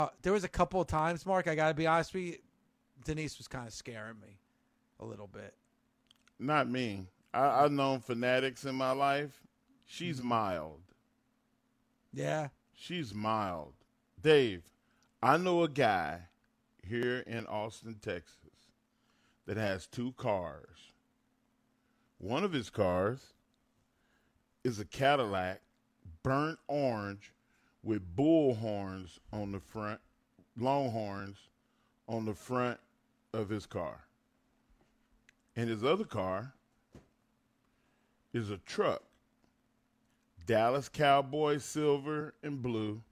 Uh, 0.00 0.08
there 0.22 0.32
was 0.32 0.44
a 0.44 0.48
couple 0.48 0.80
of 0.80 0.86
times, 0.88 1.24
Mark. 1.26 1.46
I 1.48 1.54
got 1.54 1.68
to 1.68 1.74
be 1.74 1.86
honest 1.86 2.12
with 2.14 2.22
you. 2.24 2.36
Denise 3.04 3.38
was 3.38 3.48
kind 3.48 3.66
of 3.66 3.72
scaring 3.72 4.18
me 4.20 4.38
a 5.00 5.04
little 5.04 5.26
bit. 5.26 5.54
not 6.38 6.68
me. 6.68 7.06
I, 7.34 7.64
I've 7.64 7.72
known 7.72 8.00
fanatics 8.00 8.64
in 8.64 8.74
my 8.74 8.92
life. 8.92 9.40
She's 9.86 10.18
Mm-hmm. 10.18 10.28
mild. 10.28 10.80
Yeah. 12.12 12.48
She's 12.74 13.14
mild. 13.14 13.72
Dave, 14.20 14.62
I 15.22 15.36
know 15.36 15.62
a 15.62 15.68
guy 15.68 16.20
here 16.86 17.20
in 17.26 17.46
Austin, 17.46 17.96
Texas, 18.02 18.36
that 19.46 19.56
has 19.56 19.86
two 19.86 20.12
cars. 20.16 20.92
One 22.18 22.44
of 22.44 22.52
his 22.52 22.70
cars 22.70 23.32
is 24.62 24.78
a 24.78 24.84
Cadillac, 24.84 25.60
burnt 26.22 26.58
orange, 26.68 27.32
with 27.82 28.14
bull 28.14 28.54
horns 28.54 29.18
on 29.32 29.52
the 29.52 29.60
front, 29.60 30.00
longhorns 30.56 31.36
on 32.08 32.24
the 32.24 32.34
front 32.34 32.78
of 33.32 33.48
his 33.48 33.66
car. 33.66 34.04
And 35.56 35.68
his 35.68 35.84
other 35.84 36.04
car 36.04 36.54
is 38.32 38.50
a 38.50 38.58
truck. 38.58 39.02
Dallas 40.46 40.88
Cowboys 40.88 41.64
silver 41.64 42.34
and 42.42 42.62
blue, 42.62 43.02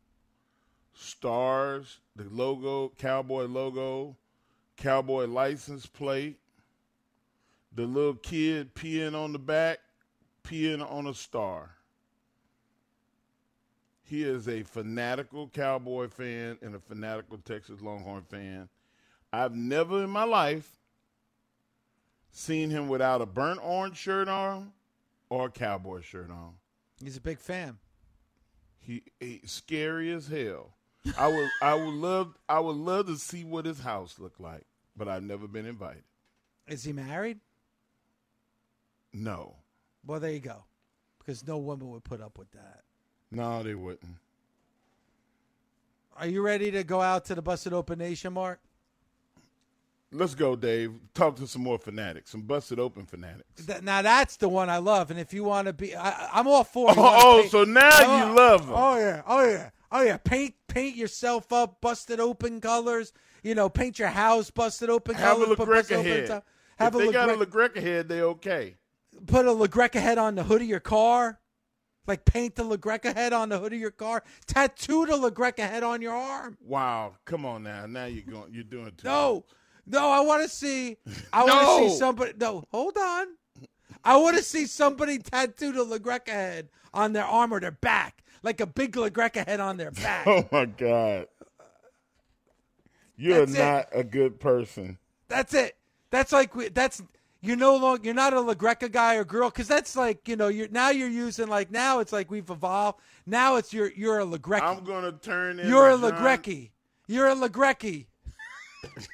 stars, 0.94 1.98
the 2.16 2.24
logo, 2.30 2.92
cowboy 2.98 3.44
logo, 3.44 4.16
cowboy 4.76 5.26
license 5.26 5.86
plate, 5.86 6.38
the 7.72 7.86
little 7.86 8.14
kid 8.14 8.74
peeing 8.74 9.14
on 9.14 9.32
the 9.32 9.38
back, 9.38 9.78
peeing 10.42 10.84
on 10.90 11.06
a 11.06 11.14
star. 11.14 11.76
He 14.10 14.24
is 14.24 14.48
a 14.48 14.64
fanatical 14.64 15.46
Cowboy 15.46 16.08
fan 16.08 16.58
and 16.62 16.74
a 16.74 16.80
fanatical 16.80 17.38
Texas 17.38 17.80
Longhorn 17.80 18.24
fan. 18.24 18.68
I've 19.32 19.54
never 19.54 20.02
in 20.02 20.10
my 20.10 20.24
life 20.24 20.80
seen 22.32 22.70
him 22.70 22.88
without 22.88 23.22
a 23.22 23.26
burnt 23.26 23.60
orange 23.62 23.96
shirt 23.96 24.26
on 24.26 24.72
or 25.28 25.46
a 25.46 25.50
cowboy 25.50 26.00
shirt 26.00 26.28
on. 26.28 26.54
He's 27.00 27.18
a 27.18 27.20
big 27.20 27.38
fan. 27.38 27.78
He, 28.80 29.04
he 29.20 29.42
scary 29.44 30.10
as 30.10 30.26
hell. 30.26 30.74
I 31.16 31.28
would 31.28 31.50
I 31.62 31.74
would 31.74 31.94
love 31.94 32.36
I 32.48 32.58
would 32.58 32.74
love 32.74 33.06
to 33.06 33.16
see 33.16 33.44
what 33.44 33.64
his 33.64 33.78
house 33.78 34.18
looked 34.18 34.40
like, 34.40 34.66
but 34.96 35.06
I've 35.06 35.22
never 35.22 35.46
been 35.46 35.66
invited. 35.66 36.02
Is 36.66 36.82
he 36.82 36.92
married? 36.92 37.38
No. 39.12 39.54
Well, 40.04 40.18
there 40.18 40.32
you 40.32 40.40
go. 40.40 40.64
Because 41.20 41.46
no 41.46 41.58
woman 41.58 41.90
would 41.90 42.02
put 42.02 42.20
up 42.20 42.36
with 42.36 42.50
that. 42.50 42.82
No, 43.30 43.62
they 43.62 43.74
wouldn't. 43.74 44.16
Are 46.16 46.26
you 46.26 46.42
ready 46.42 46.70
to 46.72 46.84
go 46.84 47.00
out 47.00 47.24
to 47.26 47.34
the 47.34 47.42
Busted 47.42 47.72
Open 47.72 47.98
Nation, 47.98 48.32
Mark? 48.34 48.60
Let's 50.12 50.34
go, 50.34 50.56
Dave. 50.56 50.92
Talk 51.14 51.36
to 51.36 51.46
some 51.46 51.62
more 51.62 51.78
fanatics, 51.78 52.32
some 52.32 52.42
busted 52.42 52.80
open 52.80 53.06
fanatics. 53.06 53.64
Th- 53.64 53.80
now 53.80 54.02
that's 54.02 54.36
the 54.36 54.48
one 54.48 54.68
I 54.68 54.78
love, 54.78 55.12
and 55.12 55.20
if 55.20 55.32
you 55.32 55.44
want 55.44 55.68
to 55.68 55.72
be, 55.72 55.94
I, 55.94 56.30
I'm 56.34 56.48
all 56.48 56.64
for. 56.64 56.90
Oh, 56.90 56.94
oh, 56.96 57.46
so 57.48 57.62
now 57.62 57.88
Oh, 57.92 58.26
you 58.28 58.34
love 58.34 58.62
'em. 58.62 58.74
Oh 58.74 58.98
yeah, 58.98 59.22
oh 59.24 59.44
yeah, 59.48 59.70
oh 59.92 60.02
yeah. 60.02 60.16
Paint, 60.16 60.56
paint 60.66 60.96
yourself 60.96 61.52
up, 61.52 61.80
busted 61.80 62.18
open 62.18 62.60
colors. 62.60 63.12
You 63.44 63.54
know, 63.54 63.68
paint 63.68 64.00
your 64.00 64.08
house, 64.08 64.50
busted 64.50 64.90
open 64.90 65.14
Have 65.14 65.40
a 65.40 65.44
colors. 65.44 65.56
put 65.56 65.68
busted 65.68 65.98
LaGreca 65.98 66.04
head. 66.04 66.26
top- 66.26 66.44
If 66.72 66.78
Have 66.80 66.92
they 66.94 67.06
a 67.08 67.12
got 67.12 67.30
a 67.30 67.34
LaGreca 67.34 67.80
head, 67.80 68.08
they 68.08 68.20
okay. 68.20 68.74
put 69.28 69.46
a 69.46 69.50
LaGreca 69.50 70.00
head 70.00 70.18
on 70.18 70.34
the 70.34 70.42
hood 70.42 70.60
of 70.60 70.66
your 70.68 70.80
car. 70.80 71.38
Like 72.06 72.24
paint 72.24 72.56
the 72.56 72.64
LaGreca 72.64 73.14
head 73.14 73.32
on 73.32 73.50
the 73.50 73.58
hood 73.58 73.72
of 73.72 73.78
your 73.78 73.90
car. 73.90 74.22
Tattoo 74.46 75.06
the 75.06 75.12
LaGreca 75.12 75.58
head 75.60 75.82
on 75.82 76.00
your 76.02 76.14
arm. 76.14 76.56
Wow, 76.64 77.14
come 77.24 77.44
on 77.46 77.62
now. 77.62 77.86
Now 77.86 78.06
you're 78.06 78.24
going. 78.24 78.52
You're 78.52 78.64
doing 78.64 78.92
too. 78.96 79.06
No, 79.06 79.44
no, 79.86 80.10
I 80.10 80.20
want 80.20 80.42
to 80.42 80.48
see. 80.48 80.96
I 81.32 81.44
want 81.44 81.68
to 81.84 81.88
see 81.92 81.98
somebody. 81.98 82.32
No, 82.40 82.64
hold 82.72 82.96
on. 82.96 83.26
I 84.02 84.16
want 84.16 84.36
to 84.38 84.42
see 84.42 84.66
somebody 84.66 85.18
tattoo 85.18 85.72
the 85.72 85.84
LaGreca 85.84 86.28
head 86.28 86.68
on 86.94 87.12
their 87.12 87.24
arm 87.24 87.52
or 87.52 87.60
their 87.60 87.70
back, 87.70 88.24
like 88.42 88.60
a 88.60 88.66
big 88.66 88.92
LaGreca 88.96 89.46
head 89.46 89.60
on 89.60 89.76
their 89.76 89.90
back. 89.90 90.26
Oh 90.26 90.48
my 90.50 90.64
God. 90.64 91.26
You're 93.16 93.40
That's 93.46 93.54
it. 93.54 93.58
not 93.58 93.86
a 93.92 94.02
good 94.02 94.40
person. 94.40 94.98
That's 95.28 95.52
it. 95.52 95.76
That's 96.10 96.32
like 96.32 96.54
we- 96.54 96.68
that's 96.70 97.02
you're 97.40 97.56
no 97.56 97.76
longer 97.76 98.02
you're 98.04 98.14
not 98.14 98.32
a 98.32 98.36
LaGreca 98.36 98.92
guy 98.92 99.16
or 99.16 99.24
girl 99.24 99.48
because 99.48 99.66
that's 99.66 99.96
like 99.96 100.28
you 100.28 100.36
know 100.36 100.48
you're 100.48 100.68
now 100.68 100.90
you're 100.90 101.08
using 101.08 101.48
like 101.48 101.70
now 101.70 102.00
it's 102.00 102.12
like 102.12 102.30
we've 102.30 102.50
evolved. 102.50 103.00
Now 103.26 103.56
it's 103.56 103.72
you're 103.72 103.90
you're 103.92 104.20
a 104.20 104.26
LaGreca. 104.26 104.62
I'm 104.62 104.84
gonna 104.84 105.12
turn 105.12 105.58
in. 105.58 105.68
You're 105.68 105.90
a 105.90 105.96
LaGreca. 105.96 106.70
You're 107.06 107.28
a 107.28 107.34
LaGreca. 107.34 108.06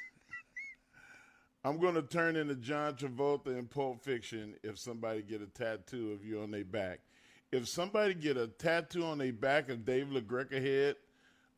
I'm 1.63 1.79
gonna 1.79 2.01
turn 2.01 2.35
into 2.35 2.55
John 2.55 2.93
Travolta 2.93 3.57
in 3.57 3.67
Pulp 3.67 4.03
Fiction 4.03 4.55
if 4.63 4.77
somebody 4.77 5.21
get 5.21 5.41
a 5.41 5.47
tattoo 5.47 6.11
of 6.13 6.25
you 6.25 6.41
on 6.41 6.51
their 6.51 6.65
back. 6.65 6.99
If 7.51 7.67
somebody 7.67 8.13
get 8.13 8.35
a 8.37 8.47
tattoo 8.47 9.03
on 9.05 9.17
their 9.17 9.33
back 9.33 9.69
of 9.69 9.85
Dave 9.85 10.07
LaGreca 10.07 10.61
head, 10.61 10.95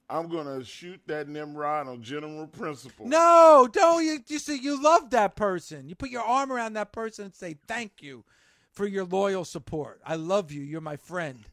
I'm 0.10 0.28
gonna 0.28 0.64
shoot 0.64 1.00
that 1.08 1.28
Nimrod 1.28 1.88
on 1.88 2.02
general 2.02 2.48
principle. 2.48 3.08
No, 3.08 3.70
don't 3.72 4.04
you 4.04 4.20
you 4.28 4.40
see 4.40 4.58
you 4.58 4.82
love 4.82 5.12
that 5.12 5.36
person. 5.36 5.88
You 5.88 5.96
put 5.96 6.10
your 6.10 6.24
arm 6.24 6.52
around 6.52 6.74
that 6.74 6.92
person 6.92 7.26
and 7.26 7.36
say 7.36 7.58
thank 7.68 8.02
you 8.02 8.24
for 8.72 8.88
your 8.88 9.06
loyal 9.06 9.46
support. 9.46 10.02
I 10.06 10.16
love 10.16 10.52
you. 10.52 10.62
You're 10.62 10.82
my 10.82 10.96
friend. 10.96 11.46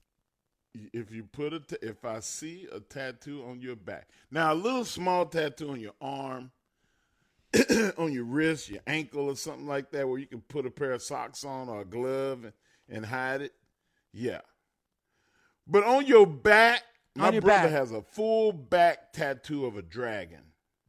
If 0.93 1.11
you 1.11 1.25
put 1.25 1.53
a, 1.53 1.63
if 1.83 2.05
I 2.05 2.21
see 2.21 2.67
a 2.73 2.81
tattoo 2.81 3.45
on 3.49 3.61
your 3.61 3.77
back, 3.77 4.09
now 4.31 4.53
a 4.53 4.55
little 4.55 4.85
small 4.85 5.27
tattoo 5.27 5.71
on 5.71 5.81
your 5.81 5.95
arm, 6.01 6.51
on 7.99 8.13
your 8.13 8.25
wrist, 8.25 8.71
your 8.71 8.83
ankle, 8.87 9.31
or 9.31 9.37
something 9.37 9.67
like 9.67 9.91
that, 9.93 10.09
where 10.09 10.19
you 10.19 10.27
can 10.27 10.43
put 10.43 10.67
a 10.67 10.71
pair 10.71 10.93
of 10.93 11.03
socks 11.03 11.45
on 11.45 11.69
or 11.69 11.81
a 11.81 11.85
glove 11.85 12.45
and, 12.45 12.53
and 12.89 13.07
hide 13.07 13.43
it. 13.43 13.55
Yeah, 14.13 14.41
but 15.67 15.85
on 15.85 16.07
your 16.07 16.27
back, 16.27 16.83
my 17.17 17.31
brother 17.41 17.63
back. 17.65 17.71
has 17.71 17.93
a 17.93 18.03
full 18.03 18.53
back 18.53 19.13
tattoo 19.13 19.67
of 19.67 19.77
a 19.77 19.83
dragon. 19.83 20.41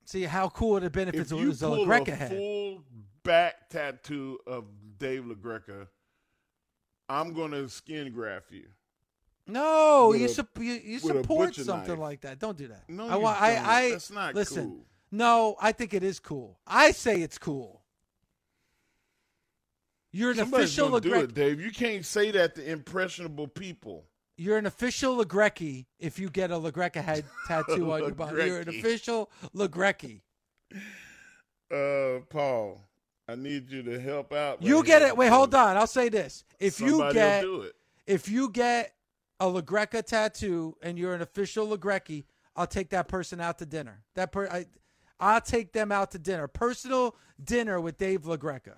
See 0.06 0.24
how 0.24 0.50
cool 0.50 0.80
have 0.80 0.92
been 0.92 1.10
if, 1.10 1.32
you 1.32 1.48
was 1.48 1.62
a 1.62 1.68
pull 1.68 1.86
LaGreca 1.86 2.08
a 2.08 2.16
head. 2.16 2.32
full 2.32 2.84
back 3.24 3.70
tattoo 3.70 4.40
of 4.48 4.66
Dave 4.98 5.24
LaGreca, 5.26 5.88
I'm 7.10 7.34
gonna 7.34 7.68
skin 7.70 8.12
graft 8.14 8.52
you. 8.52 8.68
No, 9.46 10.14
you, 10.14 10.26
a- 10.26 10.30
sup- 10.30 10.58
you 10.60 10.74
you 10.84 11.00
support 11.00 11.56
something 11.56 11.90
knife. 11.90 12.00
like 12.00 12.22
that. 12.22 12.40
Don't 12.40 12.58
do 12.58 12.68
that. 12.68 12.84
No, 12.90 13.08
I 13.08 13.16
you 13.16 13.22
want. 13.22 13.42
I. 13.42 13.54
don't. 13.56 13.66
I. 13.66 13.90
That's 13.92 14.12
not 14.12 14.36
listen. 14.36 14.66
cool. 14.66 14.86
No, 15.10 15.56
I 15.62 15.72
think 15.72 15.94
it 15.94 16.04
is 16.04 16.20
cool. 16.20 16.60
I 16.68 16.92
say 16.92 17.22
it's 17.22 17.38
cool. 17.38 17.82
You're 20.12 20.32
an 20.32 20.38
Somebody's 20.38 20.70
official 20.70 20.90
gonna 20.90 21.02
do 21.02 21.14
it, 21.16 21.34
Dave. 21.34 21.62
You 21.62 21.72
can't 21.72 22.06
say 22.06 22.32
that 22.32 22.56
to 22.56 22.70
impressionable 22.70 23.48
people. 23.48 24.06
You're 24.38 24.58
an 24.58 24.68
official 24.68 25.24
LaGreca 25.24 25.86
if 26.00 26.20
you 26.20 26.30
get 26.30 26.52
a 26.52 26.56
LaGreca 26.56 27.04
head 27.04 27.26
tattoo 27.48 27.92
on 27.92 28.02
your 28.02 28.12
body. 28.12 28.46
You're 28.46 28.60
an 28.60 28.70
official 28.70 29.32
LaGreca. 29.56 30.22
Uh, 31.72 32.22
Paul, 32.30 32.82
I 33.28 33.36
need 33.36 33.72
you 33.72 33.82
to 33.84 34.00
help 34.00 34.32
out. 34.34 34.62
You 34.62 34.84
get 34.84 35.02
it. 35.02 35.18
Wait, 35.18 35.30
hold 35.30 35.56
on. 35.56 35.76
I'll 35.76 35.88
say 35.88 36.10
this: 36.10 36.46
if 36.60 36.80
you 36.80 37.12
get 37.12 37.44
if 38.06 38.30
you 38.30 38.50
get 38.50 38.94
a 39.40 39.46
LaGreca 39.46 40.06
tattoo 40.06 40.78
and 40.82 40.98
you're 40.98 41.14
an 41.14 41.22
official 41.22 41.76
LaGreca, 41.76 42.24
I'll 42.56 42.68
take 42.68 42.90
that 42.90 43.08
person 43.08 43.42
out 43.42 43.58
to 43.60 43.66
dinner. 43.66 44.04
That 44.16 44.32
per 44.32 44.48
I, 44.48 44.66
I'll 45.20 45.42
take 45.42 45.74
them 45.74 45.92
out 45.92 46.12
to 46.12 46.20
dinner. 46.20 46.48
Personal 46.48 47.16
dinner 47.44 47.82
with 47.82 47.98
Dave 47.98 48.22
LaGreca. 48.22 48.76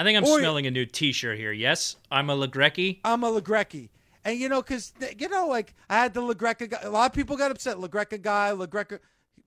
I 0.00 0.02
think 0.02 0.16
I'm 0.16 0.24
Or- 0.24 0.38
smelling 0.38 0.66
a 0.66 0.70
new 0.70 0.86
T-shirt 0.86 1.36
here. 1.36 1.52
Yes, 1.52 1.96
I'm 2.10 2.30
a 2.30 2.34
LaGreca. 2.34 3.00
I'm 3.04 3.22
a 3.22 3.30
LaGreca. 3.38 3.90
And 4.24 4.38
you 4.40 4.48
know, 4.48 4.62
because 4.62 4.94
you 5.18 5.28
know, 5.28 5.46
like 5.46 5.74
I 5.90 5.96
had 5.96 6.14
the 6.14 6.22
LaGreca 6.22 6.70
guy. 6.70 6.80
A 6.82 6.88
lot 6.90 7.10
of 7.10 7.14
people 7.14 7.36
got 7.36 7.50
upset. 7.50 7.76
LaGreca 7.76 8.22
guy, 8.22 8.50
LaGreca. 8.52 8.98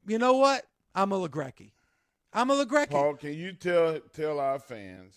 You 0.06 0.20
know 0.20 0.34
what? 0.34 0.68
I'm 0.94 1.12
a 1.12 1.28
LaGreca. 1.28 1.72
I'm 2.34 2.52
a 2.52 2.66
LaGreca. 2.66 2.92
Paul, 2.92 3.16
can 3.16 3.34
you 3.34 3.54
tell 3.54 4.00
tell 4.14 4.40
our 4.40 4.60
fans 4.60 5.16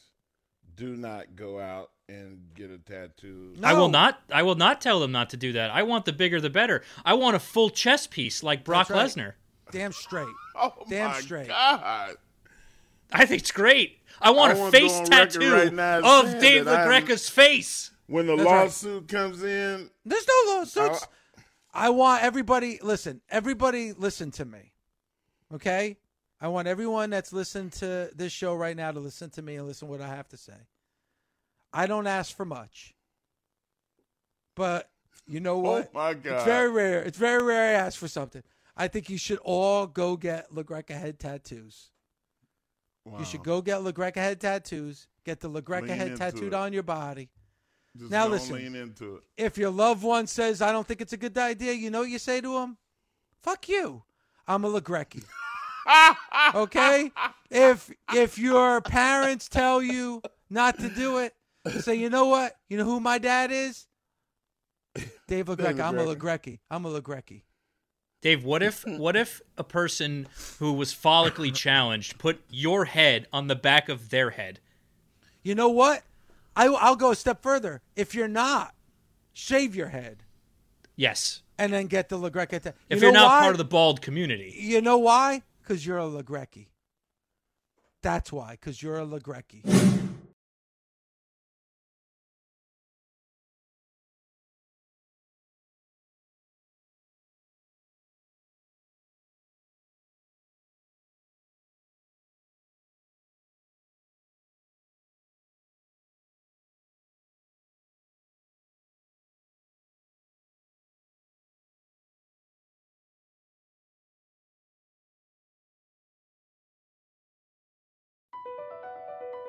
do 0.74 0.97
not 0.97 1.37
go 1.37 1.61
out 1.61 1.91
and 2.09 2.39
get 2.55 2.70
a 2.70 2.78
tattoo? 2.78 3.57
I 3.62 3.74
will 3.74 3.91
not. 3.91 4.18
I 4.32 4.43
will 4.43 4.55
not 4.55 4.80
tell 4.80 5.01
them 5.01 5.12
not 5.12 5.28
to 5.30 5.37
do 5.37 5.53
that. 5.53 5.70
I 5.70 5.82
want 5.82 6.07
the 6.07 6.14
bigger 6.14 6.41
the 6.41 6.49
better. 6.49 6.82
I 7.05 7.12
want 7.12 7.37
a 7.37 7.41
full 7.41 7.68
chest 7.68 8.11
piece 8.11 8.43
like 8.43 8.64
Brock 8.64 8.89
right. 8.89 9.05
Lesnar. 9.07 9.34
Damn 9.70 9.93
straight. 9.93 10.28
Oh 10.59 10.72
Damn 10.89 11.11
my 11.11 11.20
straight. 11.20 11.49
God! 11.49 12.16
I 13.12 13.26
think 13.26 13.43
it's 13.43 13.53
great. 13.53 13.99
I 14.20 14.30
want 14.30 14.56
I 14.56 14.68
a 14.68 14.70
face 14.70 14.92
go 14.92 14.98
on 14.98 15.04
record 15.04 15.30
tattoo 15.30 15.52
right 15.52 15.72
now 15.72 16.20
of 16.20 16.40
Dave 16.40 16.64
LaGreca's 16.64 17.28
face. 17.28 17.90
When 18.06 18.26
the 18.26 18.36
That's 18.36 18.46
right. 18.46 18.62
lawsuit 18.62 19.08
comes 19.08 19.42
in, 19.42 19.90
There's 20.04 20.26
no 20.28 20.54
lawsuits. 20.54 21.06
I 21.74 21.90
want 21.90 22.22
everybody. 22.22 22.78
Listen, 22.82 23.20
everybody, 23.28 23.92
listen 23.92 24.30
to 24.32 24.44
me. 24.44 24.72
Okay, 25.52 25.98
I 26.40 26.48
want 26.48 26.68
everyone 26.68 27.10
that's 27.10 27.32
listening 27.32 27.70
to 27.70 28.10
this 28.14 28.32
show 28.32 28.54
right 28.54 28.76
now 28.76 28.92
to 28.92 29.00
listen 29.00 29.30
to 29.30 29.42
me 29.42 29.56
and 29.56 29.66
listen 29.66 29.88
to 29.88 29.92
what 29.92 30.00
I 30.00 30.08
have 30.08 30.28
to 30.28 30.36
say. 30.36 30.54
I 31.72 31.86
don't 31.86 32.06
ask 32.06 32.34
for 32.34 32.44
much, 32.44 32.94
but 34.54 34.88
you 35.26 35.40
know 35.40 35.56
oh 35.56 35.60
what? 35.60 35.90
Oh 35.94 35.98
my 35.98 36.14
God. 36.14 36.36
It's 36.36 36.44
very 36.44 36.70
rare. 36.70 37.02
It's 37.02 37.18
very 37.18 37.42
rare 37.42 37.76
I 37.76 37.80
ask 37.80 37.98
for 37.98 38.08
something. 38.08 38.42
I 38.76 38.88
think 38.88 39.08
you 39.08 39.18
should 39.18 39.38
all 39.38 39.86
go 39.86 40.16
get 40.16 40.50
LaGreca 40.52 40.98
head 40.98 41.18
tattoos. 41.18 41.90
You 43.18 43.24
should 43.24 43.44
go 43.44 43.62
get 43.62 43.80
LaGreca 43.80 44.16
head 44.16 44.40
tattoos. 44.40 45.09
Get 45.24 45.40
the 45.40 45.48
LaGreca 45.50 45.82
Lean 45.82 45.96
head 45.96 46.07
into 46.09 46.18
tattooed 46.18 46.52
it. 46.52 46.54
on 46.54 46.72
your 46.72 46.82
body. 46.82 47.28
Just 47.96 48.11
now 48.11 48.24
don't 48.24 48.32
listen. 48.32 48.57
lean 48.57 48.74
into 48.74 49.16
it. 49.16 49.22
If 49.36 49.57
your 49.57 49.70
loved 49.70 50.02
one 50.02 50.26
says, 50.26 50.61
"I 50.61 50.72
don't 50.72 50.86
think 50.86 51.00
it's 51.00 51.12
a 51.12 51.16
good 51.16 51.36
idea," 51.38 51.72
you 51.72 51.90
know 51.90 52.00
what 52.00 52.11
you 52.11 52.18
say 52.18 52.40
to 52.40 52.59
him? 52.59 52.76
Fuck 53.42 53.68
you. 53.68 54.02
I'm 54.46 54.64
a 54.64 54.80
LaGreca. 54.80 55.24
okay? 56.54 57.11
If 57.50 57.90
if 58.12 58.38
your 58.38 58.80
parents 58.80 59.48
tell 59.48 59.82
you 59.82 60.22
not 60.50 60.78
to 60.78 60.88
do 60.88 61.18
it, 61.18 61.34
say, 61.80 61.94
you 61.94 62.11
know 62.11 62.26
what? 62.26 62.57
You 62.68 62.78
know 62.78 62.84
who 62.84 63.00
my 63.00 63.18
dad 63.18 63.50
is? 63.50 63.86
Dave 65.28 65.46
LaGreca. 65.46 65.80
I'm 65.80 65.98
a 65.98 66.04
LaGreca. 66.14 66.59
I'm 66.70 66.84
a 66.84 67.00
LaGreca. 67.00 67.42
Dave, 68.22 68.44
what 68.44 68.62
if 68.62 68.84
what 68.86 69.16
if 69.16 69.40
a 69.56 69.64
person 69.64 70.28
who 70.58 70.72
was 70.72 70.92
follically 70.94 71.54
challenged 71.54 72.18
put 72.18 72.40
your 72.50 72.86
head 72.86 73.26
on 73.32 73.46
the 73.46 73.56
back 73.56 73.88
of 73.88 74.10
their 74.10 74.30
head? 74.30 74.60
You 75.42 75.54
know 75.54 75.68
what? 75.68 76.02
I, 76.56 76.66
I'll 76.66 76.96
go 76.96 77.10
a 77.10 77.14
step 77.16 77.42
further. 77.42 77.82
If 77.94 78.14
you're 78.14 78.28
not, 78.28 78.74
shave 79.32 79.76
your 79.76 79.88
head 79.88 80.22
Yes. 80.96 81.42
and 81.58 81.72
then 81.72 81.86
get 81.86 82.08
the 82.08 82.18
LaGreca. 82.18 82.72
If 82.88 83.02
you 83.02 83.08
are 83.08 83.12
not 83.12 83.26
why? 83.28 83.40
part 83.42 83.52
of 83.52 83.58
the 83.58 83.64
bald 83.64 84.00
community. 84.00 84.54
You 84.58 84.80
know 84.80 84.96
why? 84.98 85.42
Because 85.62 85.84
you're 85.86 85.98
a 85.98 86.04
LaGreca. 86.04 86.66
That's 88.02 88.32
why. 88.32 88.52
Because 88.52 88.82
you're 88.82 88.98
a 88.98 89.06
LaGreca. 89.06 89.95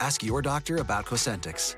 Ask 0.00 0.22
your 0.22 0.42
doctor 0.42 0.78
about 0.78 1.06
Cosentyx. 1.06 1.76